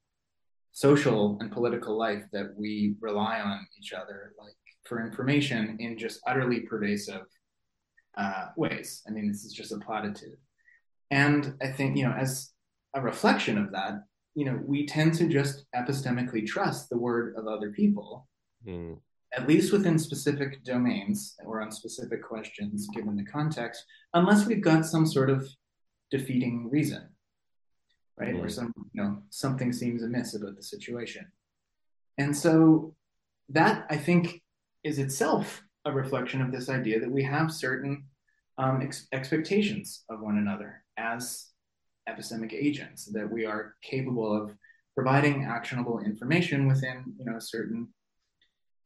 social 0.73 1.39
and 1.41 1.51
political 1.51 1.99
life 1.99 2.25
that 2.33 2.55
we 2.57 2.95
rely 3.01 3.41
on 3.41 3.67
each 3.79 3.93
other, 3.93 4.35
like 4.39 4.55
for 4.89 5.05
information 5.05 5.77
in 5.81 5.99
just 5.99 6.21
utterly 6.27 6.61
pervasive 6.61 7.23
uh, 8.17 8.47
ways. 8.57 9.03
I 9.07 9.11
mean, 9.11 9.29
this 9.29 9.45
is 9.45 9.53
just 9.53 9.73
a 9.73 9.79
platitude. 9.79 10.39
And 11.11 11.55
I 11.63 11.69
think, 11.69 11.97
you 11.97 12.05
know, 12.05 12.13
as 12.13 12.53
a 12.95 13.01
reflection 13.01 13.59
of 13.59 13.73
that, 13.73 14.03
you 14.35 14.45
know, 14.45 14.59
we 14.65 14.87
tend 14.87 15.15
to 15.15 15.29
just 15.29 15.65
epistemically 15.75 16.47
trust 16.47 16.89
the 16.89 16.99
word 16.99 17.35
of 17.37 17.47
other 17.47 17.71
people, 17.71 18.27
mm. 18.67 18.97
at 19.37 19.49
least 19.49 19.73
within 19.73 19.99
specific 19.99 20.63
domains 20.65 21.37
or 21.45 21.63
on 21.63 21.71
specific 21.71 22.23
questions 22.23 22.89
given 22.95 23.17
the 23.17 23.25
context, 23.25 23.85
unless 24.15 24.47
we've 24.47 24.63
got 24.63 24.85
some 24.85 25.07
sort 25.07 25.31
of 25.31 25.49
defeating 26.11 26.69
reason, 26.71 27.09
right? 28.19 28.35
Mm. 28.35 28.45
Or 28.45 28.49
some, 28.49 28.73
you 28.93 29.03
know, 29.03 29.23
something 29.31 29.73
seems 29.73 30.03
amiss 30.03 30.35
about 30.35 30.57
the 30.57 30.63
situation. 30.63 31.27
And 32.19 32.37
so 32.37 32.95
that 33.51 33.87
I 33.91 33.97
think 33.97 34.43
is 34.87 34.99
itself 34.99 35.63
a 35.85 35.93
reflection 35.93 36.41
of 36.41 36.53
this 36.53 36.69
idea 36.69 37.01
that 37.01 37.11
we 37.11 37.23
have 37.23 37.53
certain 37.53 38.05
um, 38.57 38.81
ex- 38.83 39.09
expectations 39.13 40.05
of 40.09 40.21
one 40.21 40.39
another 40.39 40.85
as 40.97 41.49
epistemic 42.09 42.53
agents, 42.53 43.05
that 43.07 43.31
we 43.31 43.45
are 43.45 43.75
capable 43.83 44.31
of 44.33 44.55
providing 44.95 45.45
actionable 45.45 45.99
information 45.99 46.69
within 46.69 47.05
you 47.19 47.25
know 47.27 47.37
a 47.37 47.41
certain 47.41 47.89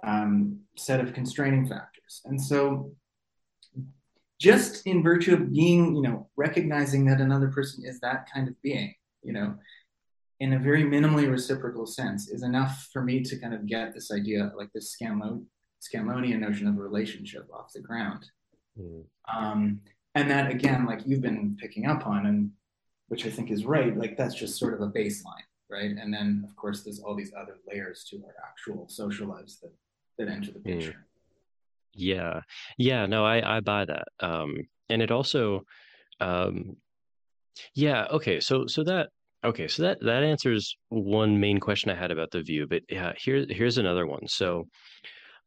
um, 0.02 0.58
set 0.76 1.00
of 1.00 1.12
constraining 1.12 1.66
factors. 1.66 2.22
And 2.24 2.40
so 2.40 2.92
just 4.40 4.86
in 4.86 5.02
virtue 5.02 5.34
of 5.34 5.52
being, 5.52 5.94
you 5.94 6.02
know, 6.02 6.30
recognizing 6.36 7.04
that 7.04 7.20
another 7.20 7.48
person 7.48 7.84
is 7.84 8.00
that 8.00 8.26
kind 8.32 8.48
of 8.48 8.54
being, 8.62 8.94
you 9.22 9.34
know, 9.34 9.54
in 10.40 10.54
a 10.54 10.58
very 10.58 10.82
minimally 10.82 11.30
reciprocal 11.30 11.84
sense 11.84 12.30
is 12.30 12.42
enough 12.42 12.88
for 12.90 13.02
me 13.02 13.22
to 13.22 13.38
kind 13.38 13.52
of 13.52 13.66
get 13.66 13.92
this 13.92 14.10
idea, 14.10 14.50
like 14.56 14.70
this 14.72 14.92
Scanlon 14.92 15.46
Scanlonian 15.80 16.40
notion 16.40 16.68
of 16.68 16.76
a 16.76 16.80
relationship 16.80 17.48
off 17.52 17.72
the 17.72 17.80
ground. 17.80 18.26
Mm. 18.78 19.04
Um, 19.34 19.80
and 20.14 20.30
that 20.30 20.50
again, 20.50 20.86
like 20.86 21.00
you've 21.06 21.22
been 21.22 21.56
picking 21.60 21.86
up 21.86 22.06
on, 22.06 22.26
and 22.26 22.50
which 23.08 23.26
I 23.26 23.30
think 23.30 23.50
is 23.50 23.64
right, 23.64 23.96
like 23.96 24.16
that's 24.16 24.34
just 24.34 24.58
sort 24.58 24.74
of 24.74 24.80
a 24.80 24.90
baseline, 24.90 25.46
right? 25.70 25.90
And 25.90 26.12
then 26.12 26.44
of 26.48 26.54
course 26.56 26.82
there's 26.82 27.00
all 27.00 27.14
these 27.14 27.32
other 27.38 27.56
layers 27.66 28.04
to 28.10 28.16
our 28.16 28.34
actual 28.48 28.88
social 28.88 29.28
lives 29.28 29.60
that 29.60 29.72
that 30.18 30.28
enter 30.28 30.52
the 30.52 30.58
mm. 30.58 30.64
picture. 30.64 30.92
Mm. 30.92 31.04
Yeah, 31.94 32.40
yeah, 32.78 33.06
no, 33.06 33.24
I 33.24 33.56
I 33.56 33.60
buy 33.60 33.84
that, 33.84 34.06
um, 34.20 34.56
and 34.88 35.02
it 35.02 35.10
also, 35.10 35.64
um, 36.20 36.76
yeah, 37.74 38.06
okay, 38.12 38.38
so 38.38 38.66
so 38.66 38.84
that 38.84 39.08
okay, 39.44 39.66
so 39.66 39.82
that 39.82 39.98
that 40.02 40.22
answers 40.22 40.76
one 40.88 41.40
main 41.40 41.58
question 41.58 41.90
I 41.90 41.96
had 41.96 42.12
about 42.12 42.30
the 42.30 42.42
view, 42.42 42.66
but 42.68 42.82
yeah, 42.88 43.12
here 43.16 43.44
here's 43.48 43.78
another 43.78 44.06
one. 44.06 44.28
So 44.28 44.68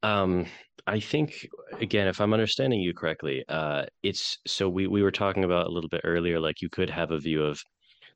um, 0.04 0.46
I 0.86 1.00
think 1.00 1.48
again, 1.80 2.08
if 2.08 2.20
I'm 2.20 2.34
understanding 2.34 2.82
you 2.82 2.94
correctly, 2.94 3.44
uh, 3.50 3.86
it's 4.04 4.38
so 4.46 4.70
we 4.70 4.88
we 4.88 5.02
were 5.02 5.12
talking 5.12 5.46
about 5.46 5.68
a 5.68 5.72
little 5.72 5.90
bit 5.90 6.02
earlier, 6.04 6.40
like 6.40 6.62
you 6.62 6.70
could 6.70 6.90
have 6.90 7.12
a 7.12 7.20
view 7.20 7.44
of 7.44 7.62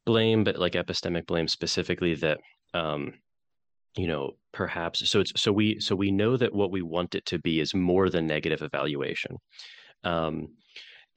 blame, 0.06 0.44
but 0.44 0.60
like 0.60 0.74
epistemic 0.74 1.26
blame 1.26 1.48
specifically 1.48 2.16
that 2.16 2.40
um, 2.74 3.14
you 3.98 4.08
know, 4.08 4.32
perhaps 4.54 5.10
so 5.10 5.22
it's 5.22 5.34
so 5.42 5.52
we 5.52 5.80
so 5.80 5.96
we 5.96 6.12
know 6.12 6.38
that 6.38 6.54
what 6.54 6.72
we 6.72 6.82
want 6.82 7.16
it 7.16 7.26
to 7.28 7.40
be 7.40 7.60
is 7.60 7.74
more 7.74 8.10
than 8.10 8.28
negative 8.28 8.62
evaluation. 8.62 9.38
Um, 10.04 10.50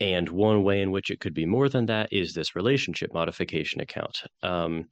and 0.01 0.29
one 0.31 0.63
way 0.65 0.81
in 0.81 0.91
which 0.91 1.11
it 1.11 1.21
could 1.21 1.35
be 1.35 1.45
more 1.45 1.69
than 1.69 1.87
that 1.87 2.11
is 2.11 2.33
this 2.33 2.57
relationship 2.57 3.13
modification 3.13 3.83
account. 3.83 4.23
Um, 4.43 4.87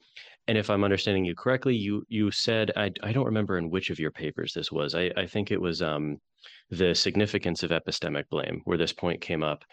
and 0.49 0.57
if 0.57 0.71
I'm 0.71 0.83
understanding 0.83 1.25
you 1.25 1.35
correctly, 1.35 1.77
you 1.77 2.05
you 2.09 2.31
said 2.31 2.73
I 2.75 2.91
I 3.03 3.13
don't 3.13 3.27
remember 3.27 3.59
in 3.59 3.71
which 3.71 3.91
of 3.91 4.01
your 4.01 4.11
papers 4.11 4.53
this 4.55 4.73
was. 4.73 4.95
I 4.95 5.11
I 5.17 5.27
think 5.27 5.51
it 5.51 5.61
was 5.61 5.83
um 5.83 6.19
the 6.71 6.95
significance 6.95 7.63
of 7.63 7.71
epistemic 7.71 8.25
blame 8.31 8.63
where 8.65 8.79
this 8.79 8.93
point 8.93 9.21
came 9.21 9.43
up, 9.43 9.65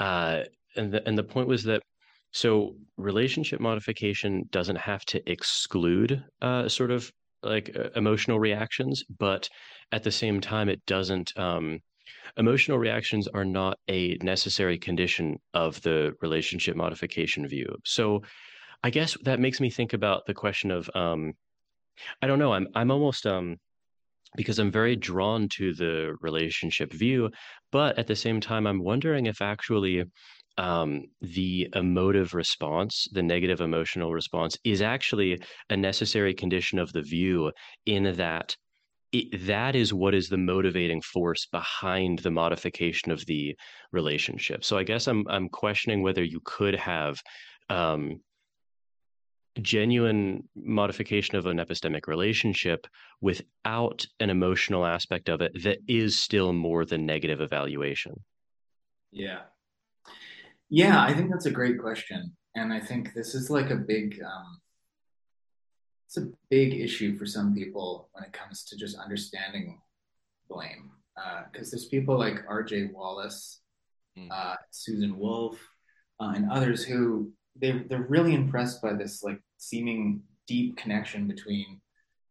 uh, 0.00 0.40
and 0.76 0.92
the 0.92 1.06
and 1.08 1.16
the 1.16 1.24
point 1.24 1.48
was 1.48 1.62
that 1.64 1.82
so 2.32 2.76
relationship 2.96 3.60
modification 3.60 4.44
doesn't 4.50 4.76
have 4.76 5.04
to 5.06 5.30
exclude 5.30 6.22
uh, 6.42 6.68
sort 6.68 6.90
of 6.90 7.10
like 7.42 7.74
uh, 7.78 7.90
emotional 7.94 8.40
reactions, 8.40 9.04
but 9.18 9.48
at 9.92 10.02
the 10.02 10.10
same 10.10 10.40
time 10.40 10.68
it 10.68 10.84
doesn't. 10.86 11.32
Um, 11.38 11.80
emotional 12.36 12.78
reactions 12.78 13.28
are 13.28 13.44
not 13.44 13.78
a 13.88 14.16
necessary 14.22 14.78
condition 14.78 15.38
of 15.54 15.80
the 15.82 16.12
relationship 16.20 16.76
modification 16.76 17.46
view. 17.46 17.76
So 17.84 18.22
I 18.86 18.90
guess 18.90 19.16
that 19.24 19.40
makes 19.40 19.60
me 19.60 19.68
think 19.68 19.94
about 19.94 20.26
the 20.26 20.34
question 20.34 20.70
of 20.70 20.88
um, 20.94 21.32
I 22.22 22.28
don't 22.28 22.38
know. 22.38 22.52
I'm 22.52 22.68
I'm 22.76 22.92
almost 22.92 23.26
um 23.26 23.56
because 24.36 24.60
I'm 24.60 24.70
very 24.70 24.94
drawn 24.94 25.48
to 25.56 25.74
the 25.74 26.14
relationship 26.20 26.92
view, 26.92 27.30
but 27.72 27.98
at 27.98 28.06
the 28.06 28.14
same 28.14 28.40
time, 28.40 28.64
I'm 28.64 28.84
wondering 28.84 29.26
if 29.26 29.42
actually 29.42 30.04
um, 30.56 31.02
the 31.20 31.68
emotive 31.74 32.32
response, 32.32 33.08
the 33.10 33.24
negative 33.24 33.60
emotional 33.60 34.12
response, 34.12 34.56
is 34.62 34.82
actually 34.82 35.42
a 35.68 35.76
necessary 35.76 36.32
condition 36.32 36.78
of 36.78 36.92
the 36.92 37.02
view 37.02 37.50
in 37.86 38.14
that 38.16 38.56
it, 39.10 39.46
that 39.46 39.74
is 39.74 39.92
what 39.92 40.14
is 40.14 40.28
the 40.28 40.38
motivating 40.38 41.02
force 41.02 41.44
behind 41.46 42.20
the 42.20 42.30
modification 42.30 43.10
of 43.10 43.26
the 43.26 43.56
relationship. 43.90 44.64
So 44.64 44.78
I 44.78 44.84
guess 44.84 45.08
I'm 45.08 45.24
I'm 45.28 45.48
questioning 45.48 46.02
whether 46.02 46.22
you 46.22 46.40
could 46.44 46.76
have 46.76 47.20
um, 47.68 48.20
genuine 49.62 50.48
modification 50.54 51.36
of 51.36 51.46
an 51.46 51.58
epistemic 51.58 52.06
relationship 52.06 52.86
without 53.20 54.06
an 54.20 54.30
emotional 54.30 54.84
aspect 54.84 55.28
of 55.28 55.40
it 55.40 55.52
that 55.62 55.78
is 55.88 56.18
still 56.18 56.52
more 56.52 56.84
than 56.84 57.06
negative 57.06 57.40
evaluation. 57.40 58.22
Yeah. 59.10 59.40
Yeah, 60.68 61.02
I 61.02 61.14
think 61.14 61.30
that's 61.30 61.46
a 61.46 61.50
great 61.50 61.78
question. 61.78 62.36
And 62.54 62.72
I 62.72 62.80
think 62.80 63.14
this 63.14 63.34
is 63.34 63.50
like 63.50 63.70
a 63.70 63.76
big 63.76 64.20
um, 64.22 64.60
it's 66.06 66.16
a 66.16 66.28
big 66.50 66.74
issue 66.74 67.16
for 67.16 67.26
some 67.26 67.54
people 67.54 68.08
when 68.12 68.24
it 68.24 68.32
comes 68.32 68.64
to 68.64 68.76
just 68.76 68.96
understanding 68.96 69.80
blame. 70.48 70.90
Because 71.50 71.68
uh, 71.68 71.70
there's 71.72 71.86
people 71.86 72.18
like 72.18 72.44
R.J. 72.46 72.90
Wallace, 72.92 73.60
mm. 74.18 74.28
uh, 74.30 74.56
Susan 74.70 75.18
Wolf, 75.18 75.58
uh, 76.20 76.32
and 76.36 76.50
others 76.50 76.84
who 76.84 77.32
they 77.60 77.72
they're 77.88 78.06
really 78.08 78.34
impressed 78.34 78.82
by 78.82 78.92
this 78.92 79.22
like 79.22 79.40
seeming 79.58 80.22
deep 80.46 80.76
connection 80.76 81.26
between 81.26 81.80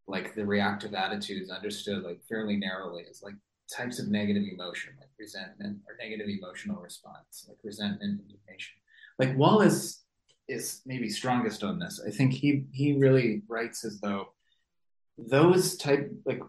like 0.07 0.35
the 0.35 0.45
reactive 0.45 0.93
attitudes 0.93 1.49
understood 1.49 2.03
like 2.03 2.21
fairly 2.29 2.57
narrowly 2.57 3.03
as 3.09 3.23
like 3.23 3.33
types 3.71 3.99
of 3.99 4.07
negative 4.07 4.43
emotion 4.43 4.93
like 4.99 5.09
resentment 5.19 5.77
or 5.87 5.97
negative 5.99 6.27
emotional 6.27 6.81
response 6.81 7.45
like 7.49 7.57
resentment 7.63 8.21
indignation 8.21 8.75
like 9.17 9.35
wallace 9.37 10.05
is 10.47 10.81
maybe 10.85 11.09
strongest 11.09 11.63
on 11.63 11.79
this. 11.79 12.01
I 12.05 12.11
think 12.11 12.33
he 12.33 12.65
he 12.71 12.93
really 12.93 13.41
writes 13.47 13.83
as 13.83 13.99
though 13.99 14.33
those 15.17 15.77
type 15.77 16.11
like 16.25 16.41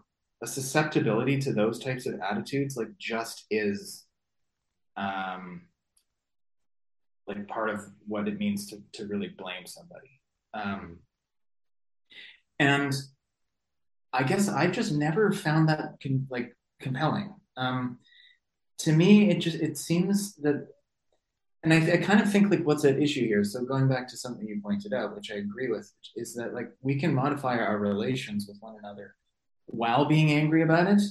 a 0.43 0.47
susceptibility 0.47 1.39
to 1.39 1.53
those 1.53 1.79
types 1.79 2.05
of 2.05 2.19
attitudes 2.19 2.77
like 2.77 2.95
just 2.99 3.45
is 3.49 4.05
um 4.97 5.63
like 7.27 7.47
part 7.47 7.69
of 7.69 7.85
what 8.07 8.27
it 8.27 8.39
means 8.39 8.67
to 8.67 8.81
to 8.93 9.07
really 9.07 9.29
blame 9.29 9.65
somebody. 9.65 10.19
Um 10.53 10.99
and 12.59 12.93
I 14.13 14.23
guess 14.23 14.49
I've 14.49 14.71
just 14.71 14.93
never 14.93 15.31
found 15.31 15.69
that 15.69 15.95
con- 16.01 16.27
like 16.29 16.55
compelling. 16.79 17.35
Um 17.55 17.99
to 18.79 18.91
me 18.91 19.29
it 19.29 19.39
just 19.39 19.57
it 19.57 19.77
seems 19.77 20.35
that 20.35 20.67
and 21.63 21.73
I, 21.73 21.93
I, 21.93 21.97
kind 21.97 22.21
of 22.21 22.31
think 22.31 22.49
like 22.51 22.63
what's 22.63 22.85
at 22.85 23.01
issue 23.01 23.25
here 23.25 23.43
so 23.43 23.65
going 23.65 23.87
back 23.87 24.07
to 24.09 24.17
something 24.17 24.47
you 24.47 24.61
pointed 24.61 24.93
out 24.93 25.15
which 25.15 25.31
i 25.31 25.35
agree 25.35 25.69
with 25.69 25.91
is 26.15 26.35
that 26.35 26.53
like 26.53 26.69
we 26.81 26.99
can 26.99 27.13
modify 27.13 27.57
our 27.57 27.77
relations 27.79 28.45
with 28.47 28.57
one 28.59 28.75
another 28.77 29.15
while 29.65 30.05
being 30.05 30.31
angry 30.31 30.61
about 30.61 30.87
it 30.87 31.01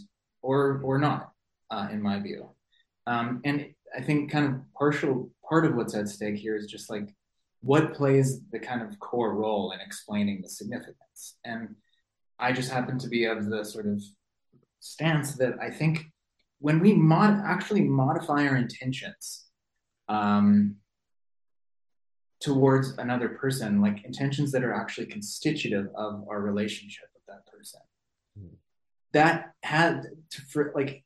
or 0.42 0.80
or 0.84 0.98
not 0.98 1.32
uh, 1.70 1.88
in 1.90 2.00
my 2.00 2.20
view 2.20 2.48
um, 3.08 3.40
and 3.44 3.66
i 3.96 4.00
think 4.00 4.30
kind 4.30 4.46
of 4.46 4.54
partial 4.74 5.30
part 5.48 5.64
of 5.64 5.74
what's 5.74 5.94
at 5.94 6.08
stake 6.08 6.36
here 6.36 6.56
is 6.56 6.66
just 6.66 6.90
like 6.90 7.14
what 7.60 7.94
plays 7.94 8.40
the 8.52 8.58
kind 8.58 8.82
of 8.82 8.98
core 9.00 9.34
role 9.34 9.72
in 9.72 9.80
explaining 9.80 10.40
the 10.42 10.48
significance 10.48 11.36
and 11.44 11.74
i 12.38 12.52
just 12.52 12.70
happen 12.70 12.98
to 12.98 13.08
be 13.08 13.24
of 13.24 13.48
the 13.48 13.64
sort 13.64 13.86
of 13.86 14.02
stance 14.80 15.34
that 15.36 15.54
i 15.60 15.70
think 15.70 16.06
when 16.58 16.80
we 16.80 16.94
mod- 16.94 17.42
actually 17.44 17.82
modify 17.82 18.46
our 18.46 18.56
intentions 18.56 19.46
um, 20.08 20.76
towards 22.40 22.96
another 22.98 23.30
person, 23.30 23.80
like 23.80 24.04
intentions 24.04 24.52
that 24.52 24.64
are 24.64 24.74
actually 24.74 25.06
constitutive 25.06 25.88
of 25.94 26.24
our 26.30 26.40
relationship 26.40 27.08
with 27.14 27.22
that 27.28 27.46
person. 27.46 27.80
Mm. 28.38 28.56
That 29.12 29.52
had 29.62 30.02
to, 30.30 30.42
for, 30.42 30.72
like 30.74 31.04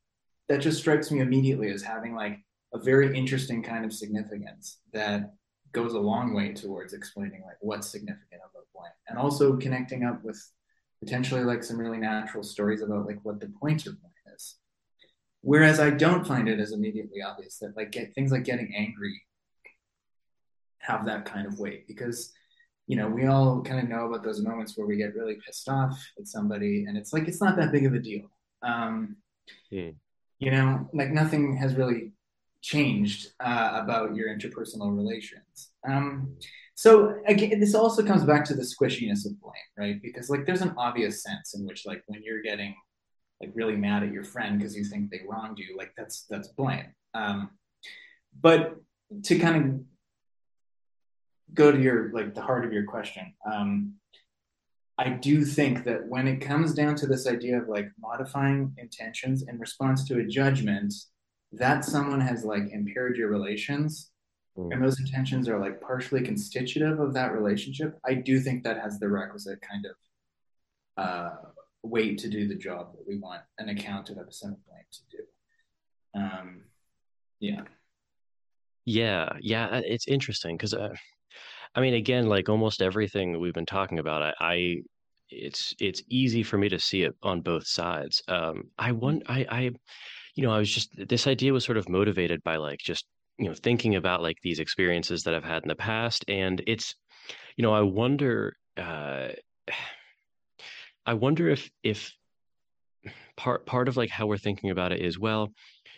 that 0.49 0.59
just 0.59 0.79
strikes 0.79 1.11
me 1.11 1.19
immediately 1.19 1.71
as 1.71 1.81
having 1.81 2.13
like 2.15 2.39
a 2.73 2.79
very 2.79 3.15
interesting 3.17 3.61
kind 3.61 3.85
of 3.85 3.93
significance 3.93 4.79
that 4.93 5.33
goes 5.71 5.93
a 5.93 5.99
long 5.99 6.33
way 6.33 6.53
towards 6.53 6.93
explaining 6.93 7.41
like 7.45 7.57
what's 7.61 7.89
significant 7.89 8.41
about 8.49 8.65
blame 8.73 8.91
and 9.07 9.17
also 9.17 9.57
connecting 9.57 10.03
up 10.03 10.23
with 10.23 10.41
potentially 10.99 11.43
like 11.43 11.63
some 11.63 11.77
really 11.77 11.97
natural 11.97 12.43
stories 12.43 12.81
about 12.81 13.05
like 13.05 13.19
what 13.23 13.39
the 13.39 13.51
point 13.59 13.85
of 13.85 13.99
blame 13.99 14.11
is 14.35 14.55
Whereas 15.41 15.79
I 15.79 15.89
don't 15.89 16.25
find 16.25 16.47
it 16.47 16.59
as 16.59 16.71
immediately 16.71 17.21
obvious 17.21 17.57
that 17.57 17.75
like 17.75 17.91
get, 17.91 18.13
things 18.13 18.31
like 18.31 18.43
getting 18.43 18.73
angry 18.75 19.21
have 20.79 21.05
that 21.05 21.25
kind 21.25 21.47
of 21.47 21.59
weight 21.59 21.87
because 21.87 22.31
you 22.87 22.95
know 22.95 23.07
we 23.07 23.25
all 23.25 23.61
kind 23.61 23.79
of 23.79 23.89
know 23.89 24.07
about 24.07 24.23
those 24.23 24.41
moments 24.41 24.77
where 24.77 24.87
we 24.87 24.97
get 24.97 25.15
really 25.15 25.37
pissed 25.45 25.67
off 25.69 25.99
at 26.19 26.27
somebody 26.27 26.85
and 26.85 26.97
it's 26.97 27.13
like 27.13 27.27
it's 27.27 27.41
not 27.41 27.55
that 27.57 27.71
big 27.71 27.85
of 27.85 27.93
a 27.93 27.99
deal. 27.99 28.29
Um, 28.61 29.17
mm. 29.71 29.95
You 30.37 30.51
know, 30.51 30.89
like 30.93 31.09
nothing 31.09 31.55
has 31.57 31.75
really 31.75 32.13
changed 32.61 33.27
uh, 33.39 33.79
about 33.83 34.15
your 34.15 34.29
interpersonal 34.29 34.95
relations. 34.95 35.71
Um, 35.87 36.35
so 36.75 37.19
again, 37.27 37.59
this 37.59 37.75
also 37.75 38.03
comes 38.03 38.23
back 38.23 38.45
to 38.45 38.53
the 38.53 38.63
squishiness 38.63 39.25
of 39.25 39.39
blame, 39.41 39.53
right? 39.77 40.01
Because 40.01 40.29
like 40.29 40.45
there's 40.45 40.61
an 40.61 40.73
obvious 40.77 41.23
sense 41.23 41.53
in 41.53 41.65
which 41.65 41.85
like 41.85 42.03
when 42.07 42.21
you're 42.23 42.41
getting 42.41 42.75
like 43.41 43.51
really 43.55 43.75
mad 43.75 44.03
at 44.03 44.11
your 44.11 44.23
friend 44.23 44.59
because 44.59 44.75
you 44.75 44.83
think 44.83 45.09
they 45.09 45.21
wronged 45.27 45.57
you 45.57 45.75
like 45.77 45.91
that's 45.97 46.25
that's 46.29 46.49
blame 46.49 46.93
um, 47.13 47.49
but 48.39 48.75
to 49.23 49.37
kind 49.39 49.55
of 49.63 49.81
go 51.53 51.71
to 51.71 51.81
your 51.81 52.11
like 52.13 52.33
the 52.33 52.41
heart 52.41 52.63
of 52.63 52.71
your 52.71 52.85
question 52.85 53.33
um, 53.51 53.93
i 54.97 55.09
do 55.09 55.43
think 55.43 55.83
that 55.83 56.07
when 56.07 56.27
it 56.27 56.37
comes 56.37 56.73
down 56.73 56.95
to 56.95 57.07
this 57.07 57.27
idea 57.27 57.59
of 57.59 57.67
like 57.67 57.89
modifying 57.99 58.73
intentions 58.77 59.43
in 59.47 59.59
response 59.59 60.05
to 60.05 60.19
a 60.19 60.23
judgment 60.23 60.93
that 61.51 61.83
someone 61.83 62.21
has 62.21 62.43
like 62.43 62.71
impaired 62.71 63.17
your 63.17 63.29
relations 63.29 64.11
mm. 64.57 64.71
and 64.71 64.83
those 64.83 64.99
intentions 64.99 65.49
are 65.49 65.59
like 65.59 65.81
partially 65.81 66.21
constitutive 66.21 66.99
of 66.99 67.13
that 67.13 67.33
relationship 67.33 67.99
i 68.05 68.13
do 68.13 68.39
think 68.39 68.63
that 68.63 68.79
has 68.79 68.99
the 68.99 69.07
requisite 69.07 69.59
kind 69.61 69.85
of 69.85 69.91
uh, 70.97 71.29
weight 71.83 72.17
to 72.19 72.29
do 72.29 72.47
the 72.47 72.55
job 72.55 72.93
that 72.93 73.07
we 73.07 73.17
want 73.17 73.41
an 73.57 73.69
account 73.69 74.09
of 74.09 74.17
epistemic 74.17 74.57
blame 74.67 74.85
to 74.91 74.99
do. 75.09 75.23
Um, 76.19 76.61
yeah. 77.39 77.61
Yeah, 78.85 79.29
yeah, 79.39 79.67
uh, 79.67 79.81
it's 79.85 80.07
interesting 80.07 80.57
because, 80.57 80.73
uh, 80.73 80.93
I 81.75 81.81
mean, 81.81 81.93
again, 81.93 82.27
like 82.27 82.49
almost 82.49 82.81
everything 82.81 83.39
we've 83.39 83.53
been 83.53 83.65
talking 83.65 83.99
about, 83.99 84.21
I, 84.21 84.33
I, 84.39 84.81
it's 85.29 85.73
it's 85.79 86.03
easy 86.09 86.43
for 86.43 86.57
me 86.57 86.67
to 86.67 86.79
see 86.79 87.03
it 87.03 87.15
on 87.23 87.39
both 87.39 87.65
sides. 87.65 88.21
Um, 88.27 88.65
I 88.77 88.91
want, 88.91 89.23
I, 89.27 89.45
I, 89.49 89.71
you 90.35 90.43
know, 90.43 90.51
I 90.51 90.59
was 90.59 90.71
just 90.71 90.89
this 90.95 91.27
idea 91.27 91.53
was 91.53 91.65
sort 91.65 91.77
of 91.77 91.89
motivated 91.89 92.43
by 92.43 92.57
like 92.57 92.79
just 92.79 93.05
you 93.37 93.47
know 93.47 93.53
thinking 93.53 93.95
about 93.95 94.21
like 94.21 94.37
these 94.43 94.59
experiences 94.59 95.23
that 95.23 95.33
I've 95.33 95.43
had 95.43 95.63
in 95.63 95.69
the 95.69 95.75
past, 95.75 96.25
and 96.27 96.61
it's, 96.67 96.95
you 97.55 97.63
know, 97.63 97.73
I 97.73 97.81
wonder. 97.81 98.55
Uh, 98.77 99.29
I 101.03 101.15
wonder 101.15 101.49
if 101.49 101.69
if 101.83 102.13
part 103.35 103.65
part 103.65 103.87
of 103.87 103.97
like 103.97 104.11
how 104.11 104.27
we're 104.27 104.37
thinking 104.37 104.69
about 104.69 104.91
it 104.91 105.01
is 105.01 105.17
well, 105.17 105.51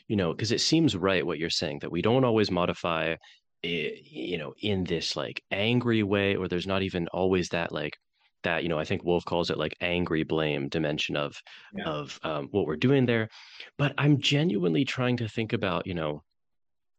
you 0.07 0.15
know, 0.15 0.31
because 0.34 0.53
it 0.53 0.61
seems 0.61 0.95
right 0.95 1.25
what 1.25 1.39
you're 1.39 1.49
saying 1.49 1.79
that 1.79 1.91
we 1.91 2.01
don't 2.01 2.23
always 2.23 2.49
modify 2.49 3.15
it, 3.63 4.05
you 4.05 4.38
know, 4.38 4.53
in 4.61 4.86
this 4.86 5.17
like 5.17 5.43
angry 5.51 6.03
way, 6.03 6.36
or 6.38 6.47
there's 6.47 6.67
not 6.67 6.84
even 6.84 7.07
always 7.09 7.49
that 7.49 7.73
like 7.73 7.97
that 8.44 8.64
you 8.64 8.70
know 8.70 8.80
i 8.80 8.86
think 8.86 9.04
wolf 9.04 9.26
calls 9.26 9.50
it 9.50 9.58
like 9.58 9.76
angry 9.82 10.24
blame 10.24 10.70
dimension 10.70 11.16
of 11.16 11.36
yeah. 11.76 11.86
of 11.86 12.20
um, 12.24 12.48
what 12.52 12.66
we're 12.66 12.76
doing 12.76 13.06
there. 13.06 13.30
But 13.78 13.94
i'm 13.98 14.20
genuinely 14.20 14.86
trying 14.86 15.18
to 15.18 15.28
think 15.28 15.54
about 15.54 15.88
you 15.88 15.94
know 15.94 16.24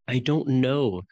i 0.09 0.19
don't 0.19 0.49
know 0.49 1.03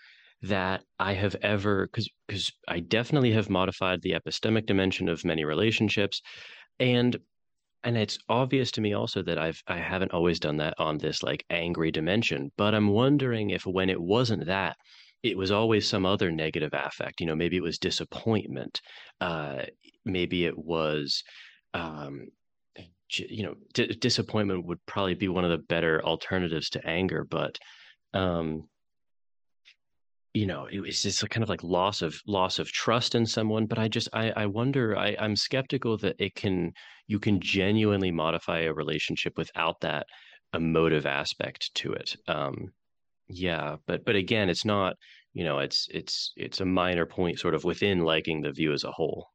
that 0.42 0.82
i 0.98 1.12
have 1.12 1.36
ever 1.42 1.86
because 1.86 2.08
because 2.26 2.50
i 2.66 2.80
definitely 2.80 3.32
have 3.32 3.48
modified 3.48 4.02
the 4.02 4.12
epistemic 4.12 4.66
dimension 4.66 5.08
of 5.08 5.24
many 5.24 5.44
relationships. 5.44 6.20
And 6.80 7.16
and 7.84 7.96
it's 7.96 8.18
obvious 8.28 8.70
to 8.72 8.80
me 8.80 8.92
also 8.92 9.22
that 9.22 9.38
I've 9.38 9.62
I 9.66 9.78
haven't 9.78 10.12
always 10.12 10.38
done 10.38 10.58
that 10.58 10.74
on 10.78 10.98
this 10.98 11.22
like 11.22 11.44
angry 11.50 11.90
dimension, 11.90 12.52
but 12.56 12.74
I'm 12.74 12.88
wondering 12.88 13.50
if 13.50 13.66
when 13.66 13.90
it 13.90 14.00
wasn't 14.00 14.46
that, 14.46 14.76
it 15.22 15.36
was 15.36 15.50
always 15.50 15.88
some 15.88 16.04
other 16.04 16.30
negative 16.30 16.72
affect. 16.72 17.20
You 17.20 17.26
know, 17.26 17.36
maybe 17.36 17.56
it 17.56 17.62
was 17.62 17.78
disappointment. 17.78 18.80
Uh, 19.20 19.64
maybe 20.04 20.44
it 20.46 20.58
was, 20.58 21.22
um, 21.74 22.26
you 23.10 23.44
know, 23.44 23.54
d- 23.74 23.96
disappointment 24.00 24.66
would 24.66 24.84
probably 24.86 25.14
be 25.14 25.28
one 25.28 25.44
of 25.44 25.50
the 25.50 25.58
better 25.58 26.02
alternatives 26.04 26.70
to 26.70 26.86
anger. 26.86 27.24
But 27.28 27.58
um, 28.14 28.68
you 30.34 30.46
know, 30.46 30.66
it 30.66 30.80
was 30.80 31.02
just 31.02 31.22
a 31.22 31.28
kind 31.28 31.42
of 31.42 31.50
like 31.50 31.62
loss 31.62 32.00
of 32.00 32.18
loss 32.26 32.58
of 32.58 32.72
trust 32.72 33.14
in 33.14 33.26
someone. 33.26 33.66
But 33.66 33.78
I 33.78 33.88
just 33.88 34.08
I 34.12 34.30
I 34.30 34.46
wonder 34.46 34.96
I 34.96 35.16
I'm 35.18 35.36
skeptical 35.36 35.98
that 35.98 36.16
it 36.18 36.34
can 36.34 36.72
you 37.06 37.18
can 37.18 37.40
genuinely 37.40 38.10
modify 38.10 38.60
a 38.60 38.72
relationship 38.72 39.36
without 39.36 39.80
that 39.82 40.06
emotive 40.54 41.06
aspect 41.06 41.74
to 41.74 41.92
it. 41.92 42.16
Um, 42.28 42.72
yeah, 43.32 43.76
but 43.86 44.04
but 44.04 44.14
again, 44.14 44.50
it's 44.50 44.64
not 44.64 44.96
you 45.32 45.44
know 45.44 45.58
it's 45.58 45.88
it's 45.90 46.32
it's 46.36 46.60
a 46.60 46.64
minor 46.64 47.06
point 47.06 47.38
sort 47.38 47.54
of 47.54 47.64
within 47.64 48.00
liking 48.00 48.42
the 48.42 48.52
view 48.52 48.72
as 48.72 48.84
a 48.84 48.92
whole. 48.92 49.28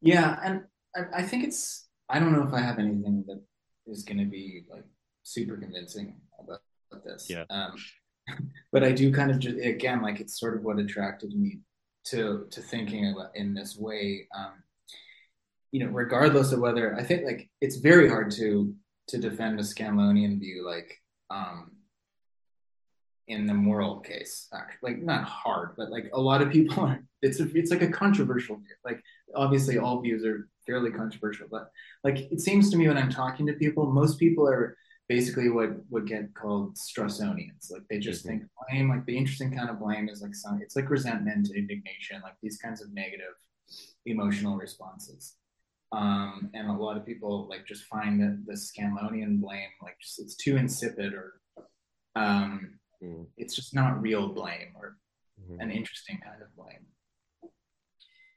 Yeah, 0.00 0.38
and 0.42 0.62
I, 0.96 1.20
I 1.20 1.22
think 1.22 1.44
it's 1.44 1.88
I 2.08 2.18
don't 2.18 2.32
know 2.32 2.46
if 2.46 2.54
I 2.54 2.60
have 2.60 2.78
anything 2.78 3.24
that 3.26 3.42
is 3.86 4.02
going 4.04 4.18
to 4.18 4.24
be 4.24 4.64
like 4.70 4.84
super 5.24 5.56
convincing 5.56 6.16
about, 6.42 6.60
about 6.90 7.04
this. 7.04 7.28
Yeah. 7.28 7.44
Um, 7.50 7.74
but 8.72 8.82
I 8.82 8.92
do 8.92 9.12
kind 9.12 9.30
of 9.30 9.38
just 9.38 9.58
again 9.58 10.00
like 10.00 10.20
it's 10.20 10.40
sort 10.40 10.56
of 10.56 10.62
what 10.62 10.78
attracted 10.78 11.34
me 11.34 11.58
to 12.06 12.46
to 12.50 12.60
thinking 12.62 13.12
about 13.12 13.36
in 13.36 13.52
this 13.52 13.76
way. 13.76 14.26
Um, 14.34 14.62
you 15.70 15.84
know, 15.84 15.92
regardless 15.92 16.52
of 16.52 16.60
whether 16.60 16.96
I 16.96 17.02
think 17.02 17.26
like 17.26 17.50
it's 17.60 17.76
very 17.76 18.08
hard 18.08 18.30
to 18.32 18.74
to 19.08 19.18
defend 19.18 19.60
a 19.60 19.62
Scanlonian 19.62 20.38
view 20.38 20.66
like 20.66 20.94
um, 21.30 21.72
in 23.28 23.46
the 23.46 23.54
moral 23.54 24.00
case. 24.00 24.48
Actually, 24.52 24.92
like 24.92 25.02
not 25.02 25.24
hard, 25.24 25.74
but 25.76 25.90
like 25.90 26.10
a 26.12 26.20
lot 26.20 26.42
of 26.42 26.50
people 26.50 26.84
are. 26.84 27.00
It's 27.22 27.40
a, 27.40 27.48
it's 27.56 27.70
like 27.70 27.82
a 27.82 27.90
controversial 27.90 28.56
view. 28.56 28.74
Like 28.84 29.02
obviously 29.34 29.78
all 29.78 30.00
views 30.00 30.24
are 30.24 30.48
fairly 30.66 30.90
controversial, 30.90 31.46
but 31.50 31.70
like 32.04 32.18
it 32.32 32.40
seems 32.40 32.70
to 32.70 32.76
me 32.76 32.88
when 32.88 32.98
I'm 32.98 33.10
talking 33.10 33.46
to 33.46 33.52
people, 33.54 33.86
most 33.86 34.18
people 34.18 34.48
are 34.48 34.76
basically 35.08 35.48
what 35.48 35.70
would 35.90 36.06
get 36.06 36.34
called 36.34 36.76
Strawsonians. 36.76 37.70
Like 37.70 37.82
they 37.88 37.98
just 37.98 38.26
mm-hmm. 38.26 38.38
think 38.38 38.50
blame, 38.70 38.88
like 38.88 39.06
the 39.06 39.16
interesting 39.16 39.54
kind 39.54 39.70
of 39.70 39.80
blame 39.80 40.08
is 40.08 40.22
like 40.22 40.34
some, 40.34 40.60
it's 40.62 40.76
like 40.76 40.90
resentment, 40.90 41.48
indignation, 41.54 42.20
like 42.22 42.34
these 42.42 42.58
kinds 42.58 42.82
of 42.82 42.92
negative 42.92 43.34
emotional 44.06 44.56
responses. 44.56 45.34
Um, 45.90 46.50
and 46.52 46.68
a 46.68 46.72
lot 46.72 46.98
of 46.98 47.06
people 47.06 47.46
like 47.48 47.66
just 47.66 47.84
find 47.84 48.20
that 48.20 48.44
the 48.46 48.52
Scanlonian 48.52 49.40
blame, 49.40 49.70
like 49.82 49.98
just 50.00 50.20
it's 50.20 50.36
too 50.36 50.56
insipid 50.56 51.14
or 51.14 51.40
um, 52.14 52.77
mm. 53.02 53.26
it's 53.36 53.54
just 53.54 53.74
not 53.74 54.00
real 54.00 54.28
blame 54.28 54.74
or 54.74 54.96
mm-hmm. 55.40 55.60
an 55.60 55.70
interesting 55.70 56.18
kind 56.24 56.42
of 56.42 56.54
blame. 56.56 56.86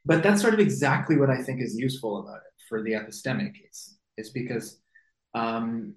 But 0.03 0.23
that's 0.23 0.41
sort 0.41 0.53
of 0.53 0.59
exactly 0.59 1.17
what 1.17 1.29
I 1.29 1.41
think 1.43 1.61
is 1.61 1.77
useful 1.77 2.19
about 2.19 2.37
it 2.37 2.53
for 2.67 2.81
the 2.81 2.93
epistemic 2.93 3.53
case, 3.53 3.97
is 4.17 4.31
because 4.31 4.79
um, 5.35 5.95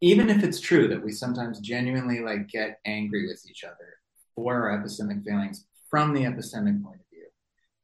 even 0.00 0.30
if 0.30 0.42
it's 0.42 0.60
true 0.60 0.88
that 0.88 1.04
we 1.04 1.12
sometimes 1.12 1.60
genuinely 1.60 2.20
like 2.20 2.48
get 2.48 2.78
angry 2.84 3.26
with 3.26 3.44
each 3.48 3.64
other 3.64 3.98
for 4.34 4.70
our 4.70 4.78
epistemic 4.78 5.24
failings 5.24 5.66
from 5.90 6.14
the 6.14 6.22
epistemic 6.22 6.82
point 6.82 7.00
of 7.00 7.08
view 7.10 7.26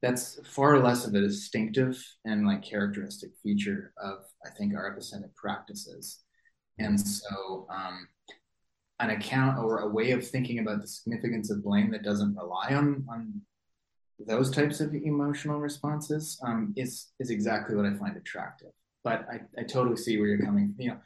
that's 0.02 0.38
far 0.48 0.78
less 0.78 1.06
of 1.06 1.14
a 1.14 1.20
distinctive 1.20 2.02
and 2.24 2.46
like 2.46 2.62
characteristic 2.62 3.30
feature 3.42 3.92
of 4.02 4.18
i 4.44 4.50
think 4.50 4.74
our 4.74 4.94
epistemic 4.94 5.34
practices 5.34 6.20
and 6.78 7.00
so 7.00 7.66
um, 7.70 8.06
an 9.00 9.10
account 9.10 9.58
or 9.58 9.80
a 9.80 9.88
way 9.88 10.12
of 10.12 10.26
thinking 10.26 10.58
about 10.58 10.80
the 10.80 10.86
significance 10.86 11.50
of 11.50 11.62
blame 11.62 11.90
that 11.90 12.02
doesn't 12.02 12.36
rely 12.36 12.74
on 12.74 13.04
on 13.10 13.42
those 14.18 14.50
types 14.50 14.80
of 14.80 14.94
emotional 14.94 15.60
responses 15.60 16.40
um, 16.42 16.72
is 16.76 17.08
is 17.20 17.30
exactly 17.30 17.76
what 17.76 17.86
I 17.86 17.94
find 17.94 18.16
attractive. 18.16 18.70
But 19.04 19.26
I, 19.30 19.40
I 19.60 19.64
totally 19.64 19.96
see 19.96 20.18
where 20.18 20.28
you're 20.28 20.44
coming. 20.44 20.72
From. 20.74 20.80
You 20.80 20.90
know, 20.90 20.98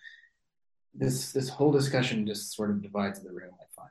this 0.95 1.33
this 1.33 1.49
whole 1.49 1.73
discussion 1.73 2.27
just 2.27 2.55
sort 2.55 2.71
of 2.71 2.83
divides 2.83 3.21
the 3.23 3.31
room. 3.31 3.51
I 3.61 3.65
find 3.75 3.91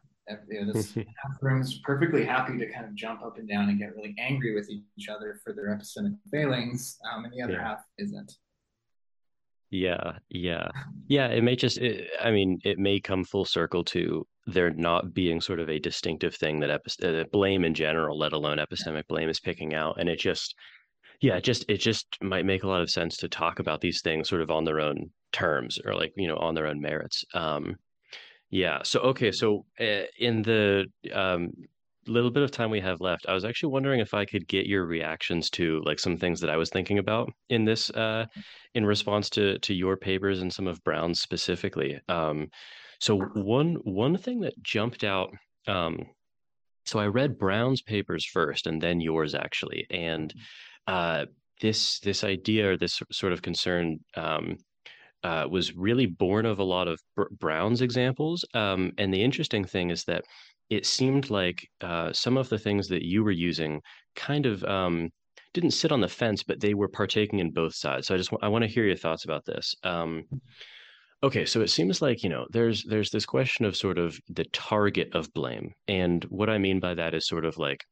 you 0.50 0.66
know, 0.66 0.74
this 0.74 0.95
room 1.41 1.62
is 1.62 1.80
perfectly 1.84 2.24
happy 2.24 2.58
to 2.58 2.72
kind 2.72 2.86
of 2.86 2.95
jump 2.95 3.22
up 3.24 3.38
and 3.38 3.47
down 3.47 3.70
and 3.70 3.80
get 3.80 3.95
really 3.95 4.16
angry 4.20 4.54
with 4.54 4.70
each 4.70 5.10
other 5.10 5.39
for 5.43 5.54
their 5.54 5.76
epistemic 5.76 6.16
failings, 6.32 6.97
um, 7.12 7.26
and 7.26 7.34
the 7.34 7.41
other 7.41 7.54
yeah. 7.54 7.68
half 7.68 7.84
isn't. 7.97 8.34
Yeah, 9.72 10.13
yeah, 10.30 10.70
yeah. 11.07 11.28
It 11.28 11.43
may 11.43 11.55
just. 11.55 11.78
It, 11.78 12.09
I 12.20 12.32
mean, 12.32 12.59
it 12.63 12.80
may 12.80 12.99
come 12.99 13.24
full 13.24 13.45
circle 13.45 13.84
to 13.86 14.26
there 14.47 14.72
not 14.72 15.13
being 15.13 15.39
sort 15.41 15.59
of 15.59 15.70
a 15.70 15.78
distinctive 15.78 16.36
thing 16.36 16.59
that 16.61 16.72
epist- 16.72 17.03
uh, 17.03 17.24
blame 17.32 17.63
in 17.63 17.76
general, 17.76 18.17
let 18.17 18.34
alone 18.34 18.57
epistemic 18.57 19.07
blame, 19.07 19.30
is 19.30 19.39
picking 19.39 19.76
out, 19.76 19.99
and 19.99 20.09
it 20.09 20.20
just 20.20 20.55
yeah 21.22 21.36
it 21.36 21.43
just 21.43 21.65
it 21.70 21.78
just 21.78 22.07
might 22.22 22.45
make 22.45 22.63
a 22.63 22.67
lot 22.67 22.82
of 22.82 22.89
sense 22.89 23.17
to 23.17 23.28
talk 23.28 23.59
about 23.59 23.82
these 23.82 24.01
things 24.01 24.30
sort 24.30 24.41
of 24.41 24.49
on 24.51 24.63
their 24.63 24.80
own 24.80 25.09
terms 25.32 25.80
or 25.86 25.93
like 25.93 26.13
you 26.15 26.28
know 26.28 26.38
on 26.38 26.55
their 26.55 26.67
own 26.67 26.80
merits 26.82 27.24
um 27.34 27.76
yeah 28.49 28.80
so 28.84 28.99
okay 29.01 29.32
so 29.32 29.65
uh, 29.80 30.03
in 30.17 30.41
the 30.41 30.86
um 31.13 31.51
little 32.08 32.32
bit 32.32 32.43
of 32.43 32.52
time 32.52 32.70
we 32.70 32.80
have 32.80 33.02
left 33.02 33.26
i 33.28 33.34
was 33.34 33.45
actually 33.45 33.72
wondering 33.72 34.00
if 34.00 34.14
i 34.14 34.26
could 34.26 34.47
get 34.47 34.66
your 34.66 34.86
reactions 34.86 35.50
to 35.50 35.82
like 35.86 36.00
some 36.00 36.18
things 36.18 36.39
that 36.39 36.50
i 36.50 36.58
was 36.58 36.70
thinking 36.70 36.97
about 36.97 37.32
in 37.50 37.66
this 37.66 37.89
uh 37.91 38.26
in 38.74 38.86
response 38.86 39.30
to 39.30 39.60
to 39.60 39.74
your 39.74 39.97
papers 39.97 40.41
and 40.41 40.54
some 40.54 40.68
of 40.68 40.84
brown's 40.84 41.20
specifically. 41.20 42.00
Um 42.08 42.47
so 43.00 43.18
one 43.18 43.76
one 43.84 44.18
thing 44.18 44.41
that 44.41 44.62
jumped 44.62 45.04
out 45.04 45.32
um 45.68 46.06
so 46.86 47.00
i 47.00 47.06
read 47.06 47.38
brown's 47.38 47.82
papers 47.82 48.26
first 48.26 48.66
and 48.66 48.82
then 48.82 49.00
yours 49.00 49.36
actually 49.36 49.86
and 49.89 50.34
uh, 50.89 51.26
this 51.62 52.00
this 52.00 52.24
idea 52.24 52.72
or 52.72 52.78
this 52.78 53.02
sort 53.12 53.32
of 53.32 53.41
concern 53.41 54.00
um, 54.16 54.58
uh, 55.24 55.45
was 55.50 55.76
really 55.76 56.08
born 56.08 56.45
of 56.45 56.60
a 56.60 56.64
lot 56.64 56.88
of 56.88 57.00
Br- 57.16 57.34
Brown's 57.38 57.82
examples. 57.82 58.45
Um, 58.54 58.93
and 58.97 59.14
the 59.14 59.24
interesting 59.24 59.66
thing 59.66 59.91
is 59.91 60.04
that 60.06 60.24
it 60.70 60.86
seemed 60.86 61.30
like 61.30 61.67
uh, 61.82 62.13
some 62.13 62.38
of 62.38 62.49
the 62.49 62.59
things 62.59 62.88
that 62.89 63.03
you 63.03 63.24
were 63.24 63.32
using 63.32 63.82
kind 64.15 64.45
of 64.45 64.63
um, 64.65 65.09
didn't 65.53 65.72
sit 65.72 65.91
on 65.91 66.01
the 66.01 66.07
fence, 66.07 66.43
but 66.43 66.59
they 66.59 66.74
were 66.74 66.88
partaking 66.88 67.39
in 67.39 67.51
both 67.51 67.76
sides. 67.76 68.07
So 68.07 68.13
I 68.13 68.17
just 68.17 68.32
w- 68.32 68.45
I 68.45 68.49
want 68.49 68.63
to 68.63 68.70
hear 68.70 68.86
your 68.86 68.95
thoughts 68.95 69.26
about 69.26 69.45
this. 69.45 69.76
Um, 69.84 70.26
okay, 71.24 71.45
so 71.45 71.61
it 71.61 71.70
seems 71.70 72.01
like 72.01 72.24
you 72.24 72.30
know 72.30 72.45
there's 72.51 72.84
there's 72.84 73.09
this 73.11 73.26
question 73.26 73.65
of 73.65 73.76
sort 73.76 73.97
of 73.97 74.20
the 74.30 74.45
target 74.45 75.09
of 75.13 75.34
blame, 75.34 75.74
and 75.88 76.24
what 76.26 76.49
I 76.49 76.57
mean 76.57 76.80
by 76.80 76.93
that 76.93 77.13
is 77.13 77.28
sort 77.28 77.45
of 77.45 77.57
like 77.57 77.84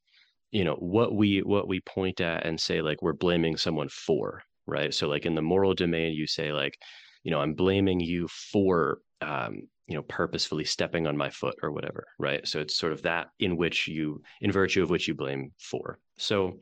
you 0.52 0.64
know 0.64 0.76
what 0.76 1.16
we 1.16 1.40
what 1.40 1.68
we 1.68 1.80
point 1.82 2.22
at 2.22 2.46
and 2.46 2.60
say 2.60 2.82
like 2.82 3.02
we're 3.02 3.14
blaming 3.14 3.58
someone 3.58 3.90
for 3.90 4.42
right 4.66 4.94
so 4.94 5.08
like 5.08 5.26
in 5.26 5.36
the 5.36 5.42
moral 5.42 5.74
domain 5.74 6.14
you 6.14 6.26
say 6.26 6.54
like 6.54 6.78
you 7.24 7.32
know 7.32 7.42
i'm 7.42 7.54
blaming 7.54 8.00
you 8.00 8.28
for 8.28 9.00
um 9.22 9.62
you 9.88 9.96
know 9.96 10.04
purposefully 10.04 10.66
stepping 10.66 11.08
on 11.08 11.18
my 11.18 11.30
foot 11.30 11.56
or 11.64 11.72
whatever 11.72 12.06
right? 12.20 12.48
So 12.48 12.60
it's 12.60 12.76
sort 12.76 12.94
of 12.94 13.02
that 13.04 13.28
in 13.40 13.58
which 13.58 13.88
you 13.88 14.22
in 14.42 14.52
virtue 14.52 14.84
of 14.84 14.90
which 14.90 15.08
you 15.08 15.16
blame 15.16 15.52
for. 15.60 16.00
So 16.18 16.60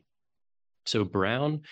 so 0.84 1.04
brown 1.04 1.62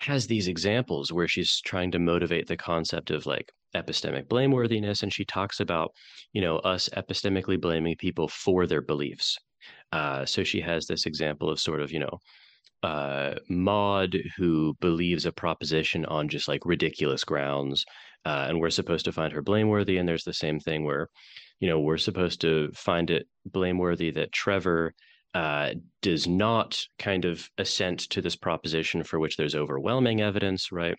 has 0.00 0.26
these 0.26 0.48
examples 0.48 1.12
where 1.12 1.28
she's 1.28 1.60
trying 1.60 1.90
to 1.92 1.98
motivate 1.98 2.46
the 2.46 2.56
concept 2.56 3.10
of 3.10 3.26
like 3.26 3.52
epistemic 3.76 4.26
blameworthiness 4.26 5.02
and 5.02 5.12
she 5.12 5.24
talks 5.24 5.60
about 5.60 5.92
you 6.32 6.40
know 6.40 6.58
us 6.58 6.88
epistemically 6.96 7.60
blaming 7.60 7.96
people 7.96 8.28
for 8.28 8.66
their 8.66 8.82
beliefs. 8.82 9.38
Uh, 9.92 10.24
so 10.24 10.44
she 10.44 10.60
has 10.60 10.86
this 10.86 11.06
example 11.06 11.50
of 11.50 11.60
sort 11.60 11.80
of, 11.80 11.92
you 11.92 11.98
know, 11.98 12.18
uh, 12.82 13.34
Maud 13.48 14.16
who 14.36 14.74
believes 14.80 15.26
a 15.26 15.32
proposition 15.32 16.04
on 16.06 16.28
just 16.28 16.48
like 16.48 16.64
ridiculous 16.64 17.24
grounds, 17.24 17.84
uh, 18.24 18.46
and 18.48 18.60
we're 18.60 18.70
supposed 18.70 19.04
to 19.06 19.12
find 19.12 19.32
her 19.32 19.42
blameworthy. 19.42 19.98
And 19.98 20.08
there's 20.08 20.24
the 20.24 20.32
same 20.32 20.60
thing 20.60 20.84
where, 20.84 21.08
you 21.60 21.68
know, 21.68 21.80
we're 21.80 21.98
supposed 21.98 22.40
to 22.42 22.70
find 22.74 23.10
it 23.10 23.26
blameworthy 23.46 24.10
that 24.12 24.32
Trevor 24.32 24.94
uh, 25.34 25.70
does 26.02 26.26
not 26.26 26.80
kind 26.98 27.24
of 27.24 27.48
assent 27.58 28.00
to 28.10 28.20
this 28.20 28.36
proposition 28.36 29.04
for 29.04 29.18
which 29.18 29.36
there's 29.36 29.54
overwhelming 29.54 30.20
evidence, 30.20 30.72
right? 30.72 30.96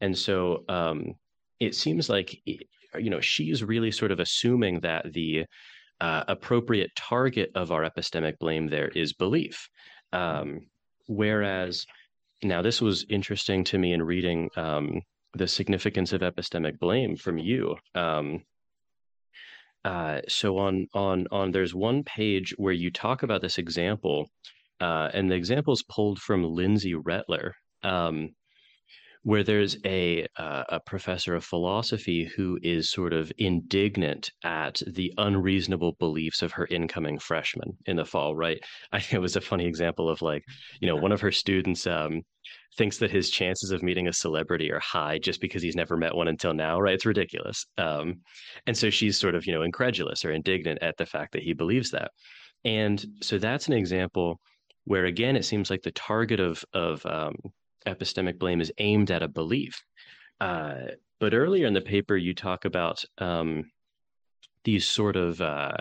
And 0.00 0.16
so 0.16 0.64
um, 0.68 1.14
it 1.60 1.74
seems 1.74 2.08
like, 2.08 2.40
you 2.44 3.10
know, 3.10 3.20
she's 3.20 3.62
really 3.62 3.90
sort 3.90 4.12
of 4.12 4.20
assuming 4.20 4.80
that 4.80 5.12
the 5.12 5.44
uh, 6.00 6.24
appropriate 6.28 6.90
target 6.96 7.50
of 7.54 7.72
our 7.72 7.82
epistemic 7.82 8.38
blame 8.38 8.68
there 8.68 8.88
is 8.88 9.12
belief. 9.12 9.68
Um, 10.12 10.60
whereas, 11.06 11.86
now 12.42 12.62
this 12.62 12.80
was 12.80 13.04
interesting 13.08 13.64
to 13.64 13.78
me 13.78 13.92
in 13.92 14.02
reading 14.02 14.48
um, 14.56 15.00
the 15.38 15.48
significance 15.48 16.12
of 16.12 16.20
epistemic 16.20 16.78
blame 16.78 17.16
from 17.16 17.38
you. 17.38 17.76
Um, 17.94 18.42
uh, 19.84 20.20
so 20.28 20.58
on 20.58 20.88
on 20.92 21.26
on 21.30 21.50
there's 21.50 21.74
one 21.74 22.02
page 22.04 22.54
where 22.58 22.72
you 22.72 22.90
talk 22.90 23.22
about 23.22 23.40
this 23.40 23.58
example, 23.58 24.28
uh, 24.80 25.08
and 25.14 25.30
the 25.30 25.36
example 25.36 25.72
is 25.72 25.82
pulled 25.82 26.18
from 26.18 26.44
Lindsay 26.44 26.94
Rettler. 26.94 27.52
Um, 27.82 28.34
where 29.22 29.42
there's 29.42 29.76
a 29.84 30.26
uh, 30.36 30.64
a 30.68 30.80
professor 30.80 31.34
of 31.34 31.44
philosophy 31.44 32.24
who 32.24 32.58
is 32.62 32.90
sort 32.90 33.12
of 33.12 33.32
indignant 33.38 34.30
at 34.44 34.80
the 34.86 35.12
unreasonable 35.18 35.92
beliefs 35.98 36.42
of 36.42 36.52
her 36.52 36.66
incoming 36.70 37.18
freshman 37.18 37.76
in 37.86 37.96
the 37.96 38.04
fall. 38.04 38.36
Right? 38.36 38.60
I 38.92 39.00
think 39.00 39.14
it 39.14 39.20
was 39.20 39.36
a 39.36 39.40
funny 39.40 39.66
example 39.66 40.08
of 40.08 40.22
like, 40.22 40.44
you 40.80 40.88
know, 40.88 40.96
one 40.96 41.12
of 41.12 41.20
her 41.20 41.32
students 41.32 41.86
um, 41.86 42.22
thinks 42.76 42.98
that 42.98 43.10
his 43.10 43.30
chances 43.30 43.70
of 43.70 43.82
meeting 43.82 44.08
a 44.08 44.12
celebrity 44.12 44.70
are 44.70 44.80
high 44.80 45.18
just 45.18 45.40
because 45.40 45.62
he's 45.62 45.76
never 45.76 45.96
met 45.96 46.14
one 46.14 46.28
until 46.28 46.54
now. 46.54 46.80
Right? 46.80 46.94
It's 46.94 47.06
ridiculous. 47.06 47.66
Um, 47.76 48.20
and 48.66 48.76
so 48.76 48.90
she's 48.90 49.18
sort 49.18 49.34
of 49.34 49.46
you 49.46 49.52
know 49.52 49.62
incredulous 49.62 50.24
or 50.24 50.32
indignant 50.32 50.82
at 50.82 50.96
the 50.96 51.06
fact 51.06 51.32
that 51.32 51.42
he 51.42 51.52
believes 51.52 51.90
that. 51.90 52.12
And 52.64 53.04
so 53.22 53.38
that's 53.38 53.68
an 53.68 53.74
example 53.74 54.40
where, 54.84 55.04
again, 55.04 55.36
it 55.36 55.44
seems 55.44 55.70
like 55.70 55.82
the 55.82 55.92
target 55.92 56.40
of 56.40 56.64
of 56.72 57.04
um, 57.04 57.34
epistemic 57.88 58.38
blame 58.38 58.60
is 58.60 58.72
aimed 58.78 59.10
at 59.10 59.22
a 59.22 59.28
belief. 59.28 59.82
Uh, 60.40 60.74
but 61.20 61.34
earlier 61.34 61.66
in 61.66 61.74
the 61.74 61.80
paper, 61.80 62.16
you 62.16 62.34
talk 62.34 62.64
about 62.64 63.04
um, 63.18 63.70
these 64.64 64.86
sort 64.86 65.16
of 65.16 65.40
uh, 65.40 65.76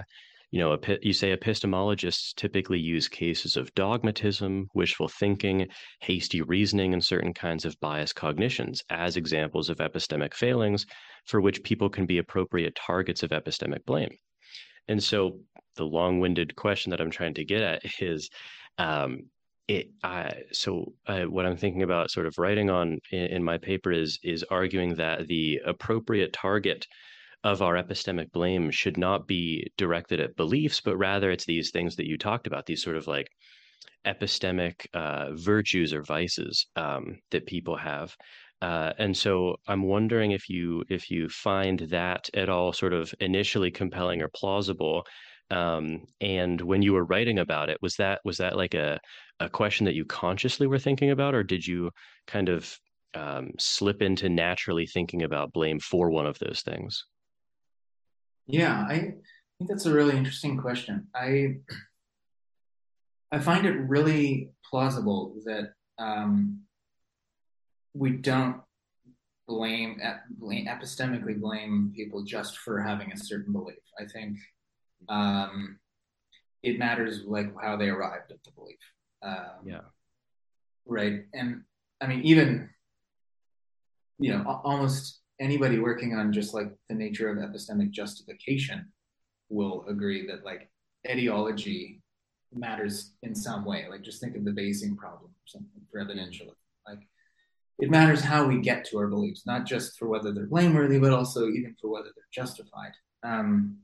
you 0.52 0.60
know, 0.60 0.78
you 1.02 1.12
say 1.12 1.36
epistemologists 1.36 2.34
typically 2.34 2.80
use 2.80 3.10
cases 3.10 3.58
of 3.58 3.74
dogmatism, 3.76 4.68
wishful 4.74 5.10
thinking, 5.10 5.68
hasty 6.00 6.42
reasoning, 6.42 6.94
and 6.94 7.04
certain 7.04 7.34
kinds 7.34 7.66
of 7.66 7.80
biased 7.82 8.16
cognitions 8.16 8.82
as 8.90 9.18
examples 9.18 9.70
of 9.70 9.78
epistemic 9.78 10.34
failings 10.34 10.86
for 11.26 11.42
which 11.42 11.64
people 11.64 11.90
can 11.90 12.06
be 12.06 12.20
appropriate 12.20 12.76
targets 12.76 13.24
of 13.24 13.32
epistemic 13.32 13.84
blame. 13.86 14.16
And 14.88 15.04
so 15.04 15.42
the 15.76 15.84
long-winded 15.84 16.56
question 16.56 16.92
that 16.92 17.02
I'm 17.02 17.12
trying 17.12 17.34
to 17.34 17.46
get 17.46 17.62
at 17.62 17.82
is, 18.00 18.30
um, 18.78 19.24
it, 19.68 19.90
uh, 20.04 20.32
so 20.52 20.94
uh, 21.08 21.24
what 21.24 21.46
I'm 21.46 21.58
thinking 21.58 21.84
about 21.84 22.12
sort 22.12 22.26
of 22.26 22.38
writing 22.38 22.70
on 22.70 23.00
in, 23.12 23.26
in 23.28 23.44
my 23.44 23.58
paper 23.58 23.92
is 23.92 24.20
is 24.24 24.44
arguing 24.44 24.96
that 24.96 25.28
the 25.28 25.60
appropriate 25.66 26.34
target 26.34 26.86
of 27.44 27.62
our 27.62 27.76
epistemic 27.76 28.32
blame 28.32 28.72
should 28.72 28.98
not 28.98 29.28
be 29.28 29.68
directed 29.78 30.20
at 30.20 30.36
beliefs, 30.36 30.82
but 30.82 30.98
rather 30.98 31.32
it's 31.32 31.46
these 31.46 31.72
things 31.72 31.96
that 31.96 32.08
you 32.08 32.18
talked 32.18 32.48
about, 32.48 32.66
these 32.66 32.84
sort 32.84 32.98
of 32.98 33.08
like 33.08 33.28
epistemic 34.06 34.88
uh, 34.94 35.32
virtues 35.34 35.94
or 35.94 36.02
vices 36.04 36.68
um, 36.76 37.20
that 37.32 37.46
people 37.46 37.76
have. 37.76 38.16
Uh, 38.62 38.94
and 38.98 39.16
so 39.16 39.56
I'm 39.68 39.84
wondering 39.84 40.32
if 40.32 40.50
you 40.50 40.84
if 40.90 41.12
you 41.12 41.30
find 41.30 41.80
that 41.80 42.30
at 42.34 42.50
all 42.50 42.74
sort 42.74 42.94
of 42.94 43.14
initially 43.20 43.72
compelling 43.72 44.22
or 44.22 44.30
plausible. 44.34 45.06
Um, 45.52 46.06
and 46.20 46.60
when 46.60 46.82
you 46.82 46.94
were 46.94 47.06
writing 47.06 47.40
about 47.40 47.70
it, 47.70 47.78
was 47.82 47.96
that 47.98 48.20
was 48.26 48.38
that 48.38 48.58
like 48.58 48.74
a 48.74 49.00
a 49.40 49.50
question 49.50 49.86
that 49.86 49.96
you 49.96 50.06
consciously 50.06 50.68
were 50.68 50.80
thinking 50.80 51.12
about, 51.12 51.36
or 51.36 51.44
did 51.44 51.66
you 51.66 51.92
kind 52.26 52.50
of 52.50 52.80
um, 53.14 53.52
slip 53.60 54.02
into 54.02 54.30
naturally 54.30 54.86
thinking 54.86 55.24
about 55.24 55.54
blame 55.54 55.80
for 55.80 56.10
one 56.10 56.26
of 56.26 56.40
those 56.40 56.62
things? 56.62 57.06
Yeah, 58.48 58.86
I 58.88 58.98
think 58.98 59.70
that's 59.70 59.86
a 59.86 59.94
really 59.94 60.16
interesting 60.16 60.58
question. 60.58 61.08
I 61.14 61.58
I 63.32 63.40
find 63.40 63.66
it 63.66 63.78
really 63.90 64.50
plausible 64.70 65.36
that 65.46 65.74
um, 66.00 66.62
we 67.94 68.12
don't 68.12 68.62
blame, 69.48 70.00
blame 70.30 70.68
epistemically 70.68 71.40
blame 71.40 71.92
people 71.96 72.24
just 72.24 72.58
for 72.58 72.82
having 72.82 73.12
a 73.12 73.18
certain 73.18 73.52
belief. 73.52 73.80
I 74.00 74.06
think 74.06 74.38
um, 75.10 75.80
it 76.64 76.80
matters 76.80 77.24
like 77.26 77.52
how 77.62 77.76
they 77.76 77.90
arrived 77.90 78.32
at 78.32 78.44
the 78.44 78.52
belief. 78.52 78.78
Um, 79.22 79.66
yeah. 79.66 79.82
Right, 80.86 81.26
and 81.34 81.64
I 82.02 82.08
mean 82.08 82.22
even 82.22 82.70
you 84.20 84.32
know 84.32 84.62
almost 84.64 85.20
anybody 85.40 85.80
working 85.80 86.16
on 86.16 86.34
just 86.34 86.54
like 86.54 86.72
the 86.90 86.96
nature 86.96 87.30
of 87.30 87.38
epistemic 87.38 87.92
justification 87.92 88.92
will 89.50 89.86
agree 89.88 90.26
that 90.28 90.44
like 90.44 90.70
etiology 91.10 92.02
matters 92.54 93.14
in 93.24 93.36
some 93.36 93.66
way. 93.66 93.86
Like 93.90 94.02
just 94.02 94.22
think 94.22 94.36
of 94.36 94.46
the 94.46 94.52
basing 94.52 94.96
problem 94.96 95.32
or 95.32 95.46
something 95.46 95.82
for 95.92 96.00
evidentialism. 96.00 96.56
Like 96.88 97.08
it 97.80 97.90
matters 97.90 98.22
how 98.22 98.46
we 98.48 98.60
get 98.60 98.86
to 98.86 98.98
our 98.98 99.08
beliefs, 99.08 99.46
not 99.46 99.66
just 99.66 99.98
for 99.98 100.08
whether 100.08 100.32
they're 100.32 100.48
blameworthy, 100.48 101.00
but 101.00 101.14
also 101.14 101.48
even 101.48 101.76
for 101.80 101.90
whether 101.90 102.10
they're 102.16 102.26
justified. 102.32 102.94
Um, 103.24 103.78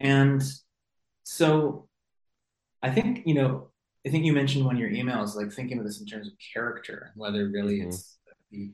and 0.00 0.42
so 1.24 1.88
I 2.82 2.90
think, 2.90 3.26
you 3.26 3.34
know, 3.34 3.70
I 4.08 4.10
think 4.10 4.24
you 4.24 4.32
mentioned 4.32 4.64
one 4.64 4.76
of 4.76 4.80
your 4.80 4.90
emails, 4.90 5.36
like 5.36 5.52
thinking 5.52 5.78
of 5.78 5.84
this 5.84 6.00
in 6.00 6.06
terms 6.06 6.28
of 6.28 6.32
character 6.54 7.12
whether 7.14 7.46
really 7.50 7.80
mm-hmm. 7.80 7.90
it's 7.90 8.18
the 8.50 8.72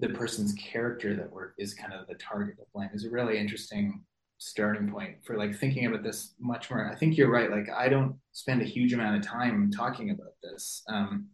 the 0.00 0.08
person's 0.08 0.52
character 0.54 1.14
that 1.16 1.30
we're, 1.30 1.50
is 1.58 1.74
kind 1.74 1.92
of 1.92 2.06
the 2.08 2.14
target 2.14 2.56
of 2.60 2.72
blame 2.72 2.90
is 2.92 3.04
a 3.04 3.10
really 3.10 3.38
interesting 3.38 4.04
starting 4.38 4.88
point 4.90 5.16
for 5.24 5.36
like 5.36 5.56
thinking 5.56 5.86
about 5.86 6.04
this 6.04 6.34
much 6.40 6.70
more. 6.70 6.88
I 6.90 6.94
think 6.94 7.16
you're 7.16 7.30
right. 7.30 7.50
Like 7.50 7.68
I 7.70 7.88
don't 7.88 8.16
spend 8.32 8.62
a 8.62 8.64
huge 8.64 8.92
amount 8.92 9.16
of 9.16 9.22
time 9.22 9.70
talking 9.70 10.10
about 10.10 10.34
this, 10.42 10.82
um, 10.88 11.28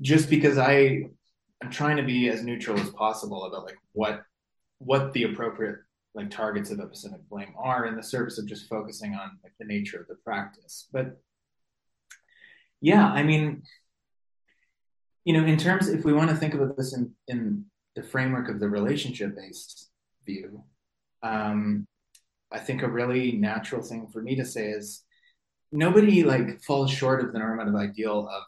just 0.00 0.30
because 0.30 0.58
I 0.58 1.06
I'm 1.60 1.70
trying 1.70 1.96
to 1.96 2.04
be 2.04 2.28
as 2.28 2.44
neutral 2.44 2.78
as 2.78 2.90
possible 2.90 3.46
about 3.46 3.64
like 3.64 3.78
what 3.94 4.22
what 4.78 5.12
the 5.12 5.24
appropriate 5.24 5.78
like 6.14 6.30
targets 6.30 6.70
of 6.70 6.78
epistemic 6.78 7.28
blame 7.28 7.52
are 7.58 7.86
in 7.86 7.96
the 7.96 8.02
service 8.02 8.38
of 8.38 8.46
just 8.46 8.68
focusing 8.68 9.14
on 9.14 9.38
like 9.42 9.54
the 9.58 9.66
nature 9.66 10.00
of 10.00 10.06
the 10.06 10.16
practice. 10.24 10.88
But 10.92 11.16
yeah, 12.80 13.06
I 13.06 13.22
mean, 13.22 13.62
you 15.24 15.32
know, 15.34 15.44
in 15.44 15.56
terms, 15.56 15.88
if 15.88 16.04
we 16.04 16.12
want 16.12 16.30
to 16.30 16.36
think 16.36 16.54
about 16.54 16.76
this 16.76 16.94
in, 16.94 17.12
in 17.26 17.64
the 17.94 18.02
framework 18.02 18.48
of 18.48 18.60
the 18.60 18.68
relationship 18.68 19.36
based 19.36 19.90
view, 20.24 20.64
um, 21.22 21.86
I 22.50 22.58
think 22.58 22.82
a 22.82 22.88
really 22.88 23.32
natural 23.32 23.82
thing 23.82 24.08
for 24.12 24.22
me 24.22 24.36
to 24.36 24.44
say 24.44 24.68
is 24.70 25.04
nobody 25.70 26.22
like 26.22 26.62
falls 26.62 26.90
short 26.90 27.22
of 27.22 27.32
the 27.32 27.38
normative 27.38 27.74
ideal 27.74 28.28
of 28.28 28.44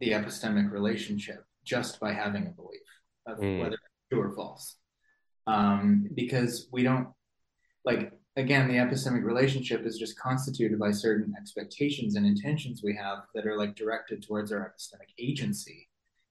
the 0.00 0.10
epistemic 0.10 0.70
relationship 0.70 1.44
just 1.64 1.98
by 1.98 2.12
having 2.12 2.46
a 2.46 2.50
belief 2.50 2.80
of 3.26 3.38
mm. 3.38 3.60
whether 3.60 3.74
it's 3.74 4.08
true 4.10 4.22
or 4.22 4.34
false. 4.34 4.76
Um, 5.46 6.08
because 6.14 6.68
we 6.70 6.82
don't 6.82 7.08
like 7.84 8.12
again, 8.38 8.68
the 8.68 8.74
epistemic 8.74 9.24
relationship 9.24 9.84
is 9.84 9.98
just 9.98 10.18
constituted 10.18 10.78
by 10.78 10.92
certain 10.92 11.34
expectations 11.36 12.14
and 12.14 12.24
intentions 12.24 12.82
we 12.82 12.96
have 12.96 13.24
that 13.34 13.46
are 13.46 13.58
like 13.58 13.74
directed 13.74 14.22
towards 14.22 14.52
our 14.52 14.60
epistemic 14.60 15.12
agency. 15.18 15.88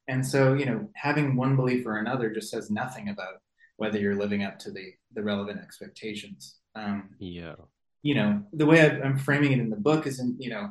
And 0.08 0.26
so, 0.26 0.54
you 0.54 0.66
know, 0.66 0.88
having 0.96 1.36
one 1.36 1.58
belief 1.58 1.86
or 1.86 1.98
another 1.98 2.30
just 2.34 2.50
says 2.50 2.72
nothing 2.72 3.10
about 3.10 3.42
whether 3.76 4.00
you're 4.00 4.16
living 4.16 4.44
up 4.44 4.58
to 4.60 4.72
the 4.72 4.94
the 5.14 5.22
relevant 5.22 5.60
expectations. 5.60 6.56
Um, 6.76 7.10
yeah. 7.20 7.56
You 8.04 8.16
know, 8.16 8.42
the 8.54 8.66
way 8.66 8.82
i 8.82 9.06
am 9.06 9.18
framing 9.18 9.52
it 9.52 9.60
in 9.60 9.70
the 9.70 9.76
book 9.76 10.08
is, 10.08 10.20
in 10.20 10.38
you 10.40 10.50
know, 10.50 10.70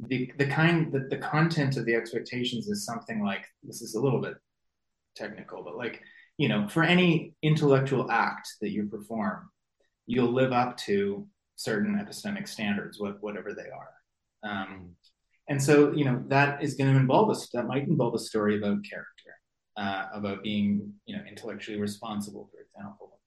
the 0.00 0.32
the 0.38 0.46
kind 0.46 0.92
that 0.92 1.08
the 1.08 1.18
content 1.18 1.76
of 1.76 1.86
the 1.86 1.94
expectations 1.94 2.66
is 2.66 2.84
something 2.84 3.24
like 3.24 3.46
this 3.62 3.80
is 3.80 3.94
a 3.94 4.00
little 4.00 4.20
bit 4.20 4.34
technical, 5.14 5.62
but 5.62 5.76
like 5.76 6.02
you 6.36 6.48
know, 6.48 6.66
for 6.66 6.82
any 6.82 7.32
intellectual 7.42 8.10
act 8.10 8.54
that 8.60 8.70
you 8.70 8.86
perform, 8.86 9.48
you'll 10.06 10.32
live 10.32 10.52
up 10.52 10.76
to 10.76 11.26
certain 11.56 11.94
epistemic 11.98 12.48
standards, 12.48 12.98
whatever 13.20 13.54
they 13.54 13.70
are. 13.70 13.90
Um, 14.42 14.96
and 15.48 15.62
so, 15.62 15.92
you 15.92 16.04
know, 16.04 16.22
that 16.28 16.62
is 16.62 16.74
going 16.74 16.92
to 16.92 16.98
involve 16.98 17.30
us. 17.30 17.48
That 17.52 17.66
might 17.66 17.86
involve 17.86 18.14
a 18.14 18.18
story 18.18 18.56
about 18.58 18.84
character, 18.88 19.34
uh, 19.76 20.06
about 20.12 20.42
being, 20.42 20.92
you 21.06 21.16
know, 21.16 21.22
intellectually 21.28 21.80
responsible, 21.80 22.50
for 22.50 22.60
example. 22.60 23.20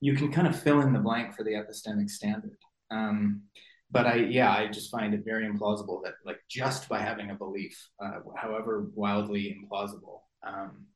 You 0.00 0.14
can 0.14 0.32
kind 0.32 0.46
of 0.46 0.60
fill 0.60 0.80
in 0.80 0.92
the 0.92 0.98
blank 0.98 1.34
for 1.34 1.44
the 1.44 1.52
epistemic 1.52 2.10
standard. 2.10 2.58
Um, 2.90 3.42
but 3.90 4.06
I, 4.06 4.14
yeah, 4.16 4.52
I 4.52 4.66
just 4.66 4.90
find 4.90 5.14
it 5.14 5.22
very 5.24 5.46
implausible 5.48 6.02
that, 6.04 6.14
like, 6.26 6.40
just 6.50 6.88
by 6.88 6.98
having 6.98 7.30
a 7.30 7.34
belief, 7.34 7.78
uh, 8.02 8.20
however 8.36 8.90
wildly 8.94 9.56
implausible, 9.56 10.20
um, 10.46 10.86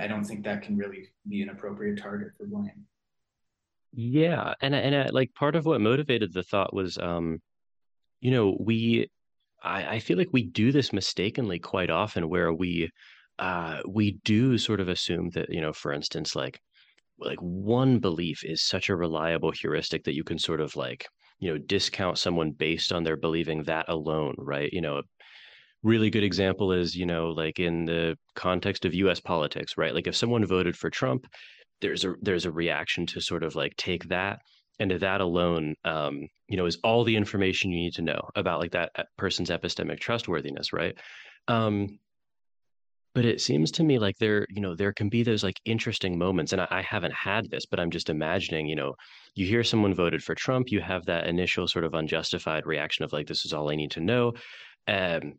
I 0.00 0.06
don't 0.06 0.24
think 0.24 0.44
that 0.44 0.62
can 0.62 0.76
really 0.76 1.08
be 1.28 1.42
an 1.42 1.48
appropriate 1.48 1.98
target 1.98 2.32
for 2.36 2.46
blame. 2.46 2.86
Yeah, 3.98 4.52
and 4.60 4.74
and 4.74 4.94
uh, 4.94 5.08
like 5.12 5.32
part 5.34 5.56
of 5.56 5.64
what 5.64 5.80
motivated 5.80 6.32
the 6.34 6.42
thought 6.42 6.74
was, 6.74 6.98
um, 6.98 7.40
you 8.20 8.30
know, 8.32 8.56
we, 8.60 9.08
I, 9.62 9.96
I 9.96 10.00
feel 10.00 10.18
like 10.18 10.30
we 10.32 10.44
do 10.44 10.72
this 10.72 10.92
mistakenly 10.92 11.58
quite 11.60 11.90
often, 11.90 12.28
where 12.28 12.52
we, 12.54 12.90
uh, 13.38 13.82
we 13.88 14.12
do 14.24 14.58
sort 14.58 14.80
of 14.80 14.88
assume 14.88 15.30
that, 15.30 15.50
you 15.50 15.60
know, 15.62 15.72
for 15.72 15.92
instance, 15.92 16.36
like, 16.36 16.60
like 17.18 17.38
one 17.40 17.98
belief 18.00 18.44
is 18.44 18.62
such 18.64 18.88
a 18.90 18.96
reliable 18.96 19.52
heuristic 19.52 20.04
that 20.04 20.14
you 20.16 20.24
can 20.24 20.38
sort 20.38 20.60
of 20.62 20.76
like, 20.76 21.06
you 21.40 21.52
know, 21.52 21.58
discount 21.58 22.18
someone 22.18 22.52
based 22.52 22.92
on 22.92 23.04
their 23.04 23.16
believing 23.18 23.64
that 23.64 23.88
alone, 23.88 24.34
right? 24.38 24.72
You 24.72 24.82
know, 24.82 24.98
a 24.98 25.02
really 25.82 26.10
good 26.10 26.24
example 26.24 26.72
is, 26.72 26.96
you 26.96 27.06
know, 27.06 27.28
like 27.30 27.58
in 27.60 27.84
the 27.84 28.16
context 28.34 28.84
of 28.84 28.94
U.S. 28.94 29.20
politics, 29.20 29.76
right? 29.76 29.94
Like 29.94 30.06
if 30.06 30.16
someone 30.16 30.44
voted 30.46 30.76
for 30.76 30.90
Trump 30.90 31.26
there's 31.80 32.04
a 32.04 32.14
there's 32.22 32.44
a 32.44 32.52
reaction 32.52 33.06
to 33.06 33.20
sort 33.20 33.42
of 33.42 33.54
like 33.54 33.76
take 33.76 34.08
that 34.08 34.40
and 34.78 34.90
that 34.90 35.20
alone 35.20 35.74
um, 35.84 36.26
you 36.48 36.56
know 36.56 36.66
is 36.66 36.78
all 36.84 37.04
the 37.04 37.16
information 37.16 37.70
you 37.70 37.78
need 37.78 37.94
to 37.94 38.02
know 38.02 38.20
about 38.34 38.60
like 38.60 38.72
that 38.72 38.90
person's 39.16 39.50
epistemic 39.50 40.00
trustworthiness 40.00 40.72
right? 40.72 40.96
Um, 41.48 41.98
but 43.16 43.24
it 43.24 43.40
seems 43.40 43.70
to 43.70 43.82
me 43.82 43.98
like 43.98 44.18
there 44.18 44.46
you 44.50 44.60
know 44.60 44.76
there 44.76 44.92
can 44.92 45.08
be 45.08 45.22
those 45.22 45.42
like 45.42 45.58
interesting 45.64 46.18
moments 46.18 46.52
and 46.52 46.60
I, 46.60 46.66
I, 46.70 46.82
haven't 46.82 47.14
had 47.14 47.48
this 47.50 47.64
but 47.64 47.80
i'm 47.80 47.90
just 47.90 48.10
imagining 48.10 48.66
you 48.66 48.76
know 48.76 48.94
you 49.34 49.46
hear 49.46 49.64
someone 49.64 49.94
voted 49.94 50.22
for 50.22 50.34
trump 50.34 50.70
you 50.70 50.82
have 50.82 51.06
that 51.06 51.26
initial 51.26 51.66
sort 51.66 51.86
of 51.86 51.94
unjustified 51.94 52.66
reaction 52.66 53.06
of 53.06 53.14
like 53.14 53.26
this 53.26 53.46
is 53.46 53.54
all 53.54 53.70
i 53.70 53.74
need 53.74 53.90
to 53.92 54.00
know 54.00 54.34
um, 54.86 55.32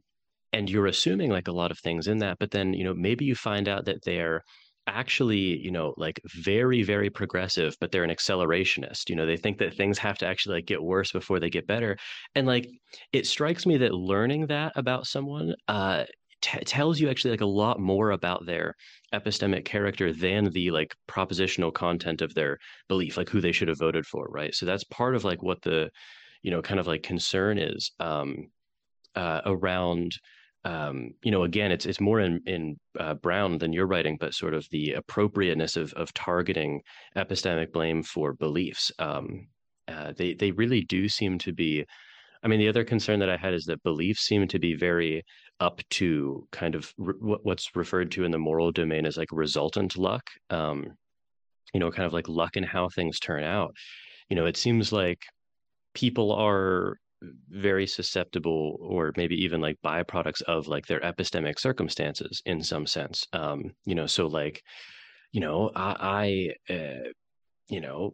and 0.53 0.71
you're 0.71 0.87
assuming 0.87 1.29
like 1.29 1.47
a 1.47 1.51
lot 1.51 1.69
of 1.69 1.77
things 1.77 2.07
in 2.07 2.17
that 2.17 2.39
but 2.39 2.49
then 2.49 2.73
you 2.73 2.83
know 2.83 2.95
maybe 2.95 3.25
you 3.25 3.35
find 3.35 3.67
out 3.67 3.85
that 3.85 4.03
they're 4.03 4.41
actually, 4.87 5.57
you 5.59 5.71
know, 5.71 5.93
like 5.97 6.19
very, 6.25 6.83
very 6.83 7.09
progressive, 7.09 7.75
but 7.79 7.91
they're 7.91 8.03
an 8.03 8.09
accelerationist. 8.09 9.09
You 9.09 9.15
know, 9.15 9.25
they 9.25 9.37
think 9.37 9.57
that 9.59 9.75
things 9.75 9.97
have 9.99 10.17
to 10.19 10.27
actually 10.27 10.55
like 10.55 10.65
get 10.65 10.81
worse 10.81 11.11
before 11.11 11.39
they 11.39 11.49
get 11.49 11.67
better. 11.67 11.97
And 12.35 12.47
like 12.47 12.67
it 13.13 13.27
strikes 13.27 13.65
me 13.65 13.77
that 13.77 13.93
learning 13.93 14.47
that 14.47 14.73
about 14.75 15.07
someone 15.07 15.55
uh 15.67 16.05
t- 16.41 16.59
tells 16.59 16.99
you 16.99 17.09
actually 17.09 17.31
like 17.31 17.41
a 17.41 17.45
lot 17.45 17.79
more 17.79 18.11
about 18.11 18.45
their 18.45 18.75
epistemic 19.13 19.65
character 19.65 20.13
than 20.13 20.49
the 20.51 20.71
like 20.71 20.95
propositional 21.07 21.73
content 21.73 22.21
of 22.21 22.33
their 22.33 22.57
belief, 22.87 23.17
like 23.17 23.29
who 23.29 23.41
they 23.41 23.51
should 23.51 23.67
have 23.67 23.79
voted 23.79 24.05
for, 24.05 24.27
right? 24.29 24.53
So 24.55 24.65
that's 24.65 24.83
part 24.85 25.15
of 25.15 25.23
like 25.23 25.43
what 25.43 25.61
the, 25.61 25.89
you 26.43 26.51
know, 26.51 26.61
kind 26.61 26.79
of 26.79 26.87
like 26.87 27.03
concern 27.03 27.57
is 27.57 27.91
um 27.99 28.47
uh 29.15 29.41
around 29.45 30.13
um, 30.67 31.11
you 31.23 31.31
know, 31.31 31.43
again, 31.43 31.71
it's 31.71 31.85
it's 31.85 32.01
more 32.01 32.19
in 32.19 32.41
in 32.45 32.77
uh, 32.99 33.13
Brown 33.13 33.57
than 33.57 33.71
you're 33.71 33.87
writing, 33.87 34.17
but 34.19 34.33
sort 34.33 34.53
of 34.53 34.67
the 34.69 34.93
appropriateness 34.93 35.77
of 35.77 35.93
of 35.93 36.13
targeting 36.13 36.81
epistemic 37.15 37.71
blame 37.71 38.03
for 38.03 38.33
beliefs. 38.33 38.91
Um, 38.99 39.47
uh, 39.87 40.11
they 40.17 40.33
they 40.33 40.51
really 40.51 40.81
do 40.81 41.07
seem 41.07 41.37
to 41.39 41.53
be. 41.53 41.85
I 42.43 42.49
mean, 42.49 42.59
the 42.59 42.67
other 42.67 42.83
concern 42.83 43.19
that 43.19 43.29
I 43.29 43.37
had 43.37 43.53
is 43.53 43.63
that 43.65 43.81
beliefs 43.83 44.25
seem 44.25 44.45
to 44.49 44.59
be 44.59 44.75
very 44.75 45.23
up 45.61 45.81
to 45.91 46.45
kind 46.51 46.75
of 46.75 46.93
re- 46.97 47.37
what's 47.43 47.73
referred 47.73 48.11
to 48.11 48.25
in 48.25 48.31
the 48.31 48.37
moral 48.37 48.73
domain 48.73 49.05
as 49.05 49.15
like 49.15 49.29
resultant 49.31 49.97
luck. 49.97 50.23
Um, 50.49 50.97
you 51.73 51.79
know, 51.79 51.91
kind 51.91 52.05
of 52.05 52.13
like 52.13 52.27
luck 52.27 52.57
in 52.57 52.63
how 52.63 52.89
things 52.89 53.19
turn 53.19 53.43
out. 53.43 53.73
You 54.29 54.35
know, 54.35 54.45
it 54.45 54.57
seems 54.57 54.91
like 54.91 55.19
people 55.93 56.33
are 56.33 56.97
very 57.49 57.87
susceptible 57.87 58.77
or 58.79 59.11
maybe 59.17 59.35
even 59.35 59.59
like 59.59 59.77
byproducts 59.83 60.41
of 60.43 60.67
like 60.67 60.85
their 60.85 60.99
epistemic 61.01 61.59
circumstances 61.59 62.41
in 62.45 62.61
some 62.61 62.85
sense 62.85 63.25
um 63.33 63.71
you 63.85 63.95
know 63.95 64.05
so 64.05 64.27
like 64.27 64.61
you 65.31 65.41
know 65.41 65.71
i 65.75 66.53
i 66.69 66.73
uh, 66.73 67.09
you 67.69 67.81
know 67.81 68.13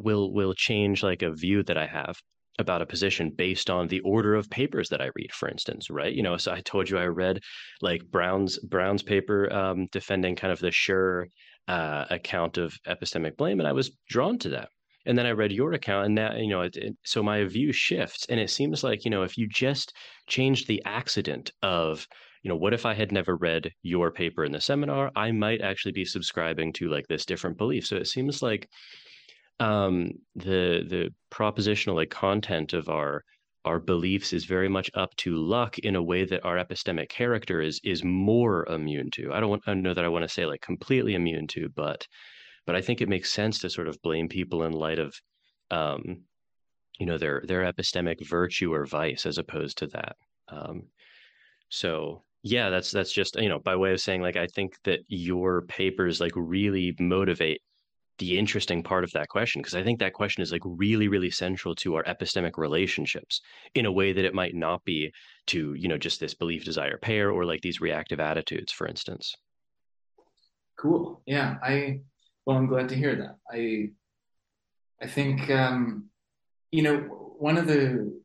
will 0.00 0.32
will 0.32 0.54
change 0.54 1.02
like 1.02 1.22
a 1.22 1.30
view 1.30 1.62
that 1.62 1.78
i 1.78 1.86
have 1.86 2.16
about 2.58 2.82
a 2.82 2.86
position 2.86 3.30
based 3.30 3.70
on 3.70 3.86
the 3.88 4.00
order 4.00 4.34
of 4.34 4.50
papers 4.50 4.88
that 4.88 5.00
i 5.00 5.10
read 5.14 5.32
for 5.32 5.48
instance 5.48 5.88
right? 5.88 6.12
You 6.12 6.22
know 6.22 6.36
so 6.36 6.52
i 6.52 6.60
told 6.60 6.90
you 6.90 6.98
i 6.98 7.06
read 7.06 7.40
like 7.80 8.02
brown's 8.10 8.58
brown's 8.58 9.02
paper 9.02 9.50
um 9.52 9.86
defending 9.92 10.34
kind 10.34 10.52
of 10.52 10.58
the 10.58 10.72
Sher 10.72 11.28
uh, 11.68 12.04
account 12.10 12.58
of 12.58 12.74
epistemic 12.88 13.36
blame 13.36 13.60
and 13.60 13.68
i 13.68 13.72
was 13.72 13.96
drawn 14.08 14.38
to 14.38 14.48
that 14.48 14.70
and 15.06 15.16
then 15.16 15.26
I 15.26 15.30
read 15.30 15.52
your 15.52 15.72
account, 15.72 16.06
and 16.06 16.18
that 16.18 16.38
you 16.38 16.48
know, 16.48 16.62
it, 16.62 16.76
it, 16.76 16.96
so 17.04 17.22
my 17.22 17.44
view 17.44 17.72
shifts, 17.72 18.26
and 18.28 18.38
it 18.40 18.50
seems 18.50 18.84
like 18.84 19.04
you 19.04 19.10
know, 19.10 19.22
if 19.22 19.38
you 19.38 19.48
just 19.48 19.94
change 20.26 20.66
the 20.66 20.82
accident 20.84 21.52
of 21.62 22.06
you 22.42 22.48
know, 22.48 22.56
what 22.56 22.72
if 22.72 22.86
I 22.86 22.94
had 22.94 23.12
never 23.12 23.36
read 23.36 23.70
your 23.82 24.10
paper 24.10 24.44
in 24.44 24.52
the 24.52 24.60
seminar? 24.60 25.10
I 25.14 25.30
might 25.30 25.60
actually 25.60 25.92
be 25.92 26.04
subscribing 26.04 26.72
to 26.74 26.88
like 26.88 27.06
this 27.06 27.26
different 27.26 27.58
belief. 27.58 27.86
So 27.86 27.96
it 27.96 28.06
seems 28.06 28.42
like 28.42 28.68
um, 29.58 30.12
the 30.34 30.84
the 30.88 31.10
propositional 31.30 31.96
like 31.96 32.10
content 32.10 32.72
of 32.72 32.88
our 32.88 33.22
our 33.66 33.78
beliefs 33.78 34.32
is 34.32 34.46
very 34.46 34.70
much 34.70 34.90
up 34.94 35.14
to 35.16 35.36
luck 35.36 35.78
in 35.78 35.94
a 35.96 36.02
way 36.02 36.24
that 36.24 36.44
our 36.44 36.56
epistemic 36.56 37.10
character 37.10 37.60
is 37.60 37.78
is 37.84 38.02
more 38.02 38.66
immune 38.68 39.10
to. 39.12 39.32
I 39.32 39.40
don't 39.40 39.50
want 39.50 39.62
I 39.66 39.74
know 39.74 39.94
that 39.94 40.04
I 40.04 40.08
want 40.08 40.22
to 40.22 40.28
say 40.28 40.46
like 40.46 40.62
completely 40.62 41.14
immune 41.14 41.46
to, 41.48 41.68
but 41.68 42.06
but 42.70 42.76
I 42.76 42.82
think 42.82 43.00
it 43.00 43.08
makes 43.08 43.32
sense 43.32 43.58
to 43.58 43.68
sort 43.68 43.88
of 43.88 44.00
blame 44.00 44.28
people 44.28 44.62
in 44.62 44.70
light 44.70 45.00
of, 45.00 45.12
um, 45.72 46.22
you 47.00 47.04
know, 47.04 47.18
their 47.18 47.42
their 47.44 47.62
epistemic 47.62 48.24
virtue 48.24 48.72
or 48.72 48.86
vice 48.86 49.26
as 49.26 49.38
opposed 49.38 49.78
to 49.78 49.88
that. 49.88 50.14
Um, 50.46 50.84
so 51.68 52.22
yeah, 52.44 52.70
that's 52.70 52.92
that's 52.92 53.10
just 53.10 53.34
you 53.34 53.48
know 53.48 53.58
by 53.58 53.74
way 53.74 53.92
of 53.92 54.00
saying 54.00 54.22
like 54.22 54.36
I 54.36 54.46
think 54.46 54.74
that 54.84 55.00
your 55.08 55.62
papers 55.62 56.20
like 56.20 56.30
really 56.36 56.94
motivate 57.00 57.60
the 58.18 58.38
interesting 58.38 58.84
part 58.84 59.02
of 59.02 59.10
that 59.14 59.26
question 59.26 59.62
because 59.62 59.74
I 59.74 59.82
think 59.82 59.98
that 59.98 60.12
question 60.12 60.40
is 60.40 60.52
like 60.52 60.62
really 60.64 61.08
really 61.08 61.32
central 61.32 61.74
to 61.74 61.96
our 61.96 62.04
epistemic 62.04 62.52
relationships 62.56 63.40
in 63.74 63.84
a 63.84 63.90
way 63.90 64.12
that 64.12 64.24
it 64.24 64.32
might 64.32 64.54
not 64.54 64.84
be 64.84 65.10
to 65.48 65.74
you 65.74 65.88
know 65.88 65.98
just 65.98 66.20
this 66.20 66.34
belief 66.34 66.64
desire 66.64 66.98
pair 66.98 67.32
or 67.32 67.44
like 67.44 67.62
these 67.62 67.80
reactive 67.80 68.20
attitudes 68.20 68.70
for 68.70 68.86
instance. 68.86 69.34
Cool. 70.78 71.20
Yeah, 71.26 71.56
I 71.64 72.02
well, 72.46 72.56
I'm 72.56 72.66
glad 72.66 72.88
to 72.90 72.96
hear 72.96 73.14
that. 73.16 73.36
I 73.50 73.90
I 75.02 75.06
think 75.06 75.50
um, 75.50 76.08
you 76.70 76.82
know 76.82 76.96
one 77.38 77.56
of 77.56 77.66
the 77.66 78.20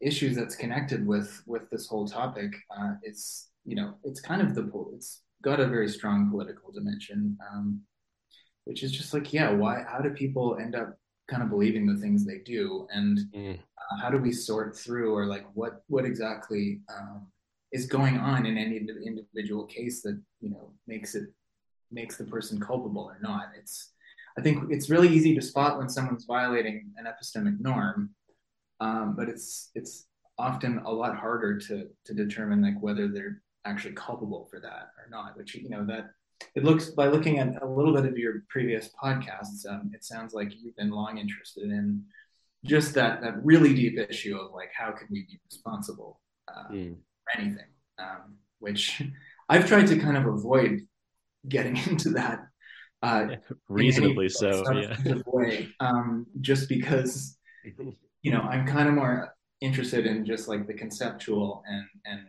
issues 0.00 0.36
that's 0.36 0.56
connected 0.56 1.06
with 1.06 1.42
with 1.46 1.68
this 1.70 1.86
whole 1.86 2.06
topic 2.06 2.52
uh, 2.76 2.94
is 3.02 3.48
you 3.64 3.76
know 3.76 3.94
it's 4.04 4.20
kind 4.20 4.42
of 4.42 4.54
the 4.54 4.70
it's 4.94 5.22
got 5.42 5.60
a 5.60 5.66
very 5.66 5.88
strong 5.88 6.30
political 6.30 6.72
dimension, 6.72 7.36
um, 7.52 7.80
which 8.64 8.82
is 8.82 8.92
just 8.92 9.12
like 9.14 9.32
yeah, 9.32 9.50
why? 9.50 9.84
How 9.86 10.00
do 10.00 10.10
people 10.10 10.58
end 10.60 10.74
up 10.74 10.96
kind 11.28 11.42
of 11.42 11.50
believing 11.50 11.86
the 11.86 12.00
things 12.00 12.24
they 12.24 12.38
do, 12.38 12.86
and 12.90 13.18
mm. 13.34 13.58
uh, 13.58 13.96
how 14.02 14.10
do 14.10 14.18
we 14.18 14.32
sort 14.32 14.76
through 14.76 15.14
or 15.14 15.26
like 15.26 15.46
what 15.54 15.82
what 15.88 16.04
exactly 16.04 16.80
um, 16.94 17.26
is 17.72 17.86
going 17.86 18.18
on 18.18 18.46
in 18.46 18.56
any 18.56 18.76
individual 18.76 19.66
case 19.66 20.02
that 20.02 20.20
you 20.40 20.50
know 20.50 20.72
makes 20.86 21.14
it 21.14 21.24
makes 21.90 22.16
the 22.16 22.24
person 22.24 22.60
culpable 22.60 23.02
or 23.02 23.18
not. 23.20 23.52
It's 23.58 23.92
I 24.36 24.42
think 24.42 24.70
it's 24.70 24.90
really 24.90 25.08
easy 25.08 25.34
to 25.34 25.42
spot 25.42 25.78
when 25.78 25.88
someone's 25.88 26.24
violating 26.24 26.92
an 26.96 27.06
epistemic 27.06 27.60
norm, 27.60 28.10
um, 28.80 29.14
but 29.16 29.28
it's 29.28 29.70
it's 29.74 30.06
often 30.38 30.78
a 30.78 30.90
lot 30.90 31.16
harder 31.16 31.58
to 31.58 31.88
to 32.04 32.14
determine 32.14 32.62
like 32.62 32.80
whether 32.80 33.08
they're 33.08 33.42
actually 33.64 33.94
culpable 33.94 34.48
for 34.50 34.60
that 34.60 34.90
or 34.98 35.08
not. 35.10 35.36
Which 35.36 35.54
you 35.54 35.68
know 35.68 35.84
that 35.86 36.10
it 36.54 36.64
looks 36.64 36.90
by 36.90 37.06
looking 37.06 37.38
at 37.38 37.62
a 37.62 37.66
little 37.66 37.94
bit 37.94 38.06
of 38.06 38.18
your 38.18 38.42
previous 38.48 38.90
podcasts, 39.02 39.68
um, 39.68 39.90
it 39.94 40.04
sounds 40.04 40.34
like 40.34 40.52
you've 40.56 40.76
been 40.76 40.90
long 40.90 41.18
interested 41.18 41.64
in 41.64 42.04
just 42.64 42.94
that 42.94 43.20
that 43.22 43.44
really 43.44 43.74
deep 43.74 43.98
issue 43.98 44.36
of 44.36 44.52
like 44.52 44.70
how 44.76 44.90
can 44.90 45.06
we 45.10 45.22
be 45.22 45.38
responsible 45.50 46.20
uh, 46.48 46.72
mm. 46.72 46.94
for 46.94 47.40
anything, 47.40 47.68
um, 47.98 48.36
which 48.58 49.02
I've 49.48 49.68
tried 49.68 49.86
to 49.88 49.98
kind 49.98 50.16
of 50.16 50.26
avoid 50.26 50.86
getting 51.48 51.76
into 51.88 52.10
that 52.10 52.46
uh, 53.02 53.26
reasonably 53.68 54.28
so 54.28 54.64
yeah 54.72 54.96
way 55.26 55.68
um, 55.80 56.26
just 56.40 56.68
because 56.68 57.36
you 58.22 58.30
know 58.32 58.40
i'm 58.40 58.66
kind 58.66 58.88
of 58.88 58.94
more 58.94 59.34
interested 59.60 60.06
in 60.06 60.24
just 60.24 60.48
like 60.48 60.66
the 60.66 60.74
conceptual 60.74 61.62
and 61.66 61.86
and 62.06 62.20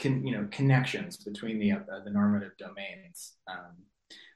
con, 0.00 0.24
you 0.24 0.32
know 0.32 0.46
connections 0.50 1.16
between 1.16 1.58
the 1.58 1.72
uh, 1.72 2.04
the 2.04 2.10
normative 2.10 2.52
domains 2.58 3.34
um, 3.50 3.76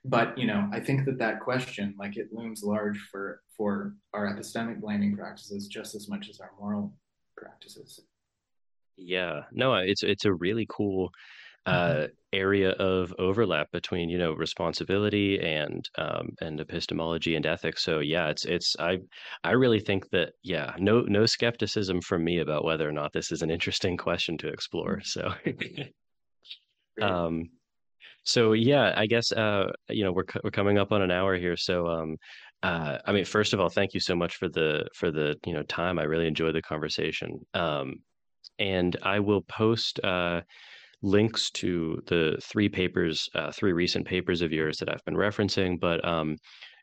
but 0.04 0.36
you 0.36 0.46
know 0.46 0.68
i 0.72 0.80
think 0.80 1.04
that 1.04 1.18
that 1.18 1.40
question 1.40 1.94
like 1.98 2.16
it 2.16 2.32
looms 2.32 2.62
large 2.64 2.98
for 3.10 3.42
for 3.56 3.94
our 4.14 4.26
epistemic 4.32 4.80
blaming 4.80 5.16
practices 5.16 5.68
just 5.68 5.94
as 5.94 6.08
much 6.08 6.28
as 6.28 6.40
our 6.40 6.50
moral 6.58 6.92
practices 7.36 8.00
yeah 8.96 9.42
no 9.52 9.74
it's 9.74 10.02
it's 10.02 10.24
a 10.24 10.32
really 10.32 10.66
cool. 10.68 11.10
Uh, 11.66 12.06
area 12.32 12.70
of 12.72 13.14
overlap 13.18 13.70
between 13.72 14.08
you 14.08 14.18
know 14.18 14.32
responsibility 14.32 15.40
and 15.40 15.88
um, 15.98 16.30
and 16.40 16.60
epistemology 16.60 17.34
and 17.36 17.46
ethics. 17.46 17.82
So 17.82 18.00
yeah, 18.00 18.28
it's 18.28 18.44
it's 18.44 18.76
I 18.78 18.98
I 19.44 19.52
really 19.52 19.80
think 19.80 20.08
that 20.10 20.32
yeah 20.42 20.74
no 20.78 21.02
no 21.02 21.26
skepticism 21.26 22.00
from 22.00 22.24
me 22.24 22.38
about 22.38 22.64
whether 22.64 22.88
or 22.88 22.92
not 22.92 23.12
this 23.12 23.32
is 23.32 23.42
an 23.42 23.50
interesting 23.50 23.96
question 24.06 24.38
to 24.38 24.48
explore. 24.48 25.00
Mm-hmm. 25.04 25.82
So. 27.00 27.06
um, 27.06 27.50
so 28.24 28.54
yeah, 28.54 28.92
I 28.96 29.06
guess 29.06 29.30
uh, 29.30 29.70
you 29.88 30.04
know 30.04 30.12
we're 30.12 30.24
we're 30.42 30.50
coming 30.50 30.78
up 30.78 30.90
on 30.92 31.02
an 31.02 31.12
hour 31.12 31.36
here. 31.36 31.56
So 31.56 31.86
um, 31.86 32.16
uh, 32.62 32.98
I 33.06 33.12
mean, 33.12 33.24
first 33.24 33.52
of 33.52 33.60
all, 33.60 33.68
thank 33.68 33.94
you 33.94 34.00
so 34.00 34.16
much 34.16 34.36
for 34.36 34.48
the 34.48 34.88
for 34.94 35.12
the 35.12 35.36
you 35.46 35.52
know 35.52 35.62
time. 35.62 35.98
I 35.98 36.04
really 36.04 36.26
enjoyed 36.26 36.54
the 36.54 36.62
conversation. 36.62 37.38
Um, 37.54 38.00
and 38.58 38.96
I 39.02 39.20
will 39.20 39.42
post 39.42 40.00
uh, 40.02 40.40
links 41.02 41.50
to 41.50 42.02
the 42.06 42.38
three 42.42 42.68
papers, 42.68 43.28
uh, 43.34 43.52
three 43.52 43.72
recent 43.72 44.06
papers 44.06 44.42
of 44.42 44.52
yours 44.52 44.78
that 44.78 44.88
I've 44.88 45.04
been 45.04 45.14
referencing. 45.14 45.78
But 45.78 46.06
um, 46.06 46.36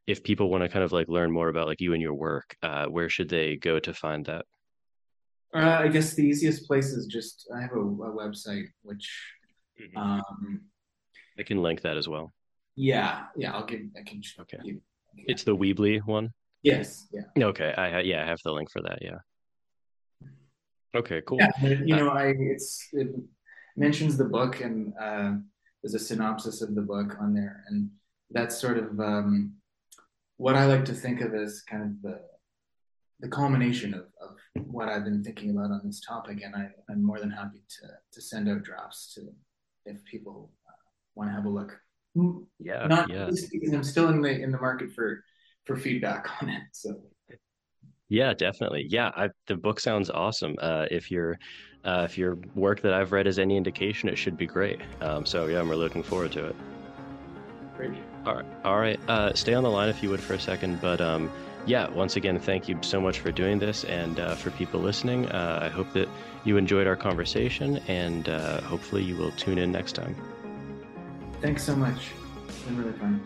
if 0.07 0.24
people 0.24 0.49
want 0.49 0.64
to 0.64 0.70
kind 0.70 0.84
of 0.84 0.91
like 0.91 1.07
learn 1.07 1.32
more 1.32 1.49
about 1.49 1.68
like 1.68 1.82
you 1.82 1.93
and 1.93 2.01
your 2.01 2.14
work, 2.14 2.55
uh, 2.61 2.86
where 2.86 3.09
should 3.09 3.30
they 3.30 3.55
go 3.57 3.80
to 3.80 3.93
find 3.93 4.26
that? 4.26 4.45
Uh, 5.55 5.78
I 5.82 5.88
guess 5.88 6.14
the 6.14 6.24
easiest 6.24 6.68
place 6.68 6.88
is 6.88 7.05
just 7.05 7.47
I 7.55 7.61
have 7.61 7.72
a, 7.74 7.80
a 7.80 8.11
website 8.11 8.66
which 8.82 9.07
mm-hmm. 9.80 9.97
um, 9.97 10.61
I 11.38 11.43
can 11.43 11.61
link 11.61 11.82
that 11.82 11.97
as 11.97 12.07
well. 12.07 12.34
Yeah, 12.76 13.26
yeah, 13.36 13.53
I'll 13.53 13.66
give. 13.66 13.82
I 13.95 14.01
can. 14.01 14.22
Okay. 14.41 14.57
Give, 14.66 14.76
yeah. 15.16 15.26
It's 15.28 15.43
the 15.43 15.55
Weebly 15.55 16.01
one. 16.05 16.32
Yes. 16.64 17.07
Yeah. 17.14 17.45
Okay. 17.45 17.72
I 17.78 17.99
yeah 17.99 18.24
I 18.24 18.26
have 18.26 18.39
the 18.43 18.51
link 18.51 18.72
for 18.72 18.82
that. 18.82 18.99
Yeah. 19.01 19.18
Okay. 20.95 21.22
Cool. 21.26 21.38
Yeah. 21.39 21.51
You 21.61 21.95
uh, 21.95 21.99
know, 21.99 22.09
I 22.09 22.34
it's 22.38 22.88
it, 22.93 23.09
mentions 23.76 24.17
the 24.17 24.26
book 24.26 24.61
and 24.61 24.93
uh, 24.99 25.34
there's 25.84 25.93
a 25.93 25.99
synopsis 25.99 26.61
of 26.61 26.76
the 26.76 26.82
book 26.82 27.17
on 27.19 27.34
there, 27.34 27.63
and 27.67 27.89
that's 28.32 28.57
sort 28.57 28.78
of 28.78 28.99
um, 28.99 29.53
what 30.38 30.55
I 30.55 30.65
like 30.65 30.86
to 30.86 30.93
think 30.93 31.21
of 31.21 31.34
as 31.36 31.61
kind 31.61 31.84
of 31.84 32.01
the 32.01 32.21
the 33.19 33.28
culmination 33.28 33.93
of, 33.93 34.05
of 34.21 34.65
what 34.65 34.89
I've 34.89 35.03
been 35.05 35.24
thinking 35.24 35.51
about 35.51 35.71
on 35.71 35.82
this 35.84 36.01
topic, 36.01 36.41
and 36.43 36.55
I, 36.55 36.69
am 36.91 37.03
more 37.03 37.19
than 37.19 37.32
happy 37.32 37.63
to 37.82 37.88
to 38.13 38.21
send 38.21 38.49
out 38.49 38.63
drafts 38.63 39.13
to 39.15 39.21
if 39.86 40.03
people 40.05 40.51
uh, 40.67 40.71
want 41.15 41.30
to 41.30 41.34
have 41.34 41.45
a 41.45 41.49
look. 41.49 41.78
Yeah, 42.59 42.88
not 42.88 43.09
yeah. 43.09 43.30
because 43.51 43.74
I'm 43.74 43.84
still 43.84 44.07
in 44.09 44.21
the 44.21 44.32
in 44.32 44.51
the 44.51 44.59
market 44.59 44.93
for 44.93 45.24
for 45.65 45.76
feedback 45.76 46.30
on 46.41 46.49
it. 46.49 46.63
So 46.71 47.01
Yeah, 48.07 48.34
definitely. 48.34 48.86
Yeah, 48.89 49.11
I, 49.15 49.30
the 49.47 49.57
book 49.57 49.82
sounds 49.82 50.09
awesome. 50.09 50.55
Uh, 50.61 50.86
if 50.91 51.11
your 51.11 51.38
uh, 51.86 52.04
if 52.06 52.18
your 52.18 52.38
work 52.56 52.82
that 52.82 52.94
I've 52.94 53.12
read 53.12 53.28
is 53.28 53.40
any 53.40 53.58
indication, 53.58 54.10
it 54.10 54.18
should 54.18 54.38
be 54.38 54.46
great. 54.46 54.80
Um, 55.02 55.26
so 55.26 55.48
yeah, 55.48 55.62
we're 55.62 55.76
looking 55.76 56.04
forward 56.04 56.32
to 56.34 56.48
it. 56.48 56.56
great. 57.76 57.92
All 58.26 58.36
right, 58.36 58.46
all 58.64 58.78
right. 58.80 59.00
Uh, 59.10 59.34
stay 59.34 59.54
on 59.54 59.64
the 59.64 59.70
line 59.70 59.90
if 59.90 60.02
you 60.02 60.10
would 60.10 60.22
for 60.22 60.34
a 60.34 60.40
second. 60.40 60.80
But 60.80 61.02
um, 61.02 61.30
yeah, 61.66 61.90
once 61.90 62.16
again, 62.16 62.40
thank 62.40 62.70
you 62.70 62.78
so 62.82 63.02
much 63.02 63.20
for 63.20 63.32
doing 63.32 63.60
this, 63.60 63.84
and 63.86 64.20
uh, 64.20 64.36
for 64.36 64.52
people 64.52 64.80
listening, 64.80 65.28
uh, 65.30 65.60
I 65.62 65.68
hope 65.70 65.92
that 65.94 66.08
you 66.46 66.58
enjoyed 66.58 66.88
our 66.88 66.96
conversation, 66.96 67.78
and 67.88 68.30
uh, 68.30 68.62
hopefully 68.62 69.04
you 69.04 69.18
will 69.18 69.32
tune 69.32 69.58
in 69.58 69.72
next 69.72 69.94
time. 69.94 70.16
Thanks 71.42 71.64
so 71.64 71.76
much. 71.76 72.12
It's 72.48 72.60
been 72.60 72.78
really 72.78 72.98
fun. 72.98 73.26